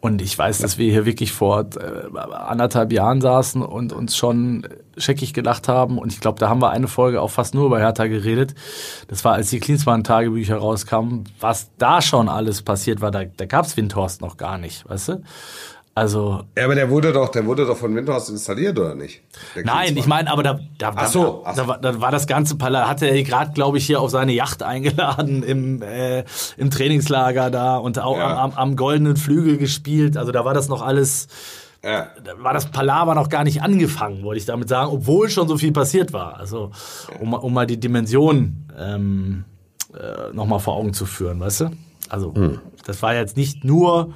Und 0.00 0.22
ich 0.22 0.38
weiß, 0.38 0.58
dass 0.58 0.78
wir 0.78 0.92
hier 0.92 1.06
wirklich 1.06 1.32
vor 1.32 1.62
äh, 1.76 2.16
anderthalb 2.32 2.92
Jahren 2.92 3.20
saßen 3.20 3.62
und 3.62 3.92
uns 3.92 4.16
schon 4.16 4.64
scheckig 4.96 5.34
gedacht 5.34 5.66
haben. 5.66 5.98
Und 5.98 6.12
ich 6.12 6.20
glaube, 6.20 6.38
da 6.38 6.48
haben 6.48 6.62
wir 6.62 6.70
eine 6.70 6.86
Folge 6.86 7.20
auch 7.20 7.32
fast 7.32 7.52
nur 7.52 7.66
über 7.66 7.80
Hertha 7.80 8.06
geredet. 8.06 8.54
Das 9.08 9.24
war, 9.24 9.32
als 9.34 9.50
die 9.50 9.58
Klinsmann-Tagebücher 9.58 10.56
rauskamen, 10.56 11.24
was 11.40 11.70
da 11.78 12.00
schon 12.00 12.28
alles 12.28 12.62
passiert 12.62 13.00
war. 13.00 13.10
Da, 13.10 13.24
da 13.24 13.46
gab's 13.46 13.76
Windhorst 13.76 14.20
noch 14.20 14.36
gar 14.36 14.56
nicht, 14.56 14.88
weißt 14.88 15.08
du? 15.08 15.22
Also, 15.98 16.44
Ja, 16.56 16.64
aber 16.64 16.74
der 16.76 16.90
wurde 16.90 17.12
doch, 17.12 17.28
der 17.30 17.44
wurde 17.44 17.66
doch 17.66 17.76
von 17.76 17.94
Windhorst 17.94 18.30
installiert, 18.30 18.78
oder 18.78 18.94
nicht? 18.94 19.20
Nein, 19.64 19.96
ich 19.96 20.06
meine, 20.06 20.30
aber 20.30 20.42
da, 20.44 20.60
da, 20.78 20.92
Ach 20.94 21.08
so, 21.08 21.42
ach 21.44 21.54
so. 21.56 21.62
da, 21.62 21.68
war, 21.68 21.78
da 21.78 22.00
war 22.00 22.12
das 22.12 22.26
ganze 22.28 22.56
Palast, 22.56 22.88
hatte 22.88 23.06
er 23.06 23.20
gerade, 23.24 23.52
glaube 23.52 23.78
ich, 23.78 23.86
hier 23.86 24.00
auf 24.00 24.10
seine 24.10 24.32
Yacht 24.32 24.62
eingeladen 24.62 25.42
im, 25.42 25.82
äh, 25.82 26.24
im 26.56 26.70
Trainingslager 26.70 27.50
da 27.50 27.76
und 27.78 27.98
auch 27.98 28.16
Ja. 28.16 28.28
am, 28.44 28.52
am, 28.52 28.56
am 28.56 28.76
goldenen 28.76 29.16
Flügel 29.16 29.56
gespielt. 29.58 30.16
Also 30.16 30.30
da 30.30 30.44
war 30.44 30.54
das 30.54 30.68
noch 30.68 30.82
alles, 30.82 31.26
Ja. 31.84 32.06
da 32.22 32.32
war 32.44 32.52
das 32.54 32.66
Palaver 32.70 33.16
noch 33.16 33.28
gar 33.28 33.42
nicht 33.42 33.60
angefangen, 33.62 34.22
wollte 34.22 34.38
ich 34.38 34.46
damit 34.46 34.68
sagen, 34.68 34.90
obwohl 34.92 35.28
schon 35.30 35.48
so 35.48 35.56
viel 35.58 35.72
passiert 35.72 36.12
war. 36.12 36.36
Also 36.38 36.70
um, 37.18 37.32
um 37.34 37.52
mal 37.52 37.66
die 37.66 37.80
Dimension 37.80 38.68
ähm, 38.78 39.44
äh, 39.94 40.32
nochmal 40.32 40.60
vor 40.60 40.74
Augen 40.76 40.92
zu 40.92 41.06
führen, 41.06 41.40
weißt 41.40 41.62
du? 41.62 41.70
Also 42.08 42.32
Hm. 42.34 42.60
das 42.86 43.02
war 43.02 43.14
jetzt 43.14 43.36
nicht 43.36 43.64
nur 43.64 44.12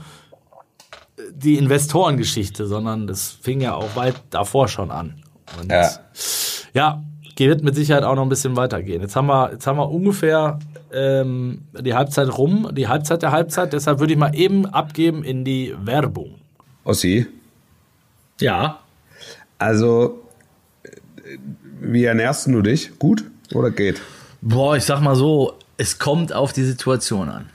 die 1.32 1.56
Investorengeschichte, 1.58 2.66
sondern 2.66 3.06
das 3.06 3.30
fing 3.30 3.60
ja 3.60 3.74
auch 3.74 3.96
weit 3.96 4.14
davor 4.30 4.68
schon 4.68 4.90
an. 4.90 5.22
Und 5.60 5.70
Ja. 5.70 5.90
ja, 6.74 7.02
wird 7.38 7.62
mit 7.64 7.74
Sicherheit 7.74 8.04
auch 8.04 8.14
noch 8.14 8.22
ein 8.22 8.28
bisschen 8.28 8.56
weitergehen. 8.56 9.02
Jetzt 9.02 9.16
haben 9.16 9.26
wir, 9.26 9.50
jetzt 9.52 9.66
haben 9.66 9.76
wir 9.76 9.90
ungefähr 9.90 10.58
ähm, 10.92 11.62
die 11.80 11.92
Halbzeit 11.94 12.28
rum, 12.38 12.68
die 12.72 12.86
Halbzeit 12.86 13.22
der 13.22 13.32
Halbzeit. 13.32 13.72
Deshalb 13.72 13.98
würde 13.98 14.12
ich 14.12 14.18
mal 14.18 14.34
eben 14.34 14.66
abgeben 14.66 15.24
in 15.24 15.44
die 15.44 15.74
Werbung. 15.80 16.36
Ossi, 16.84 17.26
Ja. 18.40 18.78
also, 19.58 20.20
wie 21.80 22.04
ernährst 22.04 22.46
du 22.46 22.62
dich? 22.62 22.96
Gut 22.98 23.24
oder 23.54 23.70
geht? 23.70 24.00
Boah, 24.40 24.76
ich 24.76 24.84
sag 24.84 25.00
mal 25.00 25.16
so, 25.16 25.54
es 25.76 25.98
kommt 25.98 26.32
auf 26.32 26.52
die 26.52 26.64
Situation 26.64 27.28
an. 27.28 27.50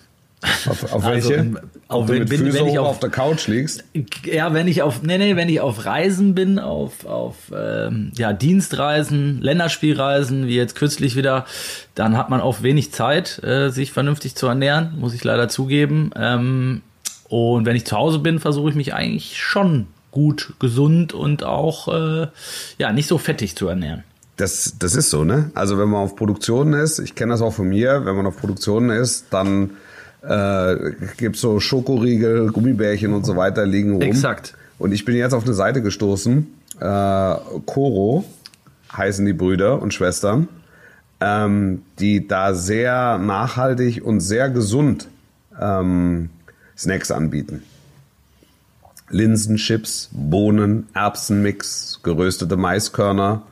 Auf, 0.70 0.94
auf 0.94 1.06
Also, 1.06 1.30
welche? 1.32 1.52
auch 1.88 2.06
du 2.06 2.14
wenn- 2.14 2.30
wenn- 2.30 2.54
wenn 2.54 2.68
ich 2.68 2.78
auf- 2.78 2.88
auf 2.88 3.00
der 3.00 3.10
Couch 3.10 3.48
liegst? 3.48 3.84
Ja, 4.26 4.54
wenn 4.54 4.68
ich 4.68 4.84
auf, 4.84 5.02
nee, 5.02 5.18
nee, 5.18 5.36
wenn 5.36 5.50
ich 5.50 5.62
auf 5.62 5.84
Reisen 5.86 6.36
bin, 6.36 6.60
auf, 6.60 7.06
auf 7.08 7.36
ähm, 7.56 8.12
ja, 8.16 8.34
Dienstreisen, 8.34 9.42
Länderspielreisen, 9.42 10.46
wie 10.48 10.56
jetzt 10.56 10.76
kürzlich 10.76 11.16
wieder, 11.16 11.46
dann 11.96 12.16
hat 12.18 12.30
man 12.30 12.40
auch 12.42 12.62
wenig 12.62 12.92
Zeit, 12.92 13.42
äh, 13.44 13.70
sich 13.70 13.92
vernünftig 13.92 14.36
zu 14.36 14.46
ernähren, 14.46 14.94
muss 15.00 15.14
ich 15.16 15.24
leider 15.24 15.50
zugeben. 15.50 16.12
Ähm, 16.16 16.82
und 17.30 17.66
wenn 17.66 17.76
ich 17.76 17.86
zu 17.86 17.98
Hause 17.98 18.20
bin, 18.20 18.40
versuche 18.40 18.70
ich 18.70 18.76
mich 18.76 18.94
eigentlich 18.94 19.38
schon 19.42 19.88
gut, 20.12 20.54
gesund 20.60 21.14
und 21.14 21.44
auch 21.44 21.88
äh, 21.88 22.28
ja 22.78 22.94
nicht 22.94 23.08
so 23.08 23.18
fettig 23.18 23.56
zu 23.56 23.68
ernähren. 23.68 24.04
Das, 24.38 24.76
das 24.78 24.94
ist 24.96 25.10
so, 25.10 25.24
ne? 25.24 25.50
Also 25.56 25.80
wenn 25.80 25.90
man 25.90 26.02
auf 26.04 26.16
Produktionen 26.16 26.74
ist, 26.80 27.00
ich 27.00 27.16
kenne 27.16 27.32
das 27.34 27.42
auch 27.42 27.54
von 27.54 27.68
mir, 27.70 28.06
wenn 28.06 28.16
man 28.16 28.28
auf 28.28 28.38
Produktionen 28.38 28.92
ist, 28.92 29.26
dann 29.32 29.72
äh, 30.28 30.92
gibt's 31.18 31.42
so 31.42 31.60
Schokoriegel, 31.60 32.52
Gummibärchen 32.52 33.14
und 33.14 33.26
so 33.26 33.36
weiter 33.36 33.66
liegen 33.66 33.94
rum. 33.94 34.02
Exakt. 34.02 34.56
Und 34.78 34.92
ich 34.92 35.06
bin 35.06 35.16
jetzt 35.16 35.34
auf 35.34 35.46
eine 35.46 35.54
Seite 35.54 35.82
gestoßen, 35.82 36.48
äh, 36.80 37.36
Koro 37.66 38.26
heißen 38.96 39.26
die 39.26 39.34
Brüder 39.34 39.82
und 39.82 39.94
Schwestern, 39.94 40.48
ähm, 41.20 41.82
die 42.00 42.28
da 42.28 42.54
sehr 42.54 43.18
nachhaltig 43.18 44.04
und 44.04 44.20
sehr 44.20 44.50
gesund 44.50 45.08
ähm, 45.60 46.30
Snacks 46.78 47.12
anbieten. 47.12 47.64
Linsenchips, 49.10 50.10
Bohnen, 50.12 50.88
Erbsenmix, 50.94 52.02
geröstete 52.04 52.58
Maiskörner 52.58 53.44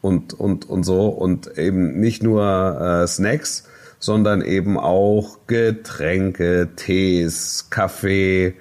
und, 0.00 0.32
und, 0.32 0.68
und 0.68 0.84
so. 0.84 1.08
Und 1.08 1.58
eben 1.58 2.00
nicht 2.00 2.22
nur 2.22 3.02
äh, 3.02 3.06
Snacks, 3.06 3.64
sondern 4.04 4.42
eben 4.42 4.78
auch 4.78 5.38
Getränke, 5.46 6.68
Tees, 6.76 7.68
Kaffee, 7.70 8.54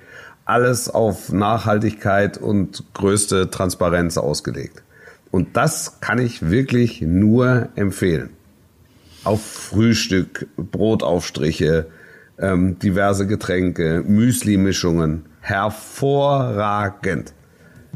alles 0.46 0.90
auf 0.90 1.34
Nachhaltigkeit 1.34 2.38
und 2.38 2.86
größte 2.94 3.50
Transparenz 3.50 4.18
ausgelegt. 4.18 4.84
Und 5.32 5.58
das 5.58 6.00
kann 6.00 6.20
ich 6.20 6.50
wirklich 6.50 7.02
nur 7.02 7.70
empfehlen. 7.76 8.30
Auf 9.26 9.44
Frühstück, 9.46 10.48
Brotaufstriche, 10.56 11.88
ähm, 12.40 12.80
diverse 12.80 13.28
Getränke, 13.28 14.02
Müsli-Mischungen. 14.08 15.26
Hervorragend. 15.42 17.34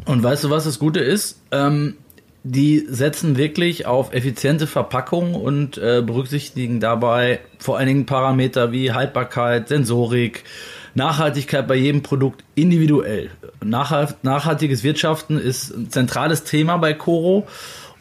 Und 0.05 0.21
weißt 0.21 0.43
du, 0.43 0.49
was 0.49 0.65
das 0.65 0.79
Gute 0.79 0.99
ist? 0.99 1.39
Ähm, 1.51 1.95
die 2.43 2.85
setzen 2.87 3.37
wirklich 3.37 3.85
auf 3.85 4.13
effiziente 4.13 4.67
Verpackung 4.67 5.35
und 5.35 5.77
äh, 5.77 6.01
berücksichtigen 6.05 6.79
dabei 6.79 7.39
vor 7.59 7.77
allen 7.77 7.87
Dingen 7.87 8.05
Parameter 8.05 8.71
wie 8.71 8.91
Haltbarkeit, 8.93 9.67
Sensorik, 9.67 10.43
Nachhaltigkeit 10.93 11.67
bei 11.67 11.75
jedem 11.75 12.03
Produkt 12.03 12.43
individuell. 12.55 13.29
Nachhalt, 13.63 14.15
nachhaltiges 14.23 14.83
Wirtschaften 14.83 15.37
ist 15.37 15.71
ein 15.71 15.89
zentrales 15.89 16.43
Thema 16.43 16.77
bei 16.77 16.93
Coro 16.93 17.47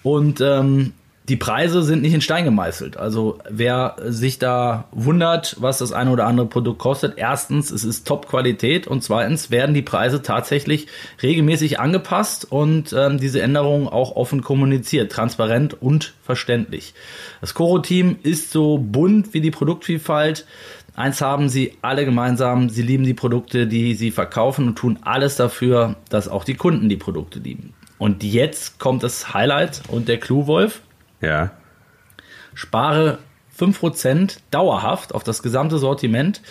und 0.02 0.40
ähm, 0.40 0.92
die 1.28 1.36
Preise 1.36 1.82
sind 1.82 2.02
nicht 2.02 2.14
in 2.14 2.20
Stein 2.20 2.44
gemeißelt. 2.44 2.96
Also 2.96 3.38
wer 3.50 3.96
sich 4.04 4.38
da 4.38 4.84
wundert, 4.92 5.56
was 5.58 5.78
das 5.78 5.92
eine 5.92 6.10
oder 6.10 6.26
andere 6.26 6.46
Produkt 6.46 6.78
kostet, 6.78 7.14
erstens, 7.16 7.72
es 7.72 7.82
ist 7.82 8.06
Top-Qualität 8.06 8.86
und 8.86 9.02
zweitens 9.02 9.50
werden 9.50 9.74
die 9.74 9.82
Preise 9.82 10.22
tatsächlich 10.22 10.86
regelmäßig 11.22 11.80
angepasst 11.80 12.46
und 12.50 12.94
ähm, 12.96 13.18
diese 13.18 13.42
Änderungen 13.42 13.88
auch 13.88 14.14
offen 14.14 14.42
kommuniziert, 14.42 15.10
transparent 15.10 15.80
und 15.82 16.14
verständlich. 16.22 16.94
Das 17.40 17.54
Coro-Team 17.54 18.18
ist 18.22 18.52
so 18.52 18.78
bunt 18.78 19.34
wie 19.34 19.40
die 19.40 19.50
Produktvielfalt. 19.50 20.46
Eins 20.94 21.20
haben 21.20 21.48
sie 21.48 21.72
alle 21.82 22.04
gemeinsam, 22.04 22.68
sie 22.70 22.82
lieben 22.82 23.04
die 23.04 23.14
Produkte, 23.14 23.66
die 23.66 23.94
sie 23.94 24.12
verkaufen 24.12 24.68
und 24.68 24.76
tun 24.76 24.98
alles 25.02 25.34
dafür, 25.34 25.96
dass 26.08 26.28
auch 26.28 26.44
die 26.44 26.54
Kunden 26.54 26.88
die 26.88 26.96
Produkte 26.96 27.40
lieben. 27.40 27.74
Und 27.98 28.22
jetzt 28.22 28.78
kommt 28.78 29.02
das 29.02 29.34
Highlight 29.34 29.82
und 29.88 30.08
der 30.08 30.18
Clou, 30.18 30.46
Wolf. 30.46 30.82
Ja. 31.20 31.50
Spare 32.54 33.18
5% 33.58 34.38
dauerhaft 34.50 35.14
auf 35.14 35.24
das 35.24 35.42
gesamte 35.42 35.78
Sortiment, 35.78 36.42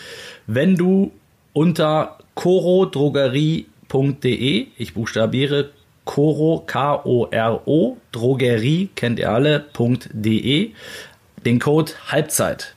wenn 0.47 0.75
du 0.75 1.11
unter 1.53 2.17
corodrogerie.de, 2.35 4.67
ich 4.77 4.93
buchstabiere 4.93 5.71
Coro, 6.03 6.63
K-O-R-O, 6.65 7.97
Drogerie, 8.11 8.89
kennt 8.95 9.19
ihr 9.19 9.31
alle, 9.31 9.65
.de, 10.13 10.73
den 11.45 11.59
Code 11.59 11.93
Halbzeit, 12.07 12.75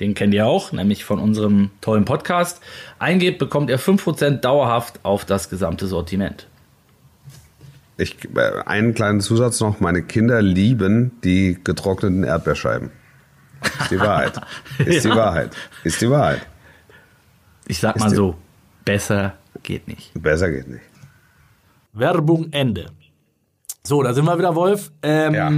den 0.00 0.14
kennt 0.14 0.34
ihr 0.34 0.46
auch, 0.46 0.72
nämlich 0.72 1.04
von 1.04 1.20
unserem 1.20 1.70
tollen 1.80 2.04
Podcast, 2.04 2.60
eingebt, 2.98 3.38
bekommt 3.38 3.70
ihr 3.70 3.78
5% 3.78 4.40
dauerhaft 4.40 4.98
auf 5.04 5.24
das 5.24 5.48
gesamte 5.48 5.86
Sortiment. 5.86 6.47
Ich, 7.98 8.16
äh, 8.36 8.62
einen 8.64 8.94
kleinen 8.94 9.20
Zusatz 9.20 9.60
noch. 9.60 9.80
Meine 9.80 10.02
Kinder 10.02 10.40
lieben 10.40 11.20
die 11.24 11.58
getrockneten 11.62 12.24
Erdbeerscheiben. 12.24 12.90
Ist 13.80 13.90
die 13.90 13.98
Wahrheit. 14.00 14.40
Ist 14.78 15.04
Ja. 15.04 15.10
die 15.10 15.16
Wahrheit. 15.18 15.56
Ist 15.84 16.00
die 16.00 16.08
Wahrheit. 16.10 16.46
Ich 17.66 17.78
sag 17.80 17.96
Ist 17.96 18.02
mal 18.02 18.10
so, 18.14 18.36
besser 18.84 19.34
geht 19.62 19.88
nicht. 19.88 20.12
Besser 20.14 20.50
geht 20.50 20.68
nicht. 20.68 20.84
Werbung 21.92 22.52
Ende. 22.52 22.86
So, 23.84 24.02
da 24.02 24.14
sind 24.14 24.24
wir 24.26 24.38
wieder, 24.38 24.54
Wolf. 24.54 24.90
Ähm, 25.02 25.34
Ja. 25.34 25.50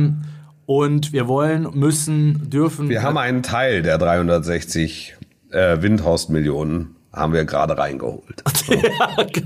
Und 0.67 1.13
wir 1.13 1.27
wollen, 1.29 1.67
müssen, 1.75 2.49
dürfen. 2.49 2.89
Wir 2.89 3.03
haben 3.03 3.19
einen 3.19 3.43
Teil 3.43 3.83
der 3.83 3.99
360 3.99 5.17
äh, 5.51 5.83
Windhorst-Millionen 5.83 6.95
haben 7.13 7.33
wir 7.33 7.45
gerade 7.45 7.77
reingeholt. 7.77 8.43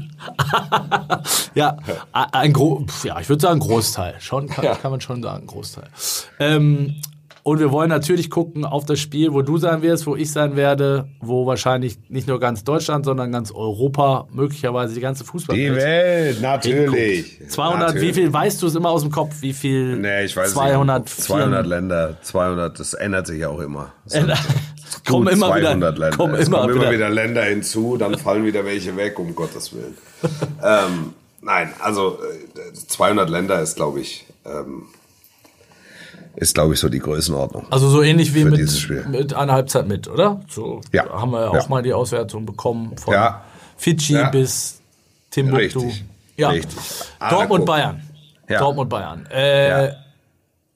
ja, 1.55 1.77
ein 2.13 2.53
Gro 2.53 2.85
ja, 3.05 3.21
ich 3.21 3.29
würde 3.29 3.41
sagen 3.41 3.61
Großteil. 3.61 4.17
Schon 4.21 4.49
kann, 4.49 4.65
kann 4.81 4.91
man 4.91 5.01
schon 5.01 5.23
sagen, 5.23 5.47
Großteil. 5.47 5.89
Ähm, 6.39 6.97
und 7.45 7.59
wir 7.59 7.71
wollen 7.71 7.91
natürlich 7.91 8.31
gucken 8.31 8.65
auf 8.65 8.87
das 8.87 8.99
Spiel, 8.99 9.35
wo 9.35 9.43
du 9.43 9.59
sein 9.59 9.83
wirst, 9.83 10.07
wo 10.07 10.17
ich 10.17 10.33
sein 10.33 10.57
werde, 10.57 11.09
wo 11.21 11.45
wahrscheinlich 11.45 11.99
nicht 12.09 12.27
nur 12.27 12.41
ganz 12.41 12.65
Deutschland, 12.65 13.05
sondern 13.05 13.33
ganz 13.33 13.53
Europa, 13.53 14.27
möglicherweise 14.33 14.95
die 14.95 15.03
ganze 15.03 15.25
Fußball. 15.25 15.55
Die 15.55 15.75
Welt, 15.75 16.41
natürlich. 16.41 17.47
200, 17.47 17.81
natürlich. 17.81 18.09
wie 18.09 18.13
viel 18.15 18.33
weißt 18.33 18.63
du 18.63 18.67
es 18.67 18.75
immer 18.75 18.89
aus 18.89 19.03
dem 19.03 19.11
Kopf? 19.11 19.43
Wie 19.43 19.53
viel? 19.53 19.99
Nee, 19.99 20.25
ich 20.25 20.35
weiß 20.35 20.53
200, 20.53 21.05
nicht. 21.05 21.21
200 21.21 21.67
Länder, 21.67 22.17
200, 22.23 22.81
das 22.81 22.95
ändert 22.95 23.27
sich 23.27 23.41
ja 23.41 23.51
auch 23.51 23.61
immer. 23.61 23.93
Kommen 25.07 25.29
immer 25.29 25.55
wieder, 25.57 25.69
200 25.71 25.99
Länder. 25.99 26.17
kommen 26.17 26.35
immer, 26.35 26.61
kommen 26.63 26.77
immer 26.77 26.91
wieder. 26.91 27.11
Länder 27.11 27.43
hinzu, 27.45 27.97
dann 27.97 28.19
fallen 28.19 28.45
wieder 28.45 28.65
welche 28.65 28.97
weg, 28.97 29.19
um 29.19 29.35
Gottes 29.35 29.73
Willen. 29.73 29.97
ähm, 30.63 31.13
nein, 31.43 31.73
also 31.81 32.19
äh, 32.23 32.73
200 32.73 33.29
Länder 33.29 33.61
ist, 33.61 33.77
glaube 33.77 34.01
ich, 34.01 34.27
ähm, 34.45 34.85
ist, 36.37 36.55
glaube 36.55 36.75
ich, 36.75 36.81
so 36.81 36.89
die 36.89 36.99
Größenordnung. 36.99 37.67
Also 37.71 37.89
so 37.89 38.03
ähnlich 38.03 38.35
wie 38.35 38.45
mit, 38.45 39.09
mit 39.09 39.35
einer 39.35 39.53
Halbzeit 39.53 39.87
mit, 39.87 40.09
oder? 40.09 40.41
So 40.49 40.81
Ja. 40.93 41.09
haben 41.11 41.31
wir 41.31 41.43
ja 41.43 41.49
auch 41.51 41.55
Ja. 41.55 41.67
mal 41.69 41.83
die 41.83 41.93
Auswertung 41.93 42.45
bekommen 42.45 42.97
von 42.97 43.15
Ja. 43.15 43.45
Fidschi 43.77 44.19
bis 44.33 44.81
Timbuktu. 45.31 45.81
Richtig. 45.81 46.05
Ja. 46.37 46.51
Richtig. 46.51 46.77
Ah, 47.21 47.31
Dortmund 47.31 47.61
guck. 47.61 47.67
Bayern. 47.67 48.03
Dortmund 48.49 48.91
Bayern. 48.91 49.27
Äh. 49.27 49.93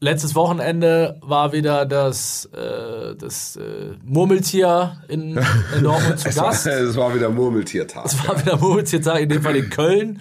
Letztes 0.01 0.37
Wochenende 0.37 1.17
war 1.23 1.53
wieder 1.53 1.85
das, 1.85 2.49
äh, 2.55 3.17
das 3.17 3.57
äh, 3.57 3.97
Murmeltier 4.05 4.97
in, 5.09 5.37
in 5.77 5.83
Dortmund 5.83 6.19
zu 6.21 6.29
Es 6.29 6.37
war, 6.37 6.45
Gast. 6.51 6.67
es 6.69 6.97
war 6.97 7.13
wieder 7.17 7.31
Murmeltiertag. 7.31 8.05
Es 8.05 8.29
war 8.29 8.39
wieder 8.39 8.57
Murmeltiertag, 8.59 9.23
in 9.23 9.29
dem 9.29 9.43
Fall 9.43 9.57
in 9.57 9.71
Köln. 9.71 10.21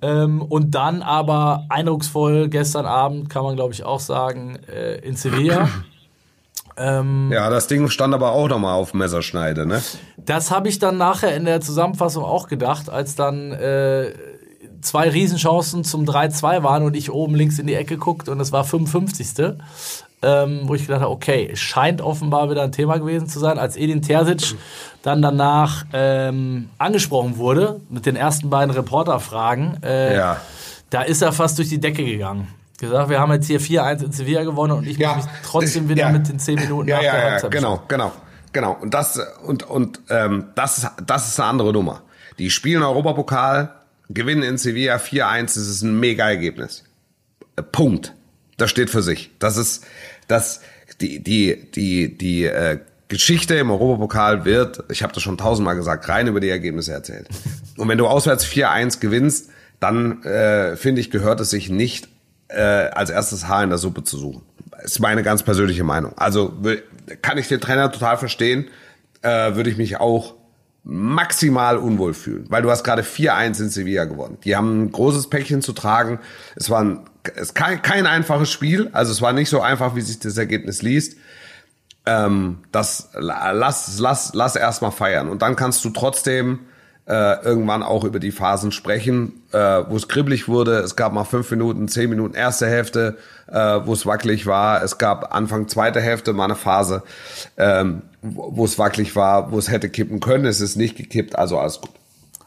Ähm, 0.00 0.42
und 0.42 0.76
dann 0.76 1.02
aber 1.02 1.66
eindrucksvoll 1.70 2.48
gestern 2.48 2.86
Abend, 2.86 3.28
kann 3.28 3.42
man 3.42 3.56
glaube 3.56 3.72
ich 3.74 3.82
auch 3.82 3.98
sagen, 3.98 4.60
äh, 4.72 4.98
in 4.98 5.16
Sevilla. 5.16 5.70
ähm, 6.76 7.30
Ja, 7.32 7.50
das 7.50 7.66
Ding 7.66 7.88
stand 7.88 8.14
aber 8.14 8.30
auch 8.30 8.48
nochmal 8.48 8.74
auf 8.74 8.94
Messerschneide, 8.94 9.66
ne? 9.66 9.82
Das 10.18 10.52
habe 10.52 10.68
ich 10.68 10.78
dann 10.78 10.98
nachher 10.98 11.34
in 11.34 11.46
der 11.46 11.60
Zusammenfassung 11.60 12.22
auch 12.22 12.46
gedacht, 12.46 12.88
als 12.90 13.16
dann 13.16 13.50
äh, 13.50 14.12
zwei 14.86 15.10
Riesenchancen 15.10 15.84
zum 15.84 16.04
3-2 16.04 16.62
waren 16.62 16.82
und 16.84 16.96
ich 16.96 17.10
oben 17.10 17.34
links 17.34 17.58
in 17.58 17.66
die 17.66 17.74
Ecke 17.74 17.96
guckt 17.96 18.28
und 18.28 18.40
es 18.40 18.52
war 18.52 18.64
55. 18.64 19.54
Ähm, 20.22 20.62
wo 20.64 20.74
ich 20.74 20.86
gedacht 20.86 21.02
habe, 21.02 21.10
okay, 21.10 21.50
scheint 21.54 22.00
offenbar 22.00 22.50
wieder 22.50 22.62
ein 22.62 22.72
Thema 22.72 22.96
gewesen 22.96 23.28
zu 23.28 23.38
sein, 23.38 23.58
als 23.58 23.76
Edin 23.76 24.00
Terzic 24.00 24.56
dann 25.02 25.20
danach 25.20 25.84
ähm, 25.92 26.70
angesprochen 26.78 27.36
wurde 27.36 27.80
mit 27.90 28.06
den 28.06 28.16
ersten 28.16 28.48
beiden 28.48 28.74
Reporterfragen. 28.74 29.82
Äh, 29.82 30.16
Ja. 30.16 30.40
Da 30.88 31.02
ist 31.02 31.20
er 31.20 31.32
fast 31.32 31.58
durch 31.58 31.68
die 31.68 31.80
Decke 31.80 32.04
gegangen. 32.04 32.48
Gesagt, 32.78 33.10
wir 33.10 33.20
haben 33.20 33.32
jetzt 33.32 33.46
hier 33.46 33.60
4-1 33.60 34.04
in 34.04 34.12
Sevilla 34.12 34.44
gewonnen 34.44 34.72
und 34.72 34.86
ich 34.86 34.98
muss 34.98 35.16
mich 35.16 35.24
trotzdem 35.42 35.88
wieder 35.88 36.02
ja. 36.02 36.10
mit 36.10 36.28
den 36.28 36.38
10 36.38 36.60
Minuten 36.60 36.88
ja, 36.88 36.96
nach 36.96 37.02
ja, 37.02 37.12
der 37.12 37.20
ja, 37.20 37.30
Halbzeit 37.30 37.50
genau, 37.50 37.82
genau, 37.88 38.12
genau. 38.52 38.76
Und 38.80 38.94
das 38.94 39.18
und 39.44 39.62
und 39.64 40.00
ähm, 40.10 40.46
das 40.54 40.78
ist 40.78 40.90
das 41.04 41.28
ist 41.28 41.40
eine 41.40 41.48
andere 41.48 41.72
Nummer. 41.72 42.02
Die 42.38 42.50
spielen 42.50 42.82
Europapokal, 42.82 43.72
gewinnen 44.10 44.42
in 44.42 44.58
Sevilla 44.58 44.96
4-1, 44.96 45.42
das 45.42 45.56
ist 45.56 45.82
ein 45.82 45.98
mega 45.98 46.28
Ergebnis. 46.28 46.84
Äh, 47.56 47.62
Punkt. 47.62 48.14
Das 48.56 48.70
steht 48.70 48.90
für 48.90 49.02
sich. 49.02 49.30
Das 49.38 49.56
ist 49.56 49.84
das 50.28 50.60
die 51.00 51.22
die 51.22 51.70
die 51.74 52.16
die 52.16 52.44
äh, 52.44 52.78
Geschichte 53.08 53.54
im 53.54 53.70
Europapokal 53.70 54.44
wird, 54.44 54.82
ich 54.90 55.02
habe 55.04 55.12
das 55.12 55.22
schon 55.22 55.38
tausendmal 55.38 55.76
gesagt, 55.76 56.08
rein 56.08 56.26
über 56.26 56.40
die 56.40 56.48
Ergebnisse 56.48 56.92
erzählt. 56.92 57.28
Und 57.76 57.88
wenn 57.88 57.98
du 57.98 58.06
auswärts 58.08 58.44
4-1 58.44 58.98
gewinnst, 58.98 59.50
dann 59.78 60.22
äh, 60.24 60.76
finde 60.76 61.00
ich, 61.00 61.10
gehört 61.12 61.38
es 61.40 61.50
sich 61.50 61.68
nicht 61.68 62.08
äh, 62.48 62.60
als 62.60 63.10
erstes 63.10 63.46
Haar 63.46 63.62
in 63.62 63.68
der 63.70 63.78
Suppe 63.78 64.02
zu 64.02 64.16
suchen. 64.18 64.42
Ist 64.82 64.98
meine 64.98 65.22
ganz 65.22 65.42
persönliche 65.42 65.84
Meinung. 65.84 66.16
Also 66.18 66.52
will- 66.62 66.82
kann 67.22 67.38
ich 67.38 67.46
den 67.46 67.60
Trainer 67.60 67.92
total 67.92 68.18
verstehen, 68.18 68.66
äh, 69.22 69.54
würde 69.54 69.70
ich 69.70 69.76
mich 69.76 69.98
auch 69.98 70.34
maximal 70.88 71.78
unwohl 71.78 72.14
fühlen, 72.14 72.46
weil 72.48 72.62
du 72.62 72.70
hast 72.70 72.84
gerade 72.84 73.02
4-1 73.02 73.60
in 73.60 73.68
Sevilla 73.70 74.04
gewonnen. 74.04 74.38
Die 74.44 74.54
haben 74.54 74.84
ein 74.84 74.92
großes 74.92 75.28
Päckchen 75.28 75.60
zu 75.60 75.72
tragen. 75.72 76.20
Es 76.54 76.70
war 76.70 76.80
ein, 76.80 77.00
es 77.34 77.54
kein, 77.54 77.82
kein 77.82 78.06
einfaches 78.06 78.52
Spiel, 78.52 78.88
also 78.92 79.10
es 79.10 79.20
war 79.20 79.32
nicht 79.32 79.50
so 79.50 79.60
einfach, 79.60 79.96
wie 79.96 80.00
sich 80.00 80.20
das 80.20 80.38
Ergebnis 80.38 80.82
liest. 80.82 81.16
Ähm, 82.06 82.58
das 82.70 83.10
lass 83.14 83.98
lass 83.98 84.32
lass 84.32 84.54
erstmal 84.54 84.92
feiern 84.92 85.28
und 85.28 85.42
dann 85.42 85.56
kannst 85.56 85.84
du 85.84 85.90
trotzdem 85.90 86.60
äh, 87.06 87.44
irgendwann 87.44 87.82
auch 87.82 88.04
über 88.04 88.18
die 88.18 88.32
Phasen 88.32 88.72
sprechen, 88.72 89.44
äh, 89.52 89.58
wo 89.58 89.96
es 89.96 90.08
kribbelig 90.08 90.48
wurde. 90.48 90.78
Es 90.78 90.96
gab 90.96 91.12
mal 91.12 91.24
fünf 91.24 91.50
Minuten, 91.50 91.86
zehn 91.88 92.10
Minuten 92.10 92.34
erste 92.34 92.66
Hälfte, 92.66 93.16
äh, 93.46 93.80
wo 93.84 93.92
es 93.92 94.06
wackelig 94.06 94.46
war. 94.46 94.82
Es 94.82 94.98
gab 94.98 95.34
Anfang 95.34 95.68
zweite 95.68 96.00
Hälfte 96.00 96.32
mal 96.32 96.44
eine 96.44 96.56
Phase, 96.56 97.04
ähm, 97.56 98.02
wo 98.22 98.64
es 98.64 98.78
wackelig 98.78 99.14
war, 99.14 99.52
wo 99.52 99.58
es 99.58 99.70
hätte 99.70 99.88
kippen 99.88 100.18
können. 100.18 100.46
Es 100.46 100.60
ist 100.60 100.76
nicht 100.76 100.96
gekippt, 100.96 101.36
also 101.36 101.58
alles 101.58 101.80
gut. 101.80 101.90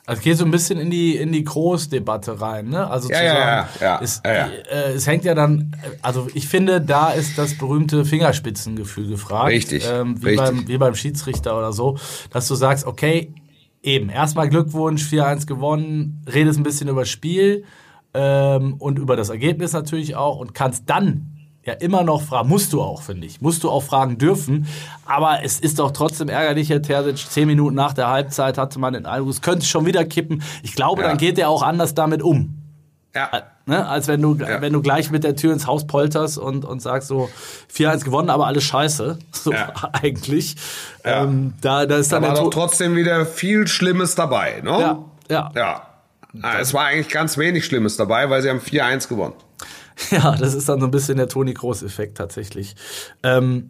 Also 0.06 0.22
es 0.22 0.24
geht 0.24 0.38
so 0.38 0.46
ein 0.46 0.50
bisschen 0.50 0.80
in 0.80 0.90
die 0.90 1.16
in 1.18 1.32
die 1.32 1.44
Großdebatte 1.44 2.42
rein, 2.42 2.70
ne? 2.70 2.90
Also 2.90 3.10
Ja, 3.12 3.18
zu 3.18 3.24
ja, 3.24 3.34
sagen, 3.34 3.68
ja, 3.80 3.86
ja, 3.86 4.00
es. 4.02 4.22
Äh, 4.24 4.94
es 4.96 5.06
hängt 5.06 5.24
ja 5.24 5.36
dann, 5.36 5.76
also 6.02 6.28
ich 6.34 6.48
finde, 6.48 6.82
da 6.82 7.12
ist 7.12 7.38
das 7.38 7.56
berühmte 7.60 8.04
Fingerspitzengefühl 8.06 9.08
gefragt, 9.08 9.52
Richtig, 9.52 9.88
ähm, 9.88 10.20
wie 10.24 10.30
richtig. 10.30 10.46
beim 10.46 10.68
wie 10.68 10.78
beim 10.80 10.96
Schiedsrichter 10.96 11.56
oder 11.56 11.74
so, 11.74 12.00
dass 12.32 12.48
du 12.48 12.56
sagst, 12.56 12.88
okay, 12.88 13.36
eben, 13.82 14.10
erstmal 14.10 14.50
Glückwunsch, 14.50 15.04
4-1 15.04 15.46
gewonnen, 15.48 16.24
redest 16.32 16.60
ein 16.60 16.64
bisschen 16.64 16.90
über 16.90 17.02
das 17.02 17.10
Spiel 17.10 17.64
ähm, 18.14 18.76
und 18.80 19.00
über 19.00 19.16
das 19.16 19.30
Ergebnis 19.30 19.74
natürlich 19.74 20.16
auch 20.16 20.38
und 20.38 20.54
kannst 20.54 20.90
dann 20.90 21.28
ja 21.66 21.74
immer 21.74 22.04
noch 22.04 22.22
fragen, 22.22 22.50
musst 22.50 22.74
du 22.74 22.82
auch, 22.82 23.02
finde 23.02 23.28
ich, 23.28 23.42
musst 23.42 23.64
du 23.64 23.70
auch 23.70 23.84
fragen 23.84 24.18
dürfen, 24.18 24.66
aber 25.06 25.44
es 25.44 25.60
ist 25.60 25.80
doch 25.80 25.92
trotzdem 25.92 26.30
ärgerlich, 26.30 26.70
Herr 26.70 26.82
Terzic, 26.82 27.18
zehn 27.18 27.48
Minuten 27.48 27.76
nach 27.76 27.94
der 27.94 28.08
Halbzeit 28.08 28.58
hatte 28.58 28.80
man 28.80 28.94
den 28.94 29.06
Eindruck, 29.06 29.30
es 29.32 29.42
könnte 29.42 29.66
schon 29.66 29.86
wieder 29.86 30.04
kippen. 30.06 30.42
Ich 30.64 30.74
glaube, 30.74 31.02
Ja. 31.02 31.10
dann 31.10 31.18
geht 31.18 31.38
er 31.38 31.50
auch 31.50 31.62
anders 31.62 31.94
damit 31.94 32.24
um. 32.24 32.56
Ja. 33.16 33.30
Ne, 33.66 33.88
als 33.88 34.08
wenn 34.08 34.22
du, 34.22 34.36
Ja. 34.36 34.62
wenn 34.62 34.72
du 34.74 34.82
gleich 34.82 35.10
mit 35.12 35.24
der 35.24 35.36
Tür 35.36 35.52
ins 35.54 35.66
Haus 35.68 35.88
polterst 35.88 36.38
und, 36.38 36.64
und 36.66 36.80
sagst 36.82 37.08
so, 37.08 37.30
4-1 37.76 38.04
gewonnen, 38.04 38.30
aber 38.30 38.46
alles 38.48 38.64
scheiße. 38.64 39.18
So 39.32 39.52
Ja. 39.52 39.74
eigentlich. 39.94 40.56
Ja. 41.04 41.24
Ähm, 41.24 41.54
da, 41.62 41.86
da 41.86 41.98
ist 41.98 42.12
Da 42.12 42.18
dann 42.20 42.30
war 42.30 42.36
der 42.36 42.44
doch 42.44 42.50
trotzdem 42.52 42.96
wieder 42.96 43.26
viel 43.26 43.68
Schlimmes 43.68 44.16
dabei, 44.16 44.62
ne? 44.64 44.70
Ja, 44.72 45.06
ja. 45.30 45.52
Ja. 45.56 45.82
Ah, 46.44 46.60
Es 46.60 46.74
war 46.76 46.86
eigentlich 46.86 47.10
ganz 47.10 47.38
wenig 47.40 47.66
Schlimmes 47.66 47.98
dabei, 47.98 48.30
weil 48.30 48.42
sie 48.44 48.50
haben 48.50 48.60
4-1 48.60 49.08
gewonnen. 49.08 49.34
Ja, 50.12 50.36
das 50.38 50.54
ist 50.54 50.70
dann 50.70 50.80
so 50.80 50.86
ein 50.88 50.92
bisschen 50.92 51.18
der 51.18 51.28
Toni 51.28 51.54
Kroos-Effekt 51.54 52.18
tatsächlich. 52.18 52.76
Ähm, 53.22 53.70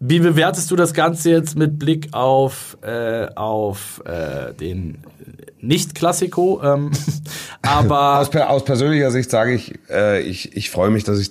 wie 0.00 0.20
bewertest 0.20 0.70
du 0.70 0.76
das 0.76 0.94
Ganze 0.94 1.30
jetzt 1.30 1.54
mit 1.56 1.78
Blick 1.78 2.14
auf, 2.14 2.78
äh, 2.82 3.26
auf 3.34 4.02
äh, 4.06 4.54
den 4.54 5.02
Nicht-Klassiko? 5.60 6.62
Ähm, 6.62 6.92
aber 7.66 8.18
Aus, 8.20 8.34
aus 8.34 8.64
persönlicher 8.64 9.10
Sicht 9.10 9.30
sage 9.30 9.54
ich, 9.54 9.74
äh, 9.90 10.20
ich, 10.20 10.56
ich 10.56 10.70
freue 10.70 10.90
mich, 10.90 11.04
dass 11.04 11.18
ich, 11.18 11.30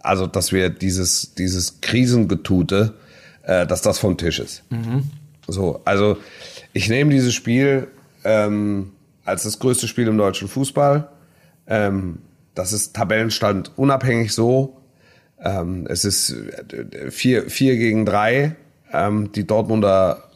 also 0.00 0.26
dass 0.26 0.52
wir 0.52 0.70
dieses, 0.70 1.34
dieses 1.34 1.80
Krisengetute, 1.80 2.94
äh, 3.42 3.66
dass 3.66 3.82
das 3.82 3.98
vom 3.98 4.16
Tisch 4.16 4.38
ist. 4.38 4.62
So, 5.46 5.80
also 5.84 6.16
ich 6.72 6.88
nehme 6.88 7.10
dieses 7.10 7.34
Spiel 7.34 7.88
ähm, 8.24 8.92
als 9.24 9.42
das 9.44 9.58
größte 9.58 9.88
Spiel 9.88 10.06
im 10.08 10.18
deutschen 10.18 10.48
Fußball. 10.48 11.08
Ähm, 11.66 12.18
das 12.54 12.72
ist 12.72 12.94
Tabellenstand 12.94 13.72
unabhängig 13.76 14.32
so. 14.32 14.80
Ähm, 15.42 15.86
es 15.88 16.04
ist 16.04 16.30
äh, 16.30 17.10
vier, 17.10 17.48
vier 17.50 17.76
gegen 17.76 18.04
drei. 18.04 18.56
Ähm, 18.92 19.32
die 19.32 19.46
Dortmunder 19.46 20.29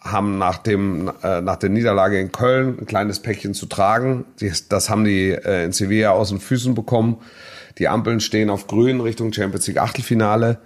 haben 0.00 0.38
nach 0.38 0.58
dem 0.58 1.10
äh, 1.22 1.40
nach 1.40 1.56
der 1.56 1.68
Niederlage 1.68 2.18
in 2.18 2.32
Köln 2.32 2.78
ein 2.80 2.86
kleines 2.86 3.20
Päckchen 3.20 3.54
zu 3.54 3.66
tragen. 3.66 4.24
Die, 4.40 4.50
das 4.68 4.88
haben 4.88 5.04
die 5.04 5.30
äh, 5.30 5.64
in 5.64 5.72
Sevilla 5.72 6.10
aus 6.10 6.30
den 6.30 6.40
Füßen 6.40 6.74
bekommen. 6.74 7.18
Die 7.78 7.88
Ampeln 7.88 8.20
stehen 8.20 8.50
auf 8.50 8.66
grün 8.66 9.00
Richtung 9.00 9.32
Champions 9.32 9.66
League 9.66 9.78
Achtelfinale. 9.78 10.58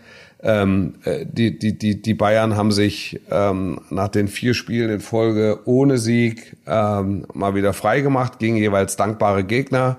Ähm, 0.43 0.95
äh, 1.05 1.25
die, 1.27 1.59
die, 1.59 1.79
die, 1.79 2.03
die 2.03 2.15
Bayern 2.15 2.57
haben 2.57 2.71
sich 2.71 3.21
ähm, 3.31 3.81
nach 3.91 4.09
den 4.09 4.29
vier 4.29 4.55
Spielen 4.55 4.91
in 4.91 5.01
Folge 5.01 5.61
ohne 5.65 5.99
Sieg 5.99 6.57
ähm, 6.67 7.27
mal 7.33 7.55
wieder 7.55 7.73
frei 7.73 8.03
gemacht 8.03 8.39
gegen 8.39 8.57
jeweils 8.57 8.97
dankbare 8.97 9.43
Gegner. 9.43 9.99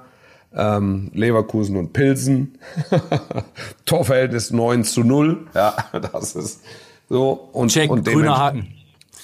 Ähm, 0.55 1.11
Leverkusen 1.13 1.75
und 1.75 1.93
Pilsen. 1.93 2.57
Torverhältnis 3.85 4.51
9 4.51 4.83
zu 4.83 5.03
0. 5.03 5.47
Ja, 5.53 5.75
das 6.13 6.35
ist 6.35 6.61
so. 7.09 7.49
Und, 7.51 7.71
check, 7.71 7.89
und 7.89 8.05
grüner 8.05 8.37
Haken. 8.37 8.67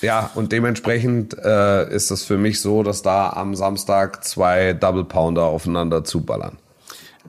Ja, 0.02 0.30
und 0.36 0.52
dementsprechend 0.52 1.38
äh, 1.38 1.94
ist 1.94 2.12
das 2.12 2.24
für 2.24 2.38
mich 2.38 2.60
so, 2.62 2.84
dass 2.84 3.02
da 3.02 3.30
am 3.32 3.56
Samstag 3.56 4.24
zwei 4.24 4.74
Double 4.74 5.04
Pounder 5.06 5.44
aufeinander 5.46 6.04
zuballern. 6.04 6.58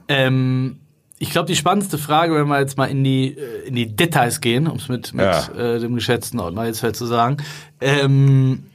Ähm, 0.07 0.79
ich 1.19 1.29
glaube, 1.29 1.47
die 1.47 1.55
spannendste 1.55 1.97
Frage, 1.97 2.35
wenn 2.35 2.47
wir 2.47 2.59
jetzt 2.59 2.77
mal 2.77 2.89
in 2.89 3.03
die, 3.03 3.37
äh, 3.37 3.67
in 3.67 3.75
die 3.75 3.95
Details 3.95 4.41
gehen, 4.41 4.67
um 4.67 4.77
es 4.77 4.89
mit, 4.89 5.13
mit 5.13 5.25
Ja. 5.25 5.47
äh, 5.53 5.79
dem 5.79 5.95
geschätzten 5.95 6.39
Ottmar 6.39 6.65
jetzt 6.65 6.79
zu 6.95 7.05
sagen, 7.05 7.37
ähm, 7.79 8.65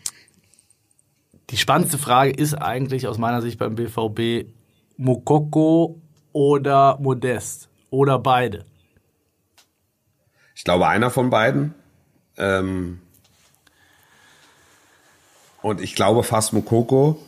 die 1.51 1.57
spannendste 1.57 1.99
Frage 1.99 2.31
ist 2.31 2.55
eigentlich 2.55 3.07
aus 3.07 3.19
meiner 3.19 3.43
Sicht 3.43 3.59
beim 3.59 3.75
BVB 3.75 4.47
Mokoko 4.97 6.01
oder 6.33 6.99
Modest 7.01 7.69
oder 7.91 8.19
beide. 8.19 8.65
Ich 10.55 10.65
glaube, 10.65 10.89
einer 10.89 11.11
von 11.11 11.31
beiden. 11.31 11.75
Ähm, 12.37 12.99
und 15.63 15.81
ich 15.81 15.95
glaube 15.95 16.23
fast 16.23 16.53
Mokoko, 16.53 17.19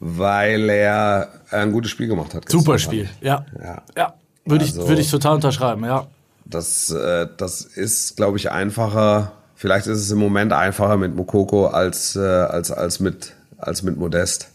weil 0.00 0.68
er 0.70 1.28
ein 1.50 1.72
gutes 1.72 1.90
Spiel 1.90 2.06
gemacht 2.08 2.34
hat. 2.34 2.48
Super 2.48 2.78
Spiel, 2.78 3.08
ich. 3.20 3.26
ja. 3.26 3.44
Ja. 3.62 3.82
Ja, 3.96 4.14
würde 4.44 4.64
ich, 4.64 4.72
Also- 4.72 4.88
würde 4.88 5.00
ich 5.00 5.10
total 5.10 5.34
unterschreiben, 5.36 5.84
ja. 5.84 6.06
Das, 6.44 6.90
äh, 6.90 7.26
das 7.36 7.60
ist, 7.60 8.16
glaube 8.16 8.38
ich, 8.38 8.50
einfacher. 8.50 9.32
Vielleicht 9.54 9.86
ist 9.86 9.98
es 9.98 10.10
im 10.10 10.18
Moment 10.18 10.52
einfacher 10.54 10.96
mit 10.96 11.14
Mokoko 11.14 11.66
als, 11.66 12.16
äh, 12.16 12.20
als, 12.20 12.70
als, 12.70 13.00
mit, 13.00 13.34
als 13.58 13.82
mit 13.82 13.98
Modest. 13.98 14.48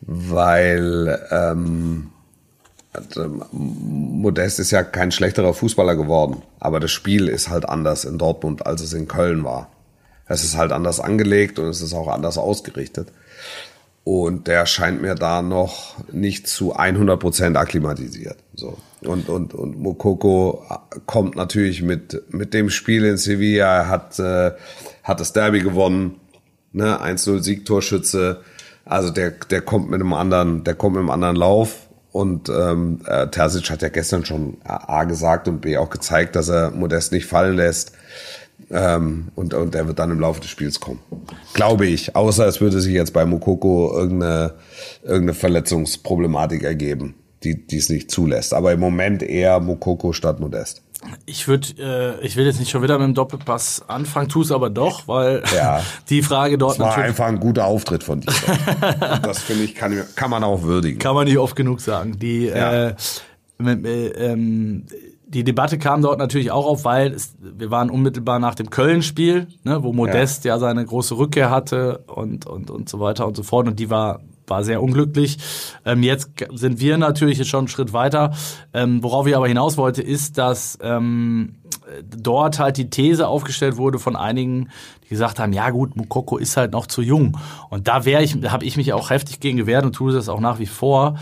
Weil 0.00 1.20
ähm, 1.30 2.12
ähm, 3.16 3.42
Modest 3.52 4.58
ist 4.60 4.70
ja 4.70 4.82
kein 4.82 5.10
schlechterer 5.12 5.52
Fußballer 5.54 5.96
geworden. 5.96 6.42
Aber 6.60 6.80
das 6.80 6.92
Spiel 6.92 7.28
ist 7.28 7.50
halt 7.50 7.68
anders 7.68 8.04
in 8.04 8.16
Dortmund, 8.18 8.64
als 8.66 8.80
es 8.80 8.92
in 8.92 9.08
Köln 9.08 9.44
war. 9.44 9.68
Es 10.28 10.44
ist 10.44 10.56
halt 10.56 10.72
anders 10.72 11.00
angelegt 11.00 11.58
und 11.58 11.66
es 11.66 11.80
ist 11.80 11.94
auch 11.94 12.08
anders 12.08 12.38
ausgerichtet. 12.38 13.08
Und 14.04 14.46
der 14.46 14.66
scheint 14.66 15.02
mir 15.02 15.16
da 15.16 15.42
noch 15.42 15.96
nicht 16.12 16.46
zu 16.46 16.76
100 16.76 17.18
Prozent 17.18 17.56
akklimatisiert. 17.56 18.36
So. 18.54 18.78
Und, 19.02 19.28
und, 19.28 19.52
und 19.52 19.80
Mokoko 19.80 20.62
kommt 21.06 21.34
natürlich 21.34 21.82
mit, 21.82 22.22
mit 22.32 22.54
dem 22.54 22.70
Spiel 22.70 23.04
in 23.04 23.16
Sevilla, 23.16 23.78
er 23.78 23.88
hat, 23.88 24.18
äh, 24.18 24.52
hat 25.02 25.20
das 25.20 25.32
Derby 25.32 25.60
gewonnen, 25.60 26.20
ne, 26.72 27.02
1-0 27.02 27.42
Siegtorschütze. 27.42 28.42
Also 28.84 29.10
der, 29.10 29.32
der 29.32 29.60
kommt 29.60 29.90
mit 29.90 30.00
einem 30.00 30.12
anderen, 30.12 30.62
der 30.62 30.74
kommt 30.74 30.94
mit 30.94 31.00
einem 31.00 31.10
anderen 31.10 31.36
Lauf. 31.36 31.88
Und 32.12 32.48
ähm, 32.48 33.00
äh, 33.06 33.26
Terzic 33.26 33.68
hat 33.70 33.82
ja 33.82 33.88
gestern 33.88 34.24
schon 34.24 34.56
A 34.64 35.04
gesagt 35.04 35.48
und 35.48 35.60
B 35.60 35.76
auch 35.76 35.90
gezeigt, 35.90 36.34
dass 36.34 36.48
er 36.48 36.70
Modest 36.70 37.12
nicht 37.12 37.26
fallen 37.26 37.56
lässt. 37.56 37.92
Ähm, 38.70 39.28
und, 39.36 39.54
und 39.54 39.74
er 39.74 39.86
wird 39.86 39.98
dann 39.98 40.10
im 40.10 40.18
Laufe 40.20 40.40
des 40.40 40.50
Spiels 40.50 40.80
kommen. 40.80 40.98
Glaube 41.54 41.86
ich. 41.86 42.16
Außer 42.16 42.46
es 42.46 42.60
würde 42.60 42.80
sich 42.80 42.92
jetzt 42.92 43.12
bei 43.12 43.24
Mokoko 43.24 43.96
irgendeine, 43.96 44.54
irgendeine 45.02 45.34
Verletzungsproblematik 45.34 46.62
ergeben, 46.64 47.14
die 47.44 47.64
es 47.76 47.88
nicht 47.88 48.10
zulässt. 48.10 48.54
Aber 48.54 48.72
im 48.72 48.80
Moment 48.80 49.22
eher 49.22 49.60
Mokoko 49.60 50.12
statt 50.12 50.40
Modest. 50.40 50.82
Ich 51.26 51.46
würde, 51.46 51.68
äh, 52.20 52.26
ich 52.26 52.36
will 52.36 52.46
jetzt 52.46 52.58
nicht 52.58 52.70
schon 52.70 52.82
wieder 52.82 52.98
mit 52.98 53.06
dem 53.06 53.14
Doppelpass 53.14 53.82
anfangen, 53.86 54.28
tu 54.28 54.40
es 54.42 54.50
aber 54.50 54.70
doch, 54.70 55.06
weil 55.06 55.42
Ja. 55.54 55.82
die 56.10 56.22
Frage 56.22 56.58
dort 56.58 56.72
Das 56.72 56.78
war 56.80 56.86
natürlich 56.88 57.08
einfach 57.10 57.26
ein 57.26 57.38
guter 57.38 57.66
Auftritt 57.66 58.02
von 58.02 58.20
dir. 58.22 58.32
Das 59.22 59.40
finde 59.42 59.64
ich, 59.64 59.74
kann, 59.74 60.02
kann 60.16 60.30
man 60.30 60.42
auch 60.42 60.62
würdigen. 60.62 60.98
kann 60.98 61.14
man 61.14 61.26
nicht 61.26 61.38
oft 61.38 61.54
genug 61.54 61.80
sagen. 61.80 62.18
Die, 62.18 62.46
Ja. 62.46 62.88
äh, 62.88 62.94
mit, 63.58 63.84
äh, 63.86 64.08
ähm, 64.32 64.84
die 65.28 65.42
Debatte 65.42 65.76
kam 65.76 66.02
dort 66.02 66.18
natürlich 66.18 66.52
auch 66.52 66.66
auf, 66.66 66.84
weil 66.84 67.12
es, 67.12 67.34
wir 67.40 67.70
waren 67.70 67.90
unmittelbar 67.90 68.38
nach 68.38 68.54
dem 68.54 68.70
Köln-Spiel, 68.70 69.48
ne, 69.64 69.82
wo 69.82 69.92
Modest 69.92 70.44
ja. 70.44 70.58
seine 70.58 70.84
große 70.84 71.18
Rückkehr 71.18 71.50
hatte 71.50 72.04
und, 72.06 72.46
und, 72.46 72.70
und 72.70 72.88
so 72.88 73.00
weiter 73.00 73.26
und 73.26 73.36
so 73.36 73.42
fort. 73.42 73.66
Und 73.66 73.80
die 73.80 73.90
war, 73.90 74.20
war 74.46 74.62
sehr 74.62 74.80
unglücklich. 74.80 75.38
Ähm, 75.84 76.04
jetzt 76.04 76.30
sind 76.54 76.80
wir 76.80 76.96
natürlich 76.96 77.38
jetzt 77.38 77.48
schon 77.48 77.60
einen 77.60 77.68
Schritt 77.68 77.92
weiter. 77.92 78.34
Ähm, 78.72 79.02
worauf 79.02 79.26
ich 79.26 79.34
aber 79.36 79.48
hinaus 79.48 79.76
wollte, 79.76 80.00
ist, 80.00 80.38
dass 80.38 80.78
ähm, 80.80 81.56
dort 82.04 82.60
halt 82.60 82.76
die 82.76 82.88
These 82.88 83.26
aufgestellt 83.26 83.76
wurde 83.76 83.98
von 83.98 84.14
einigen, 84.14 84.68
die 85.04 85.08
gesagt 85.08 85.40
haben, 85.40 85.52
ja 85.52 85.70
gut, 85.70 85.96
Mukoko 85.96 86.36
ist 86.36 86.56
halt 86.56 86.72
noch 86.72 86.86
zu 86.86 87.02
jung. 87.02 87.36
Und 87.68 87.88
da 87.88 88.04
wäre 88.04 88.22
ich, 88.22 88.40
da 88.40 88.52
habe 88.52 88.64
ich 88.64 88.76
mich 88.76 88.92
auch 88.92 89.10
heftig 89.10 89.40
gegen 89.40 89.56
gewehrt 89.56 89.84
und 89.84 89.92
tue 89.92 90.12
das 90.12 90.28
auch 90.28 90.40
nach 90.40 90.60
wie 90.60 90.66
vor. 90.66 91.16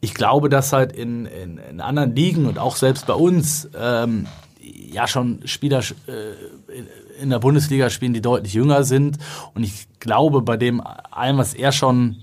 Ich 0.00 0.14
glaube, 0.14 0.48
dass 0.48 0.72
halt 0.72 0.92
in, 0.92 1.26
in, 1.26 1.58
in 1.58 1.80
anderen 1.80 2.14
Ligen 2.14 2.46
und 2.46 2.58
auch 2.58 2.76
selbst 2.76 3.06
bei 3.06 3.14
uns 3.14 3.68
ähm, 3.78 4.26
ja 4.60 5.06
schon 5.06 5.40
Spieler 5.44 5.80
äh, 6.06 7.20
in, 7.20 7.30
der 7.30 7.40
Bundesliga 7.40 7.90
spielen, 7.90 8.12
die 8.12 8.20
deutlich 8.20 8.54
jünger 8.54 8.84
sind. 8.84 9.18
Und 9.54 9.64
ich 9.64 9.88
glaube, 9.98 10.42
bei 10.42 10.56
dem 10.56 10.80
allem, 10.80 11.38
was 11.38 11.54
er 11.54 11.72
schon 11.72 12.16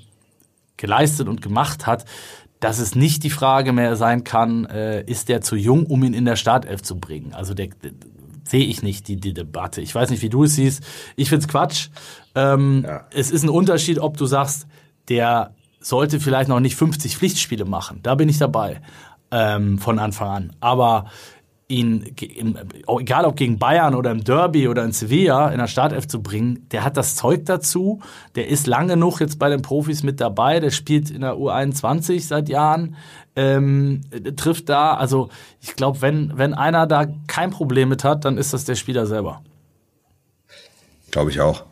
geleistet 0.78 1.28
und 1.28 1.42
gemacht 1.42 1.86
hat, 1.86 2.06
dass 2.60 2.80
es 2.80 2.96
nicht 2.96 3.24
die 3.24 3.30
Frage 3.30 3.74
mehr 3.74 3.96
sein 3.96 4.24
kann, 4.24 4.66
äh, 4.66 5.04
ist 5.04 5.30
der 5.30 5.42
zu 5.42 5.56
jung, 5.56 5.86
um 5.86 6.04
ihn 6.04 6.14
in 6.14 6.26
der 6.26 6.36
Startelf 6.36 6.82
zu 6.82 6.98
bringen. 6.98 7.34
Also 7.34 7.54
der, 7.54 7.68
der 7.84 7.92
sehe 8.46 8.66
ich 8.66 8.84
nicht 8.84 9.08
die, 9.08 9.18
die 9.18 9.34
Debatte. 9.34 9.82
Ich 9.82 9.94
weiß 9.94 10.10
nicht, 10.10 10.22
wie 10.22 10.30
du 10.30 10.44
es 10.44 10.56
siehst. 10.56 10.84
Ich 11.16 11.30
find's 11.30 11.48
Quatsch. 11.48 11.90
Ähm, 12.36 12.84
Ja. 12.88 13.06
Es 13.12 13.32
ist 13.32 13.44
ein 13.44 13.50
Unterschied, 13.50 14.00
ob 14.00 14.18
du 14.18 14.26
sagst, 14.26 14.68
der 15.10 15.55
sollte 15.86 16.20
vielleicht 16.20 16.50
noch 16.50 16.60
nicht 16.60 16.76
50 16.76 17.16
Pflichtspiele 17.16 17.66
machen. 17.66 18.00
Da 18.02 18.16
bin 18.16 18.28
ich 18.28 18.40
dabei 18.40 18.82
ähm, 19.30 19.78
von 19.78 20.00
Anfang 20.00 20.30
an. 20.30 20.54
Aber 20.60 21.06
ihn, 21.68 22.16
egal 22.88 23.26
ob 23.26 23.36
gegen 23.36 23.60
Bayern 23.60 23.94
oder 23.94 24.10
im 24.10 24.24
Derby 24.24 24.68
oder 24.68 24.84
in 24.84 24.94
Sevilla 24.94 25.50
in 25.50 25.60
der 25.60 25.68
Startelf 25.68 26.08
zu 26.08 26.24
bringen, 26.24 26.68
der 26.72 26.84
hat 26.84 26.98
das 26.98 27.16
Zeug 27.16 27.46
dazu. 27.46 28.02
Der 28.34 28.48
ist 28.48 28.66
lang 28.66 28.88
genug 28.88 29.20
jetzt 29.20 29.38
bei 29.38 29.50
den 29.50 29.62
Profis 29.62 30.02
mit 30.02 30.20
dabei. 30.20 30.60
Der 30.60 30.72
spielt 30.72 31.12
in 31.12 31.22
der 31.22 31.36
U21 31.36 32.22
seit 32.22 32.50
Jahren, 32.50 32.96
ähm, 33.36 34.02
trifft 34.38 34.70
da. 34.70 34.96
Also 34.96 35.30
ich 35.62 35.76
glaube, 35.76 36.02
wenn, 36.02 36.36
wenn 36.36 36.56
einer 36.56 36.88
da 36.88 37.06
kein 37.28 37.52
Problem 37.52 37.90
mit 37.90 38.04
hat, 38.04 38.26
dann 38.26 38.40
ist 38.40 38.54
das 38.54 38.66
der 38.66 38.76
Spieler 38.76 39.06
selber. 39.06 39.44
Glaube 41.12 41.30
ich 41.30 41.42
auch. 41.42 41.64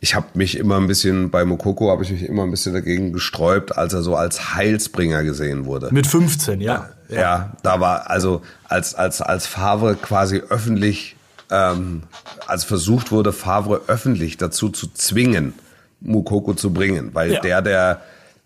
Ich 0.00 0.14
habe 0.14 0.26
mich 0.34 0.56
immer 0.58 0.76
ein 0.76 0.86
bisschen, 0.86 1.30
bei 1.30 1.44
Mokoko 1.44 1.90
habe 1.90 2.02
ich 2.02 2.10
mich 2.10 2.22
immer 2.22 2.42
ein 2.44 2.50
bisschen 2.50 2.72
dagegen 2.72 3.12
gesträubt, 3.12 3.76
als 3.76 3.92
er 3.94 4.02
so 4.02 4.16
als 4.16 4.54
Heilsbringer 4.54 5.22
gesehen 5.24 5.64
wurde. 5.66 5.88
Mit 5.92 6.06
15, 6.06 6.60
ja. 6.60 6.88
Ja, 7.08 7.20
ja 7.20 7.52
da 7.62 7.80
war, 7.80 8.10
also 8.10 8.42
als, 8.68 8.94
als, 8.94 9.20
als 9.20 9.46
Favre 9.46 9.94
quasi 9.96 10.42
öffentlich, 10.48 11.16
ähm, 11.50 12.02
als 12.46 12.64
versucht 12.64 13.12
wurde, 13.12 13.32
Favre 13.32 13.82
öffentlich 13.86 14.36
dazu 14.36 14.68
zu 14.68 14.88
zwingen, 14.92 15.54
Mukoko 16.00 16.54
zu 16.54 16.72
bringen, 16.72 17.10
weil 17.14 17.32
Ja. 17.32 17.40
der, 17.40 17.62
der, 17.62 18.00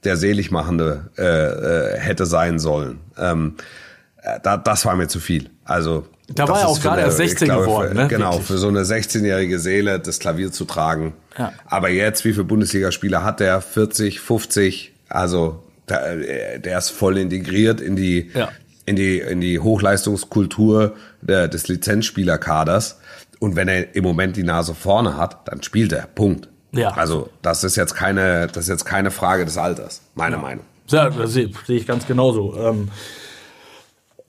der 0.05 0.17
Seligmachende 0.17 1.11
äh, 1.19 1.25
äh, 1.25 1.99
hätte 1.99 2.27
sein 2.27 2.59
sollen. 2.59 3.01
Ähm, 3.19 3.57
äh, 4.23 4.39
da, 4.43 4.57
das 4.57 4.85
war 4.85 4.97
mir 4.97 5.09
zu 5.09 5.21
viel. 5.21 5.51
Also 5.65 6.07
Da 6.35 6.49
war 6.49 6.59
er 6.59 6.63
ist 6.65 6.69
auch 6.69 6.81
gerade 6.81 6.97
eine- 6.99 7.07
erst 7.07 7.17
16 7.19 7.47
ich 7.47 7.53
glaube, 7.53 7.65
geworden, 7.67 7.89
für, 7.89 7.95
ne? 7.95 8.09
Genau, 8.09 8.31
Wirklich. 8.33 8.47
für 8.47 8.59
so 8.59 8.69
eine 8.69 8.85
16-jährige 8.85 9.59
Seele 9.59 9.99
das 10.01 10.19
Klavier 10.19 10.53
zu 10.53 10.65
tragen. 10.65 11.15
Ja. 11.39 11.53
Aber 11.67 11.89
jetzt, 11.89 12.25
wie 12.25 12.33
viele 12.33 12.45
Bundesligaspieler 12.45 13.25
hat 13.25 13.41
der? 13.41 13.61
40, 13.61 14.21
50? 14.21 14.93
Also 15.09 15.63
der, 15.89 16.59
der 16.59 16.79
ist 16.79 16.91
voll 16.91 17.19
integriert 17.19 17.81
in 17.81 17.97
die, 17.97 18.31
Ja. 18.35 18.49
in 18.87 18.97
die, 18.97 19.19
in 19.19 19.41
die 19.41 19.59
Hochleistungskultur 19.59 20.95
der, 21.21 21.49
des 21.49 21.69
Lizenzspielerkaders. 21.69 22.99
Und 23.39 23.57
wenn 23.57 23.69
er 23.69 23.95
im 23.97 24.05
Moment 24.05 24.37
die 24.37 24.43
Nase 24.43 24.75
vorne 24.75 25.17
hat, 25.17 25.49
dann 25.49 25.63
spielt 25.63 25.93
er. 25.93 26.07
Punkt. 26.07 26.49
Ja. 26.73 26.91
Also 26.91 27.31
das 27.43 27.65
ist 27.65 27.77
jetzt 27.77 27.95
keine, 27.95 28.47
das 28.47 28.65
ist 28.65 28.69
jetzt 28.69 28.85
keine 28.85 29.11
Frage 29.11 29.45
des 29.45 29.59
Alters, 29.59 30.03
meine 30.15 30.37
Meinung. 30.37 30.65
Ja, 30.89 31.09
das 31.11 31.33
sehe 31.33 31.51
sehe 31.67 31.79
ich 31.79 31.87
ganz 31.87 32.07
genauso. 32.07 32.55
Ähm, 32.59 32.89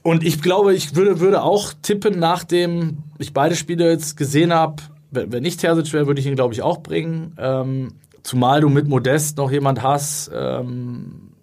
Und 0.04 0.24
ich 0.24 0.42
glaube, 0.42 0.74
ich 0.74 0.96
würde, 0.96 1.20
würde 1.20 1.44
auch 1.44 1.74
tippen, 1.82 2.18
nachdem 2.20 3.04
ich 3.20 3.34
beide 3.34 3.56
Spiele 3.56 3.90
jetzt 3.90 4.18
gesehen 4.18 4.54
habe, 4.54 4.82
wenn 5.12 5.44
nicht 5.44 5.60
Terzic 5.60 5.94
wäre, 5.94 6.08
würde 6.08 6.22
ich 6.22 6.28
ihn, 6.28 6.36
glaube 6.36 6.54
ich, 6.54 6.62
auch 6.62 6.82
bringen. 6.82 7.36
Ähm, 7.38 7.94
zumal 8.24 8.62
du 8.62 8.70
mit 8.70 8.88
Modest 8.88 9.38
noch 9.38 9.52
jemand 9.52 9.84
hast, 9.84 10.32
ähm, 10.34 11.34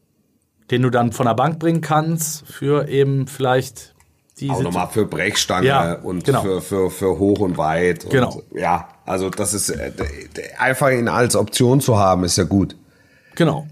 den 0.70 0.82
du 0.82 0.90
dann 0.90 1.12
von 1.12 1.26
der 1.26 1.34
Bank 1.34 1.58
bringen 1.58 1.80
kannst, 1.80 2.46
für 2.46 2.88
eben 2.88 3.26
vielleicht 3.26 3.94
die 4.40 4.50
Auch 4.50 4.62
nochmal 4.62 4.88
für 4.88 5.04
Brechstange 5.04 5.66
Ja, 5.66 5.94
und 5.94 6.24
genau. 6.24 6.42
für, 6.42 6.60
für, 6.60 6.90
für 6.90 7.18
hoch 7.18 7.40
und 7.40 7.58
weit. 7.58 8.04
Und, 8.04 8.10
Genau. 8.10 8.42
Ja, 8.54 8.88
also 9.04 9.30
das 9.30 9.52
ist 9.52 9.70
äh, 9.70 9.92
einfach 10.58 10.90
ihn 10.90 11.08
als 11.08 11.34
Option 11.34 11.80
zu 11.80 11.98
haben, 11.98 12.24
ist 12.24 12.38
ja 12.38 12.44
gut. 12.44 12.76
Genau. 13.34 13.66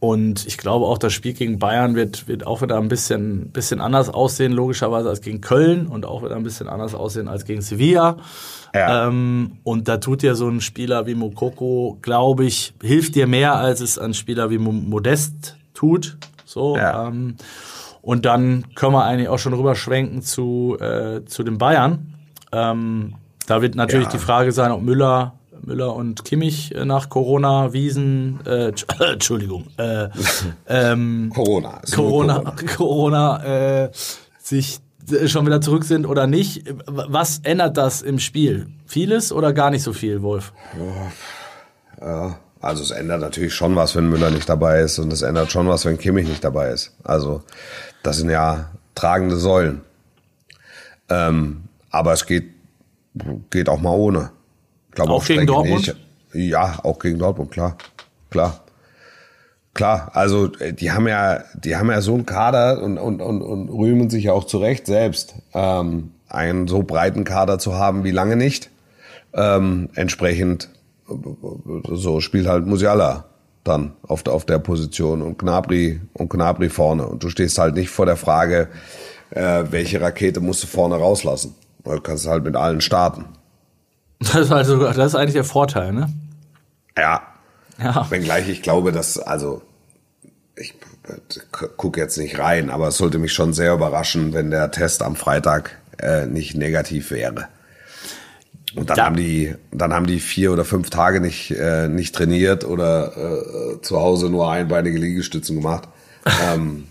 Und 0.00 0.46
ich 0.46 0.58
glaube 0.58 0.86
auch, 0.86 0.98
das 0.98 1.12
Spiel 1.12 1.32
gegen 1.32 1.58
Bayern 1.58 1.96
wird, 1.96 2.28
wird 2.28 2.46
auch 2.46 2.62
wieder 2.62 2.76
ein 2.78 2.86
bisschen, 2.86 3.50
bisschen 3.50 3.80
anders 3.80 4.08
aussehen, 4.08 4.52
logischerweise, 4.52 5.08
als 5.08 5.20
gegen 5.20 5.40
Köln 5.40 5.88
und 5.88 6.06
auch 6.06 6.22
wieder 6.22 6.36
ein 6.36 6.44
bisschen 6.44 6.68
anders 6.68 6.94
aussehen 6.94 7.26
als 7.26 7.44
gegen 7.44 7.62
Sevilla. 7.62 8.16
Ja. 8.72 9.08
Ähm, 9.08 9.58
und 9.64 9.88
da 9.88 9.96
tut 9.96 10.22
dir 10.22 10.36
so 10.36 10.48
ein 10.48 10.60
Spieler 10.60 11.06
wie 11.08 11.16
Mokoko, 11.16 11.98
glaube 12.00 12.44
ich, 12.44 12.74
hilft 12.80 13.16
dir 13.16 13.26
mehr, 13.26 13.56
als 13.56 13.80
es 13.80 13.98
ein 13.98 14.14
Spieler 14.14 14.50
wie 14.50 14.58
Mo- 14.58 14.70
Modest 14.70 15.56
tut. 15.74 16.16
So. 16.44 16.76
Ja. 16.76 17.08
Ähm, 17.08 17.34
und 18.00 18.24
dann 18.24 18.66
können 18.76 18.92
wir 18.92 19.04
eigentlich 19.04 19.28
auch 19.28 19.38
schon 19.40 19.52
rüberschwenken 19.54 20.22
zu, 20.22 20.76
äh, 20.80 21.24
zu 21.24 21.42
den 21.42 21.58
Bayern. 21.58 22.14
Ähm, 22.52 23.14
da 23.48 23.62
wird 23.62 23.74
natürlich 23.74 24.06
Ja. 24.06 24.12
die 24.12 24.18
Frage 24.18 24.52
sein, 24.52 24.70
ob 24.70 24.80
Müller, 24.82 25.34
Müller 25.64 25.94
und 25.94 26.24
Kimmich 26.24 26.74
äh, 26.74 26.84
nach 26.84 27.08
Corona, 27.08 27.72
Wiesen, 27.72 28.40
äh, 28.46 28.68
Entsch- 28.70 28.86
Entschuldigung, 29.12 29.66
äh, 29.76 30.08
ähm, 30.68 31.30
Corona. 31.34 31.80
nur 31.86 31.94
Corona, 31.96 32.54
Corona 32.76 33.84
äh, 33.84 33.90
sich 34.38 34.80
äh, 35.10 35.28
schon 35.28 35.46
wieder 35.46 35.60
zurück 35.60 35.84
sind 35.84 36.06
oder 36.06 36.26
nicht. 36.26 36.64
Was 36.86 37.40
ändert 37.42 37.76
das 37.76 38.02
im 38.02 38.18
Spiel? 38.18 38.68
Vieles 38.86 39.32
oder 39.32 39.52
gar 39.52 39.70
nicht 39.70 39.82
so 39.82 39.92
viel, 39.92 40.22
Wolf? 40.22 40.52
Ja, 42.00 42.38
also 42.60 42.82
es 42.82 42.90
ändert 42.90 43.20
natürlich 43.20 43.54
schon 43.54 43.76
was, 43.76 43.94
wenn 43.96 44.08
Müller 44.08 44.30
nicht 44.30 44.48
dabei 44.48 44.80
ist 44.80 44.98
und 44.98 45.12
es 45.12 45.22
ändert 45.22 45.50
schon 45.52 45.68
was, 45.68 45.84
wenn 45.84 45.98
Kimmich 45.98 46.26
nicht 46.28 46.42
dabei 46.44 46.70
ist. 46.70 46.94
Also 47.04 47.42
das 48.02 48.16
sind 48.18 48.30
ja 48.30 48.70
tragende 48.94 49.36
Säulen. 49.36 49.82
Ähm, 51.08 51.64
aber 51.90 52.12
es 52.12 52.26
geht, 52.26 52.50
geht 53.50 53.68
auch 53.68 53.80
mal 53.80 53.94
ohne. 53.94 54.30
Glaube, 54.98 55.12
Auch 55.12 55.24
gegen 55.24 55.42
Strecke 55.42 55.52
Dortmund? 55.52 55.86
Nicht. 55.86 56.50
Ja, 56.50 56.80
auch 56.82 56.98
gegen 56.98 57.18
Dortmund, 57.18 57.52
klar. 57.52 57.76
Klar. 58.30 58.60
Klar, 59.74 60.10
also 60.14 60.52
äh, 60.56 60.72
die 60.72 60.90
haben 60.90 61.06
ja, 61.06 61.44
die 61.54 61.76
haben 61.76 61.88
ja 61.88 62.00
so 62.00 62.14
einen 62.14 62.26
Kader 62.26 62.82
und, 62.82 62.98
und, 62.98 63.22
und, 63.22 63.42
und 63.42 63.68
rühmen 63.68 64.10
sich 64.10 64.24
ja 64.24 64.32
auch 64.32 64.44
zu 64.44 64.58
Recht 64.58 64.86
selbst, 64.86 65.36
ähm, 65.54 66.10
einen 66.28 66.66
so 66.66 66.82
breiten 66.82 67.22
Kader 67.22 67.60
zu 67.60 67.74
haben 67.76 68.02
wie 68.02 68.10
lange 68.10 68.34
nicht. 68.34 68.70
Ähm, 69.34 69.88
entsprechend 69.94 70.68
so 71.90 72.20
spielt 72.20 72.48
halt 72.48 72.66
Musiala 72.66 73.24
dann 73.62 73.92
auf 74.02 74.24
der, 74.24 74.34
auf 74.34 74.44
der 74.46 74.58
Position 74.58 75.22
und 75.22 75.38
Gnabry 75.38 76.00
und 76.12 76.28
Gnabry 76.28 76.70
vorne. 76.70 77.06
Und 77.06 77.22
du 77.22 77.30
stehst 77.30 77.58
halt 77.58 77.76
nicht 77.76 77.90
vor 77.90 78.04
der 78.04 78.16
Frage, 78.16 78.68
äh, 79.30 79.64
welche 79.70 80.00
Rakete 80.00 80.40
musst 80.40 80.64
du 80.64 80.66
vorne 80.66 80.96
rauslassen. 80.96 81.54
Du 81.84 82.00
kannst 82.00 82.26
halt 82.26 82.44
mit 82.44 82.56
allen 82.56 82.80
starten. 82.80 83.26
Das 84.32 84.34
ist, 84.34 84.50
also, 84.52 84.78
das 84.78 84.96
ist 84.98 85.14
eigentlich 85.14 85.34
der 85.34 85.44
Vorteil, 85.44 85.92
ne? 85.92 86.12
Ja, 86.96 87.22
Ja. 87.82 88.06
Wenngleich 88.10 88.48
ich 88.48 88.62
glaube, 88.62 88.90
dass, 88.90 89.18
also, 89.18 89.62
ich 90.56 90.74
gucke 91.76 92.00
jetzt 92.00 92.18
nicht 92.18 92.38
rein, 92.38 92.68
aber 92.70 92.88
es 92.88 92.96
sollte 92.96 93.18
mich 93.18 93.32
schon 93.32 93.52
sehr 93.52 93.72
überraschen, 93.74 94.32
wenn 94.32 94.50
der 94.50 94.70
Test 94.72 95.02
am 95.02 95.14
Freitag 95.16 95.78
äh, 96.00 96.26
nicht 96.26 96.56
negativ 96.56 97.10
wäre. 97.12 97.46
Und 98.74 98.90
dann 98.90 98.96
Ja. 98.98 99.04
haben 99.06 99.16
die, 99.16 99.54
dann 99.70 99.94
haben 99.94 100.06
die 100.06 100.18
vier 100.20 100.52
oder 100.52 100.64
fünf 100.64 100.90
Tage 100.90 101.20
nicht, 101.20 101.52
äh, 101.52 101.88
nicht 101.88 102.14
trainiert 102.14 102.64
oder 102.64 103.16
äh, 103.16 103.80
zu 103.82 103.98
Hause 103.98 104.28
nur 104.28 104.50
einbeinige 104.50 104.98
Liegestützen 104.98 105.56
gemacht. 105.56 105.88
Ähm, 106.52 106.84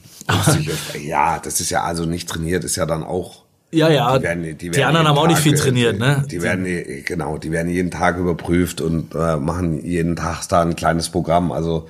ja, 0.99 1.39
das 1.39 1.59
ist 1.61 1.69
ja 1.69 1.83
also 1.83 2.05
nicht 2.05 2.27
trainiert, 2.27 2.63
ist 2.63 2.75
ja 2.75 2.85
dann 2.87 3.03
auch 3.03 3.43
Ja, 3.71 3.89
ja. 3.89 4.17
die, 4.17 4.23
werden, 4.23 4.43
die, 4.43 4.53
die 4.55 4.73
werden 4.73 4.87
anderen 4.87 5.07
haben 5.09 5.17
auch 5.17 5.27
nicht 5.27 5.39
viel 5.39 5.55
trainiert, 5.55 5.95
die, 5.95 5.99
ne? 5.99 6.23
Die 6.31 6.41
werden, 6.41 6.65
genau, 7.05 7.37
die 7.37 7.51
werden 7.51 7.69
jeden 7.69 7.91
Tag 7.91 8.17
überprüft 8.17 8.79
und 8.79 9.13
äh, 9.13 9.35
machen 9.35 9.83
jeden 9.83 10.15
Tag 10.15 10.47
da 10.47 10.61
ein 10.61 10.75
kleines 10.75 11.09
Programm. 11.09 11.51
Also 11.51 11.87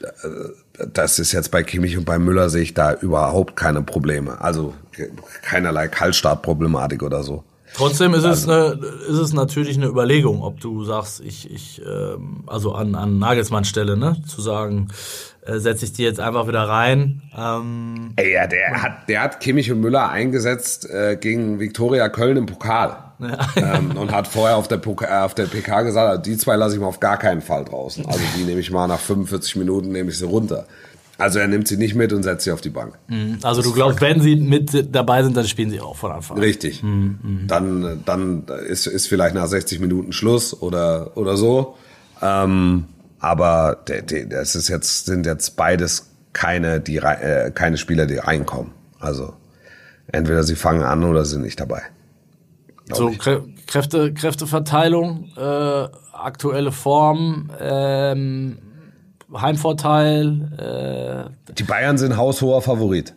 äh, 0.00 0.86
das 0.94 1.18
ist 1.18 1.32
jetzt 1.32 1.50
bei 1.50 1.62
Kimmich 1.62 1.98
und 1.98 2.06
bei 2.06 2.18
Müller 2.18 2.48
sehe 2.48 2.62
ich 2.62 2.72
da 2.72 2.94
überhaupt 2.94 3.56
keine 3.56 3.82
Probleme. 3.82 4.40
Also 4.40 4.72
ke- 4.92 5.10
keinerlei 5.42 5.88
Kaltstartproblematik 5.88 7.02
oder 7.02 7.22
so. 7.22 7.44
Trotzdem 7.74 8.12
ist 8.14 8.24
es, 8.24 8.48
eine, 8.48 8.78
ist 9.08 9.18
es 9.18 9.32
natürlich 9.32 9.76
eine 9.76 9.86
Überlegung, 9.86 10.42
ob 10.42 10.60
du 10.60 10.84
sagst, 10.84 11.20
ich, 11.20 11.50
ich 11.50 11.80
ähm, 11.86 12.44
also 12.46 12.72
an, 12.74 12.94
an 12.94 13.18
Nagelsmanns 13.18 13.68
Stelle, 13.68 13.96
ne? 13.96 14.16
Zu 14.26 14.42
sagen, 14.42 14.88
setze 15.46 15.84
ich 15.84 15.92
die 15.92 16.02
jetzt 16.04 16.20
einfach 16.20 16.46
wieder 16.48 16.62
rein. 16.68 17.22
Ähm, 17.36 18.12
Ey, 18.16 18.32
ja, 18.34 18.46
der 18.46 18.82
hat, 18.82 19.08
der 19.08 19.22
hat 19.22 19.40
Kimmich 19.40 19.70
und 19.72 19.80
Müller 19.80 20.08
eingesetzt 20.10 20.88
äh, 20.88 21.16
gegen 21.20 21.58
Viktoria 21.60 22.08
Köln 22.08 22.36
im 22.36 22.46
Pokal. 22.46 22.96
ähm, 23.56 23.96
und 23.96 24.10
hat 24.10 24.26
vorher 24.26 24.56
auf 24.56 24.66
der, 24.66 24.78
Poka- 24.82 25.06
äh, 25.06 25.22
auf 25.22 25.34
der 25.34 25.44
PK 25.46 25.82
gesagt, 25.82 26.26
die 26.26 26.36
zwei 26.36 26.56
lasse 26.56 26.74
ich 26.74 26.80
mal 26.80 26.88
auf 26.88 26.98
gar 26.98 27.16
keinen 27.18 27.40
Fall 27.40 27.64
draußen. 27.64 28.04
Also 28.06 28.20
die 28.36 28.42
nehme 28.44 28.58
ich 28.60 28.70
mal 28.72 28.88
nach 28.88 28.98
45 28.98 29.56
Minuten, 29.56 29.92
nehme 29.92 30.10
ich 30.10 30.18
sie 30.18 30.26
runter. 30.26 30.66
Also 31.18 31.38
er 31.38 31.46
nimmt 31.46 31.68
sie 31.68 31.76
nicht 31.76 31.94
mit 31.94 32.12
und 32.12 32.24
setzt 32.24 32.42
sie 32.44 32.50
auf 32.50 32.60
die 32.60 32.70
Bank. 32.70 32.94
also 33.42 33.62
du 33.62 33.72
glaubst, 33.72 34.00
wenn 34.00 34.20
sie 34.20 34.34
mit 34.34 34.92
dabei 34.92 35.22
sind, 35.22 35.36
dann 35.36 35.46
spielen 35.46 35.70
sie 35.70 35.80
auch 35.80 35.94
von 35.94 36.10
Anfang 36.10 36.36
an. 36.36 36.42
Richtig. 36.42 36.82
Dann, 37.46 38.02
dann 38.04 38.44
ist, 38.68 38.86
ist 38.88 39.06
vielleicht 39.06 39.34
nach 39.36 39.46
60 39.46 39.78
Minuten 39.78 40.12
Schluss 40.12 40.60
oder, 40.60 41.16
oder 41.16 41.36
so. 41.36 41.76
Ähm, 42.20 42.86
aber 43.22 43.78
das 43.86 44.54
ist 44.54 44.68
jetzt, 44.68 45.06
sind 45.06 45.24
jetzt 45.26 45.56
beides 45.56 46.10
keine, 46.34 46.80
die, 46.80 46.96
äh, 46.96 47.50
keine 47.52 47.76
Spieler, 47.78 48.04
die 48.06 48.16
reinkommen. 48.16 48.72
Also 48.98 49.34
entweder 50.08 50.42
sie 50.42 50.56
fangen 50.56 50.82
an 50.82 51.04
oder 51.04 51.24
sind 51.24 51.42
nicht 51.42 51.58
dabei. 51.60 51.82
So 52.92 53.08
ich. 53.10 53.18
Kräfte, 53.66 54.12
Kräfteverteilung, 54.12 55.30
äh, 55.36 55.88
aktuelle 56.12 56.72
Form, 56.72 57.50
ähm, 57.60 58.58
Heimvorteil. 59.34 61.30
Äh, 61.48 61.52
Die 61.54 61.62
Bayern 61.62 61.96
sind 61.98 62.16
haushoher 62.16 62.60
Favorit. 62.60 63.14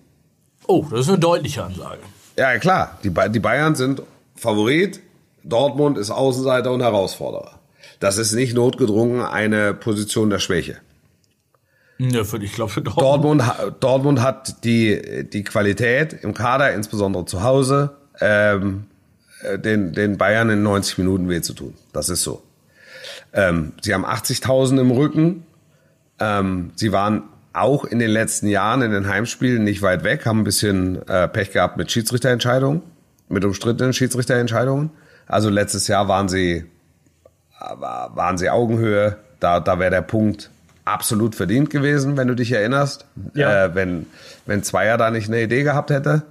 oh, 0.67 0.85
das 0.89 1.01
ist 1.01 1.09
eine 1.09 1.19
deutliche 1.19 1.63
Ansage. 1.63 1.99
Ja, 2.37 2.57
klar. 2.59 2.97
Die, 3.03 3.09
Ba- 3.09 3.27
die 3.27 3.39
Bayern 3.39 3.75
sind 3.75 4.01
Favorit. 4.35 4.99
Dortmund 5.43 5.97
ist 5.97 6.09
Außenseiter 6.11 6.71
und 6.71 6.81
Herausforderer. 6.81 7.54
Das 7.99 8.17
ist 8.17 8.33
nicht 8.33 8.53
notgedrungen 8.53 9.21
eine 9.21 9.73
Position 9.73 10.29
der 10.29 10.39
Schwäche. 10.39 10.77
Ja, 11.97 12.23
für, 12.23 12.37
ich 12.37 12.53
glaube 12.53 12.71
für 12.71 12.81
Dortmund. 12.81 13.41
Dortmund, 13.41 13.75
Dortmund 13.79 14.21
hat 14.21 14.63
die, 14.65 15.27
die 15.31 15.43
Qualität 15.43 16.13
im 16.23 16.33
Kader, 16.33 16.73
insbesondere 16.73 17.25
zu 17.25 17.43
Hause, 17.43 17.95
ähm, 18.19 18.85
äh, 19.41 19.57
den, 19.57 19.93
den 19.93 20.17
Bayern 20.17 20.49
in 20.49 20.63
90 20.63 20.97
Minuten 20.97 21.29
weh 21.29 21.41
zu 21.41 21.53
tun. 21.53 21.73
Das 21.93 22.09
ist 22.09 22.23
so. 22.23 22.43
Ähm, 23.33 23.73
sie 23.81 23.93
haben 23.93 24.05
80.000 24.05 24.79
im 24.81 24.91
Rücken. 24.91 25.45
Ähm, 26.19 26.71
sie 26.75 26.91
waren 26.91 27.23
auch 27.53 27.85
in 27.85 27.99
den 27.99 28.09
letzten 28.09 28.47
Jahren 28.47 28.81
in 28.81 28.91
den 28.91 29.07
Heimspielen 29.07 29.63
nicht 29.63 29.81
weit 29.81 30.03
weg, 30.03 30.25
haben 30.25 30.41
ein 30.41 30.43
bisschen 30.43 31.07
äh, 31.07 31.27
Pech 31.29 31.51
gehabt 31.51 31.77
mit 31.77 31.89
Schiedsrichterentscheidungen, 31.91 32.81
mit 33.29 33.45
umstrittenen 33.45 33.93
Schiedsrichterentscheidungen. 33.93 34.91
Also 35.27 35.49
letztes 35.49 35.87
Jahr 35.87 36.09
waren 36.09 36.27
sie 36.27 36.65
waren 37.59 38.37
sie 38.37 38.49
Augenhöhe. 38.49 39.17
Da, 39.39 39.59
da 39.59 39.79
wäre 39.79 39.91
der 39.91 40.01
Punkt 40.01 40.49
absolut 40.85 41.35
verdient 41.35 41.69
gewesen, 41.69 42.15
wenn 42.15 42.27
du 42.27 42.35
dich 42.35 42.51
erinnerst. 42.51 43.05
Ja. 43.33 43.65
Äh, 43.65 43.75
wenn, 43.75 44.05
wenn 44.45 44.63
Zweier 44.63 44.97
da 44.97 45.11
nicht 45.11 45.27
eine 45.27 45.41
Idee 45.41 45.63
gehabt 45.63 45.89
hätte. 45.89 46.23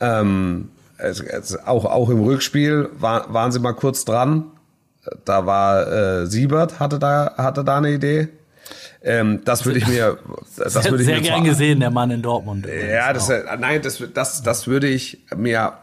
Ähm, 0.00 0.70
es, 0.98 1.20
es, 1.20 1.66
auch, 1.66 1.84
auch 1.84 2.10
im 2.10 2.22
Rückspiel 2.22 2.88
war, 2.98 3.32
waren 3.32 3.52
sie 3.52 3.58
mal 3.58 3.72
kurz 3.72 4.04
dran. 4.04 4.44
Da 5.24 5.46
war 5.46 5.92
äh, 6.22 6.26
Siebert, 6.26 6.78
hatte 6.78 6.98
da, 6.98 7.34
hatte 7.36 7.64
da 7.64 7.78
eine 7.78 7.92
Idee. 7.92 8.28
Ähm, 9.02 9.42
das 9.44 9.66
würde 9.66 9.78
ich 9.78 9.86
mir, 9.86 10.16
das 10.56 10.72
Sehr, 10.72 10.84
würde 10.90 11.02
ich 11.02 11.06
sehr 11.06 11.16
mir 11.16 11.22
gern 11.22 11.44
gesehen, 11.44 11.80
der 11.80 11.90
Mann 11.90 12.10
in 12.10 12.22
Dortmund. 12.22 12.66
ja, 12.66 13.12
das, 13.12 13.30
nein, 13.58 13.82
das, 13.82 14.02
das, 14.14 14.42
das 14.42 14.66
würde 14.66 14.88
ich 14.88 15.18
mir, 15.36 15.74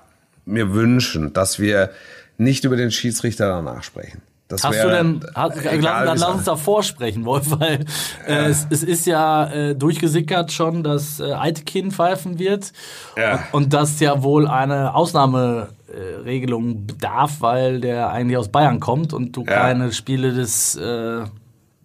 mir 0.46 0.74
wünschen, 0.74 1.34
dass 1.34 1.60
wir 1.60 1.92
nicht 2.38 2.64
über 2.64 2.76
den 2.76 2.90
Schiedsrichter 2.90 3.48
danach 3.48 3.84
sprechen. 3.84 4.24
Das 4.52 4.64
Hast 4.64 4.84
du 4.84 4.90
denn, 4.90 5.22
äh, 5.36 5.76
egal, 5.78 6.06
dann, 6.06 6.18
lass 6.18 6.30
uns 6.36 6.44
davor 6.44 6.84
sprechen, 6.84 7.26
Wolf, 7.26 7.46
weil 7.60 7.86
äh, 8.28 8.46
es, 8.50 8.68
es 8.70 8.84
ist 8.84 9.06
ja 9.06 9.46
äh, 9.52 9.76
durchgesickert 9.76 10.52
schon, 10.52 10.84
dass 10.84 11.20
äh, 11.20 11.32
Eitekin 11.34 11.92
pfeifen 11.92 12.38
wird 12.38 12.72
Ja. 13.18 13.46
und, 13.52 13.64
und 13.66 13.74
dass 13.74 14.00
ja 14.00 14.22
wohl 14.24 14.48
eine 14.48 14.94
Ausnahmeregelung 14.94 16.86
bedarf, 16.88 17.38
weil 17.40 17.80
der 17.82 18.10
eigentlich 18.12 18.38
aus 18.38 18.50
Bayern 18.50 18.80
kommt 18.80 19.14
und 19.14 19.36
du 19.36 19.42
Ja. 19.46 19.52
keine 19.62 19.92
Spiele 19.92 20.34
des, 20.34 20.76
äh, 20.76 21.24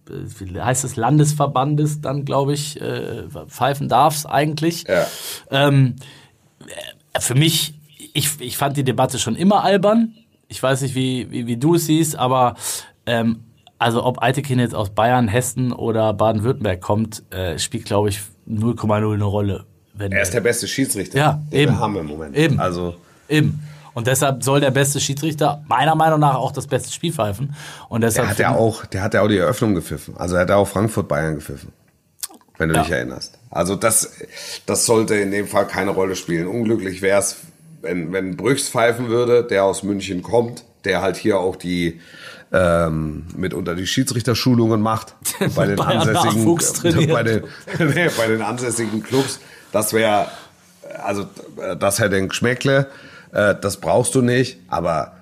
wie 0.09 0.59
heißt 0.61 0.83
es, 0.85 0.95
Landesverbandes 0.95 2.01
dann, 2.01 2.25
glaube 2.25 2.53
ich, 2.53 2.79
äh, 2.81 3.23
pfeifen 3.47 3.89
darfst 3.89 4.27
eigentlich. 4.29 4.85
Ja. 4.87 5.05
Ähm, 5.51 5.95
äh, 7.13 7.19
für 7.19 7.35
mich, 7.35 7.73
ich, 8.13 8.39
ich 8.39 8.57
fand 8.57 8.77
die 8.77 8.83
Debatte 8.83 9.19
schon 9.19 9.35
immer 9.35 9.63
albern. 9.63 10.13
Ich 10.47 10.61
weiß 10.61 10.81
nicht, 10.81 10.95
wie, 10.95 11.29
wie, 11.31 11.47
wie 11.47 11.57
du 11.57 11.75
es 11.75 11.85
siehst, 11.87 12.15
aber 12.15 12.55
ähm, 13.05 13.43
also 13.79 14.03
ob 14.03 14.21
Eitekin 14.21 14.59
jetzt 14.59 14.73
aus 14.75 14.89
Bayern, 14.89 15.27
Hessen 15.27 15.71
oder 15.73 16.13
Baden-Württemberg 16.13 16.81
kommt, 16.81 17.23
äh, 17.31 17.59
spielt, 17.59 17.85
glaube 17.85 18.09
ich, 18.09 18.21
0,0 18.49 19.13
eine 19.13 19.23
Rolle. 19.23 19.65
Er 19.99 20.21
ist 20.21 20.33
der 20.33 20.41
beste 20.41 20.67
Schiedsrichter, 20.67 21.17
Ja, 21.17 21.41
den 21.51 21.59
eben. 21.59 21.71
wir 21.73 21.79
haben 21.79 21.95
im 21.97 22.05
Moment. 22.05 22.35
Eben. 22.35 22.59
Also, 22.59 22.95
Eben. 23.29 23.61
Und 23.93 24.05
deshalb 24.07 24.43
soll 24.43 24.59
der 24.61 24.69
beste 24.71 24.99
Schiedsrichter 24.99 25.63
meiner 25.67 25.95
Meinung 25.95 26.19
nach 26.19 26.35
auch 26.35 26.51
das 26.51 26.67
beste 26.67 26.91
Spiel 26.93 27.11
pfeifen. 27.11 27.55
Und 27.89 28.01
deshalb 28.01 28.27
der 28.27 28.31
hat 28.31 28.39
ja 28.39 28.55
auch, 28.55 28.85
der 28.85 29.01
hat 29.01 29.15
ja 29.15 29.23
auch 29.23 29.27
die 29.27 29.37
Eröffnung 29.39 29.73
gepfiffen. 29.73 30.15
Also 30.17 30.35
er 30.35 30.41
hat 30.41 30.51
auch 30.51 30.67
Frankfurt 30.67 31.07
Bayern 31.07 31.33
gepfiffen. 31.35 31.73
Wenn 32.59 32.69
du 32.69 32.75
Ja. 32.75 32.83
dich 32.83 32.91
erinnerst. 32.91 33.37
Also 33.49 33.75
das, 33.75 34.11
das 34.67 34.85
sollte 34.85 35.15
in 35.15 35.31
dem 35.31 35.47
Fall 35.47 35.65
keine 35.65 35.91
Rolle 35.91 36.15
spielen. 36.15 36.47
Unglücklich 36.47 37.01
wäre 37.01 37.19
es, 37.19 37.37
wenn, 37.87 38.11
wenn 38.11 38.37
Brüchs 38.37 38.69
pfeifen 38.69 39.09
würde, 39.09 39.43
der 39.43 39.63
aus 39.63 39.83
München 39.83 40.21
kommt, 40.21 40.63
der 40.83 41.01
halt 41.01 41.17
hier 41.17 41.39
auch 41.39 41.55
die 41.55 41.99
ähm, 42.51 43.25
mitunter 43.35 43.75
die 43.75 43.87
Schiedsrichterschulungen 43.87 44.81
macht 44.81 45.15
bei 45.55 45.65
den 45.65 45.79
ansässigen 45.79 46.57
trainiert. 46.57 47.11
bei 47.11 47.23
den, 47.23 47.43
nee, 47.79 48.09
bei 48.17 48.27
den 48.27 48.41
ansässigen 48.41 49.03
Clubs. 49.03 49.39
Das 49.71 49.91
wäre 49.93 50.27
also 51.03 51.27
äh, 51.61 51.75
das 51.75 51.99
hätte 51.99 52.15
ein 52.15 52.29
Geschmäckle. 52.29 52.87
Äh, 53.31 53.55
das 53.61 53.77
brauchst 53.77 54.15
du 54.15 54.21
nicht, 54.21 54.59
aber 54.67 55.13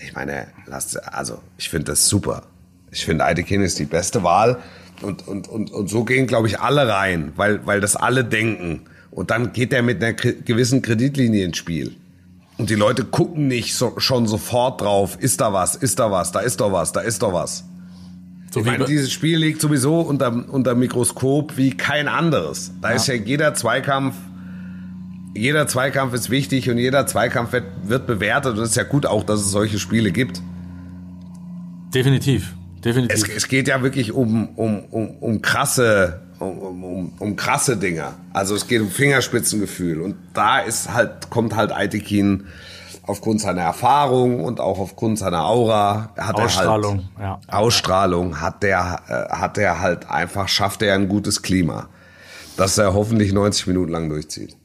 ich 0.00 0.14
meine, 0.14 0.48
lass, 0.66 0.96
also 0.96 1.40
ich 1.56 1.68
finde 1.68 1.92
das 1.92 2.08
super. 2.08 2.42
Ich 2.90 3.04
finde 3.04 3.24
Eidekin 3.24 3.62
ist 3.62 3.78
die 3.78 3.84
beste 3.84 4.22
Wahl 4.22 4.58
und, 5.02 5.26
und, 5.28 5.48
und, 5.48 5.70
und 5.70 5.88
so 5.88 6.04
gehen, 6.04 6.26
glaube 6.26 6.48
ich, 6.48 6.60
alle 6.60 6.88
rein, 6.88 7.32
weil, 7.36 7.66
weil 7.66 7.80
das 7.80 7.96
alle 7.96 8.24
denken. 8.24 8.86
Und 9.18 9.32
dann 9.32 9.52
geht 9.52 9.72
er 9.72 9.82
mit 9.82 10.00
einer 10.00 10.12
gewissen 10.12 10.80
Kreditlinie 10.80 11.44
ins 11.44 11.56
Spiel. 11.56 11.96
Und 12.56 12.70
die 12.70 12.76
Leute 12.76 13.02
gucken 13.02 13.48
nicht 13.48 13.74
so, 13.74 13.98
schon 13.98 14.28
sofort 14.28 14.80
drauf, 14.80 15.18
ist 15.18 15.40
da 15.40 15.52
was, 15.52 15.74
ist 15.74 15.98
da 15.98 16.12
was, 16.12 16.30
da 16.30 16.38
ist 16.38 16.60
doch 16.60 16.70
was, 16.70 16.92
da 16.92 17.00
ist 17.00 17.20
doch 17.20 17.32
was. 17.32 17.64
so 18.52 18.60
Ich 18.60 18.66
meine, 18.66 18.84
dieses 18.84 19.10
Spiel 19.10 19.38
liegt 19.38 19.60
sowieso 19.60 20.02
unter, 20.02 20.44
unter 20.48 20.76
Mikroskop 20.76 21.56
wie 21.56 21.76
kein 21.76 22.06
anderes. 22.06 22.70
Da 22.80 22.90
ist 22.90 23.08
ja 23.08 23.14
jeder 23.14 23.54
Zweikampf, 23.54 24.14
jeder 25.34 25.66
Zweikampf 25.66 26.14
ist 26.14 26.30
wichtig 26.30 26.70
und 26.70 26.78
jeder 26.78 27.08
Zweikampf 27.08 27.50
wird, 27.50 27.64
wird 27.82 28.06
bewertet 28.06 28.52
und 28.56 28.62
es 28.62 28.70
ist 28.70 28.76
ja 28.76 28.84
gut 28.84 29.04
auch, 29.04 29.24
dass 29.24 29.40
es 29.40 29.50
solche 29.50 29.80
Spiele 29.80 30.12
gibt. 30.12 30.40
definitiv. 31.92 32.54
Definitiv. 32.84 33.28
Es, 33.28 33.28
es 33.28 33.48
geht 33.48 33.66
ja 33.66 33.82
wirklich 33.82 34.12
um, 34.12 34.50
um, 34.50 34.84
um, 34.84 35.10
um 35.18 35.42
krasse, 35.42 36.20
um, 36.38 36.58
um, 36.58 36.84
um, 36.84 37.12
um 37.18 37.36
krasse 37.36 37.76
Dinge. 37.76 38.14
Also 38.32 38.54
es 38.54 38.66
geht 38.66 38.80
um 38.80 38.88
Fingerspitzengefühl 38.88 40.00
und 40.00 40.16
da 40.34 40.60
ist 40.60 40.92
halt, 40.92 41.30
kommt 41.30 41.54
halt 41.54 41.72
Aitekin 41.72 42.46
aufgrund 43.08 43.40
seiner 43.40 43.62
Erfahrung 43.62 44.44
und 44.44 44.60
auch 44.60 44.78
aufgrund 44.78 45.18
seiner 45.18 45.46
Aura 45.46 46.12
hat 46.16 46.36
Ausstrahlung, 46.36 47.08
er 47.16 47.28
halt, 47.28 47.42
ja. 47.48 47.58
Ausstrahlung 47.58 48.40
hat 48.40 48.62
der, 48.62 49.00
äh, 49.08 49.34
hat 49.34 49.58
er 49.58 49.80
halt 49.80 50.10
einfach, 50.10 50.48
schafft 50.48 50.82
er 50.82 50.94
ein 50.94 51.08
gutes 51.08 51.42
Klima, 51.42 51.88
dass 52.56 52.76
er 52.76 52.94
hoffentlich 52.94 53.32
90 53.32 53.66
Minuten 53.66 53.90
lang 53.90 54.08
durchzieht. 54.08 54.56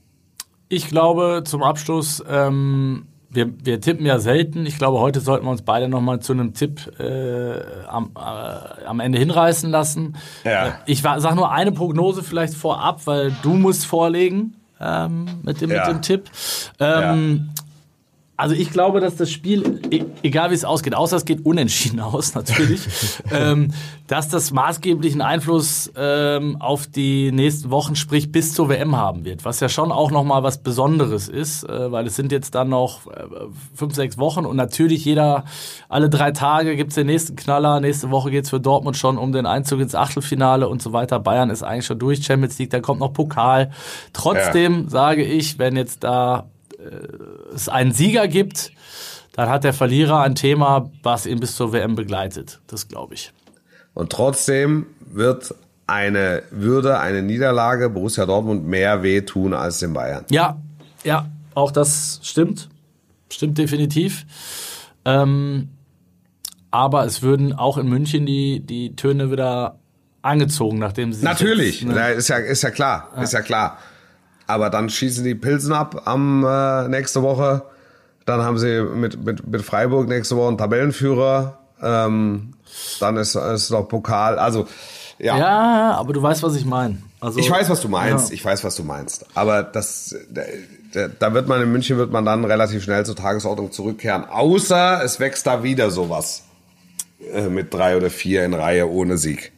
Ich 0.67 0.87
glaube, 0.87 1.43
zum 1.45 1.63
Abschluss, 1.63 2.23
ähm, 2.27 3.05
wir, 3.33 3.49
wir 3.63 3.81
tippen 3.81 4.05
ja 4.05 4.19
selten. 4.19 4.65
Ich 4.65 4.77
glaube, 4.77 4.99
heute 4.99 5.19
sollten 5.19 5.45
wir 5.45 5.51
uns 5.51 5.61
beide 5.63 5.87
nochmal 5.87 6.19
zu 6.19 6.33
einem 6.33 6.53
Tipp 6.53 6.91
äh, 6.99 7.59
am, 7.87 8.11
äh, 8.15 8.85
am 8.85 8.99
Ende 8.99 9.17
hinreißen 9.19 9.69
lassen. 9.69 10.15
Ja. 10.43 10.67
Äh, 10.67 10.71
Ich 10.85 11.03
wa- 11.03 11.19
sag 11.19 11.35
nur 11.35 11.51
eine 11.51 11.71
Prognose 11.71 12.23
vielleicht 12.23 12.53
vorab, 12.53 13.01
weil 13.05 13.35
du 13.41 13.53
musst 13.55 13.85
vorlegen 13.85 14.55
ähm, 14.79 15.25
mit, 15.43 15.61
dem, 15.61 15.71
Ja. 15.71 15.85
mit 15.87 15.95
dem 15.95 16.01
Tipp. 16.01 16.29
Ähm, 16.79 17.49
Also 18.35 18.55
ich 18.55 18.71
glaube, 18.71 18.99
dass 18.99 19.15
das 19.15 19.29
Spiel, 19.31 19.79
e- 19.91 20.05
egal 20.23 20.49
wie 20.49 20.55
es 20.55 20.65
ausgeht, 20.65 20.95
außer 20.95 21.17
es 21.17 21.25
geht 21.25 21.45
unentschieden 21.45 21.99
aus 21.99 22.33
natürlich, 22.33 22.81
ähm, 23.31 23.71
dass 24.07 24.27
das 24.27 24.51
maßgeblichen 24.51 25.21
Einfluss 25.21 25.91
ähm, 25.95 26.57
auf 26.59 26.87
die 26.87 27.31
nächsten 27.31 27.69
Wochen, 27.69 27.95
sprich 27.95 28.31
bis 28.31 28.53
zur 28.53 28.69
WM 28.69 28.95
haben 28.95 29.23
wird. 29.23 29.45
Was 29.45 29.59
ja 29.59 29.69
schon 29.69 29.91
auch 29.91 30.09
nochmal 30.09 30.41
was 30.41 30.57
Besonderes 30.63 31.29
ist, 31.29 31.63
äh, 31.63 31.91
weil 31.91 32.07
es 32.07 32.15
sind 32.15 32.31
jetzt 32.31 32.55
dann 32.55 32.69
noch 32.69 33.05
äh, 33.05 33.23
fünf, 33.75 33.93
sechs 33.93 34.17
Wochen 34.17 34.45
und 34.45 34.55
natürlich 34.55 35.05
jeder, 35.05 35.45
alle 35.87 36.09
drei 36.09 36.31
Tage 36.31 36.75
gibt's 36.75 36.95
den 36.95 37.07
nächsten 37.07 37.35
Knaller. 37.35 37.79
Nächste 37.81 38.09
Woche 38.09 38.31
geht's 38.31 38.49
für 38.49 38.59
Dortmund 38.59 38.97
schon 38.97 39.19
um 39.19 39.31
den 39.31 39.45
Einzug 39.45 39.79
ins 39.79 39.93
Achtelfinale 39.93 40.67
und 40.67 40.81
so 40.81 40.91
weiter. 40.91 41.19
Bayern 41.19 41.51
ist 41.51 41.61
eigentlich 41.61 41.85
schon 41.85 41.99
durch, 41.99 42.23
Champions 42.25 42.57
League, 42.57 42.71
dann 42.71 42.81
kommt 42.81 42.99
noch 42.99 43.13
Pokal. 43.13 43.69
Trotzdem 44.11 44.89
sage 44.89 45.23
ich, 45.23 45.59
wenn 45.59 45.75
jetzt 45.75 46.03
da 46.03 46.47
es 47.53 47.69
einen 47.69 47.91
Sieger 47.91 48.27
gibt, 48.27 48.71
dann 49.33 49.49
hat 49.49 49.63
der 49.63 49.73
Verlierer 49.73 50.21
ein 50.21 50.35
Thema, 50.35 50.91
was 51.01 51.25
ihn 51.25 51.39
bis 51.39 51.55
zur 51.55 51.73
WM 51.73 51.95
begleitet. 51.95 52.61
Das 52.67 52.87
glaube 52.87 53.15
ich. 53.15 53.31
Und 53.93 54.11
trotzdem 54.11 54.87
wird 55.11 55.53
eine 55.87 56.43
Würde, 56.51 56.99
eine 56.99 57.21
Niederlage 57.21 57.89
Borussia 57.89 58.25
Dortmund 58.25 58.65
mehr 58.65 59.03
wehtun 59.03 59.53
als 59.53 59.79
den 59.79 59.93
Bayern. 59.93 60.25
Ja, 60.29 60.57
ja, 61.03 61.29
auch 61.55 61.71
das 61.71 62.19
stimmt. 62.23 62.69
Stimmt 63.29 63.57
definitiv. 63.57 64.25
Ähm, 65.05 65.69
aber 66.71 67.05
es 67.05 67.21
würden 67.21 67.53
auch 67.53 67.77
in 67.77 67.87
München 67.87 68.25
die, 68.25 68.59
die 68.59 68.95
Töne 68.95 69.31
wieder 69.31 69.79
angezogen, 70.21 70.79
nachdem 70.79 71.13
sie 71.13 71.23
Natürlich, 71.23 71.81
Jetzt, 71.81 71.93
ne, 71.93 72.11
ist 72.11 72.29
ja 72.29 72.37
ist 72.37 72.63
ja 72.63 72.71
klar, 72.71 73.09
ist 73.21 73.33
ja 73.33 73.41
klar. 73.41 73.77
Aber 74.53 74.69
dann 74.69 74.89
schießen 74.89 75.23
die 75.23 75.33
Pilsen 75.33 75.73
ab 75.73 76.03
am 76.05 76.45
äh, 76.45 76.87
nächste 76.87 77.23
Woche. 77.23 77.63
Dann 78.25 78.41
haben 78.41 78.59
sie 78.59 78.83
mit, 78.83 79.25
mit, 79.25 79.47
mit 79.47 79.63
Freiburg 79.63 80.07
nächste 80.07 80.37
Woche 80.37 80.49
einen 80.49 80.57
Tabellenführer. 80.59 81.57
Ähm, 81.81 82.53
dann 82.99 83.17
ist, 83.17 83.35
ist 83.35 83.71
noch 83.71 83.87
Pokal. 83.87 84.37
Also 84.37 84.67
ja, 85.17 85.37
ja, 85.37 85.91
aber 85.93 86.13
du 86.13 86.21
weißt, 86.21 86.43
was 86.43 86.55
ich 86.55 86.65
meine. 86.65 86.97
Also, 87.19 87.39
ich 87.39 87.49
weiß, 87.49 87.69
was 87.69 87.79
du 87.81 87.87
meinst. 87.87 88.29
Ja. 88.29 88.33
Ich 88.33 88.43
weiß, 88.43 88.63
was 88.63 88.75
du 88.75 88.83
meinst. 88.83 89.25
Aber 89.33 89.63
das, 89.63 90.15
da, 90.93 91.07
da 91.07 91.33
wird 91.33 91.47
man 91.47 91.61
in 91.61 91.71
München 91.71 91.97
wird 91.97 92.11
man 92.11 92.25
dann 92.25 92.43
relativ 92.43 92.83
schnell 92.83 93.05
zur 93.05 93.15
Tagesordnung 93.15 93.71
zurückkehren. 93.71 94.25
Außer 94.25 95.01
es 95.03 95.19
wächst 95.19 95.47
da 95.47 95.63
wieder 95.63 95.91
sowas 95.91 96.43
äh, 97.33 97.47
mit 97.47 97.73
drei 97.73 97.95
oder 97.95 98.09
vier 98.09 98.43
in 98.43 98.53
Reihe 98.53 98.89
ohne 98.89 99.17
Sieg. 99.17 99.52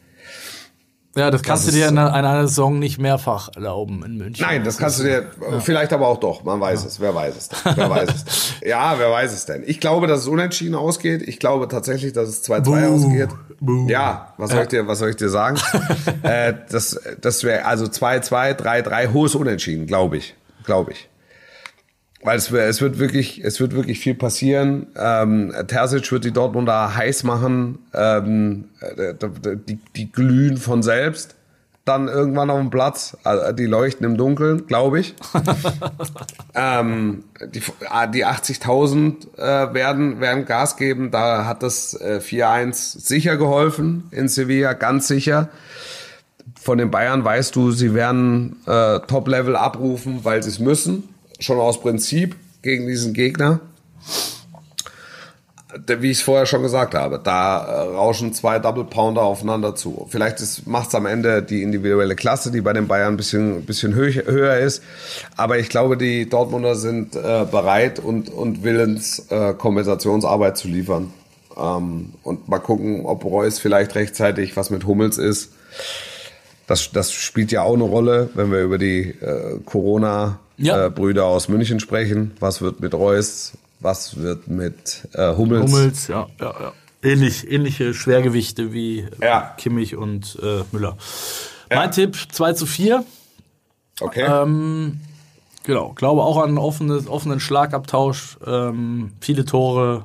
Ja, 1.16 1.30
das 1.30 1.42
kannst 1.42 1.66
Das 1.66 1.72
du 1.74 1.80
dir 1.80 1.88
in 1.88 1.96
einer, 1.98 2.10
in 2.10 2.24
einer 2.24 2.46
Saison 2.46 2.78
nicht 2.78 2.98
mehrfach 2.98 3.48
erlauben 3.54 4.04
in 4.04 4.16
München. 4.16 4.44
Nein, 4.46 4.64
das 4.64 4.76
kannst 4.76 5.00
du 5.00 5.04
dir, 5.04 5.30
vielleicht 5.60 5.92
aber 5.92 6.08
auch 6.08 6.18
doch, 6.18 6.44
man 6.44 6.60
weiß 6.60 6.84
es, 6.84 7.00
wer 7.00 7.14
weiß 7.14 7.34
es 7.36 7.48
denn, 7.48 7.76
wer 7.76 7.90
weiß 7.90 8.08
es 8.14 8.24
denn. 8.24 8.68
Ja, 8.68 8.94
wer 8.98 9.10
weiß 9.10 9.32
es 9.32 9.46
denn. 9.46 9.62
Ich 9.66 9.80
glaube, 9.80 10.06
dass 10.06 10.20
es 10.20 10.28
unentschieden 10.28 10.74
ausgeht, 10.74 11.22
ich 11.26 11.38
glaube 11.38 11.68
tatsächlich, 11.68 12.12
dass 12.12 12.28
es 12.28 12.44
2-2 12.44 12.60
Buh. 12.60 12.94
ausgeht. 12.94 13.28
Buh. 13.60 13.88
Ja, 13.88 14.34
was 14.36 14.50
soll 14.50 14.62
ich 14.62 14.68
dir, 14.68 14.86
was 14.86 14.98
soll 14.98 15.10
ich 15.10 15.16
dir 15.16 15.30
sagen? 15.30 15.58
äh, 16.22 16.54
das, 16.70 17.00
das 17.20 17.42
wäre 17.44 17.64
also 17.64 17.86
2-2, 17.86 18.54
3-3, 18.60 19.12
hohes 19.12 19.34
Unentschieden, 19.34 19.86
glaube 19.86 20.18
ich, 20.18 20.34
glaube 20.64 20.92
ich. 20.92 21.08
Weil 22.22 22.38
es, 22.38 22.50
es 22.50 22.80
wird 22.80 22.98
wirklich, 22.98 23.44
es 23.44 23.60
wird 23.60 23.74
wirklich 23.74 24.00
viel 24.00 24.14
passieren. 24.14 24.86
Ähm, 24.96 25.52
Terzic 25.68 26.10
wird 26.10 26.24
die 26.24 26.32
Dortmunder 26.32 26.96
heiß 26.96 27.24
machen. 27.24 27.78
Ähm, 27.94 28.64
äh, 28.80 29.14
die, 29.68 29.78
die 29.94 30.10
glühen 30.10 30.56
von 30.56 30.82
selbst. 30.82 31.34
dann 31.84 32.08
irgendwann 32.08 32.50
auf 32.50 32.58
dem 32.58 32.70
Platz. 32.70 33.16
Also 33.22 33.52
die 33.52 33.66
leuchten 33.66 34.04
im 34.04 34.16
Dunkeln, 34.16 34.66
glaube 34.66 34.98
ich. 34.98 35.14
ähm, 36.54 37.22
die 37.54 37.62
ah, 37.88 38.08
die 38.08 38.26
80.000 38.26 39.38
äh, 39.38 39.72
werden, 39.72 40.20
werden 40.20 40.46
Gas 40.46 40.76
geben. 40.76 41.12
Da 41.12 41.44
hat 41.44 41.62
das 41.62 41.94
äh, 41.94 42.20
4-1 42.20 42.98
sicher 43.06 43.36
geholfen 43.36 44.08
in 44.10 44.26
Sevilla, 44.26 44.72
ganz 44.72 45.06
sicher. 45.06 45.48
Von 46.60 46.78
den 46.78 46.90
Bayern 46.90 47.24
weißt 47.24 47.54
du, 47.54 47.70
sie 47.70 47.94
werden 47.94 48.56
äh, 48.66 48.98
Top-Level 49.00 49.54
abrufen, 49.54 50.24
weil 50.24 50.42
sie 50.42 50.50
es 50.50 50.58
müssen. 50.58 51.08
Schon 51.38 51.58
aus 51.58 51.80
Prinzip 51.80 52.36
gegen 52.62 52.86
diesen 52.86 53.12
Gegner 53.12 53.60
wie 55.86 56.10
ich 56.10 56.18
es 56.18 56.22
vorher 56.22 56.46
schon 56.46 56.62
gesagt 56.62 56.94
habe, 56.94 57.20
da 57.22 57.58
äh, 57.58 57.80
rauschen 57.94 58.32
zwei 58.32 58.58
Double 58.58 58.84
Pounder 58.84 59.22
aufeinander 59.22 59.74
zu. 59.74 60.06
Vielleicht 60.10 60.66
macht 60.66 60.88
es 60.88 60.94
am 60.94 61.06
Ende 61.06 61.42
die 61.42 61.62
individuelle 61.62 62.16
Klasse, 62.16 62.50
die 62.50 62.60
bei 62.60 62.72
den 62.72 62.86
Bayern 62.86 63.14
ein 63.14 63.16
bisschen, 63.16 63.64
bisschen 63.64 63.94
höher, 63.94 64.58
ist. 64.58 64.82
Aber 65.36 65.58
ich 65.58 65.68
glaube, 65.68 65.96
die 65.96 66.28
Dortmunder 66.28 66.76
sind 66.76 67.16
äh, 67.16 67.44
bereit 67.50 67.98
und, 67.98 68.28
und 68.30 68.62
willens, 68.62 69.26
äh, 69.30 69.54
Kompensationsarbeit 69.54 70.56
zu 70.56 70.68
liefern. 70.68 71.12
Ähm, 71.56 72.12
und 72.22 72.48
mal 72.48 72.58
gucken, 72.58 73.04
ob 73.04 73.24
Reus 73.24 73.58
vielleicht 73.58 73.94
rechtzeitig 73.94 74.56
was 74.56 74.70
mit 74.70 74.86
Hummels 74.86 75.18
ist. 75.18 75.52
Das, 76.66 76.90
das 76.90 77.12
spielt 77.12 77.52
ja 77.52 77.62
auch 77.62 77.74
eine 77.74 77.84
Rolle, 77.84 78.30
wenn 78.34 78.50
wir 78.50 78.62
über 78.62 78.78
die 78.78 79.10
äh, 79.20 79.58
Corona-Brüder 79.64 80.40
ja. 80.58 80.86
äh, 80.86 80.90
aus 81.24 81.48
München 81.48 81.80
sprechen. 81.80 82.32
Was 82.40 82.60
wird 82.60 82.80
mit 82.80 82.94
Reus? 82.94 83.52
Was 83.80 84.16
wird 84.18 84.48
mit 84.48 85.06
äh, 85.12 85.34
Hummels? 85.34 85.70
Hummels, 85.70 86.08
ja, 86.08 86.26
ja, 86.40 86.54
ja. 86.60 86.72
Ähnlich, 87.02 87.50
ähnliche 87.50 87.94
Schwergewichte 87.94 88.72
wie 88.72 89.06
ja. 89.20 89.54
Kimmich 89.58 89.96
und 89.96 90.38
äh, 90.42 90.62
Müller. 90.72 90.96
Ja. 91.70 91.78
Mein 91.78 91.90
Tipp 91.90 92.16
2 92.30 92.54
zu 92.54 92.66
4. 92.66 93.04
Okay. 94.00 94.26
Ähm, 94.28 95.00
genau, 95.62 95.92
glaube 95.94 96.22
auch 96.22 96.38
an 96.38 96.50
einen 96.50 96.58
offenen 96.58 97.40
Schlagabtausch. 97.40 98.38
Ähm, 98.46 99.12
viele 99.20 99.44
Tore 99.44 100.04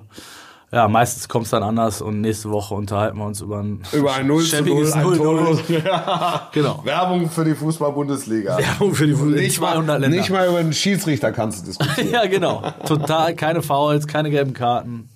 ja, 0.74 0.88
meistens 0.88 1.28
kommt 1.28 1.45
es 1.45 1.51
dann 1.51 1.63
anders 1.63 2.01
und 2.01 2.22
nächste 2.22 2.49
Woche 2.49 2.74
unterhalten 2.74 3.17
wir 3.17 3.26
uns 3.26 3.41
über 3.41 3.59
ein, 3.59 3.84
über 3.91 4.13
ein 4.13 4.26
0 4.28 4.43
zu 4.43 4.63
0, 4.63 4.93
ein 4.93 5.03
0 5.03 5.59
ja. 5.86 6.49
genau. 6.53 6.80
Werbung 6.86 7.30
für 7.30 7.43
die 7.43 7.55
Fußball-Bundesliga. 7.55 8.57
Werbung 8.57 8.95
für 8.95 9.05
die 9.05 9.13
Bundesliga. 9.13 9.47
Nicht, 9.47 9.57
200 9.57 9.99
Länder. 9.99 10.17
nicht 10.17 10.30
mal 10.30 10.47
über 10.47 10.59
einen 10.59 10.72
Schiedsrichter 10.72 11.34
kannst 11.34 11.61
du 11.61 11.65
diskutieren. 11.65 12.09
ja, 12.13 12.26
genau. 12.26 12.63
Total, 12.86 13.36
keine 13.36 13.61
Fouls, 13.61 14.07
keine 14.07 14.30
gelben 14.30 14.53
Karten. 14.53 15.09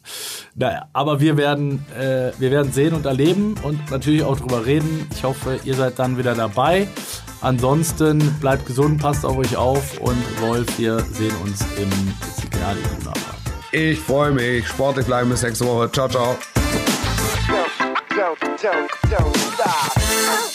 Naja, 0.56 0.88
aber 0.92 1.22
wir 1.22 1.38
werden, 1.38 1.86
äh, 1.98 2.32
wir 2.38 2.52
werden 2.52 2.74
sehen 2.74 2.94
und 2.94 3.06
erleben 3.06 3.56
und 3.64 3.92
natürlich 3.92 4.24
auch 4.24 4.38
drüber 4.38 4.66
reden. 4.66 5.08
Ich 5.16 5.24
hoffe, 5.24 5.60
ihr 5.64 5.76
seid 5.76 6.00
dann 6.00 6.18
wieder 6.18 6.36
dabei. 6.36 6.90
Ansonsten 7.40 8.20
bleibt 8.42 8.66
gesund, 8.66 9.02
passt 9.02 9.26
auf 9.26 9.38
euch 9.38 9.56
auf 9.56 10.00
und 10.02 10.18
Wolf, 10.42 10.78
wir 10.78 11.00
sehen 11.00 11.36
uns 11.44 11.62
im 11.78 11.90
Signal 12.42 12.76
ich 13.76 14.00
freue 14.00 14.32
mich. 14.32 14.68
Sportlich 14.68 15.06
bleiben 15.06 15.30
bis 15.30 15.44
nächste 15.44 15.66
Woche. 15.66 15.92
Ciao, 15.92 16.08
ciao. 16.08 16.38
Don't, 18.10 18.40
don't, 18.62 18.90
don't. 19.12 20.55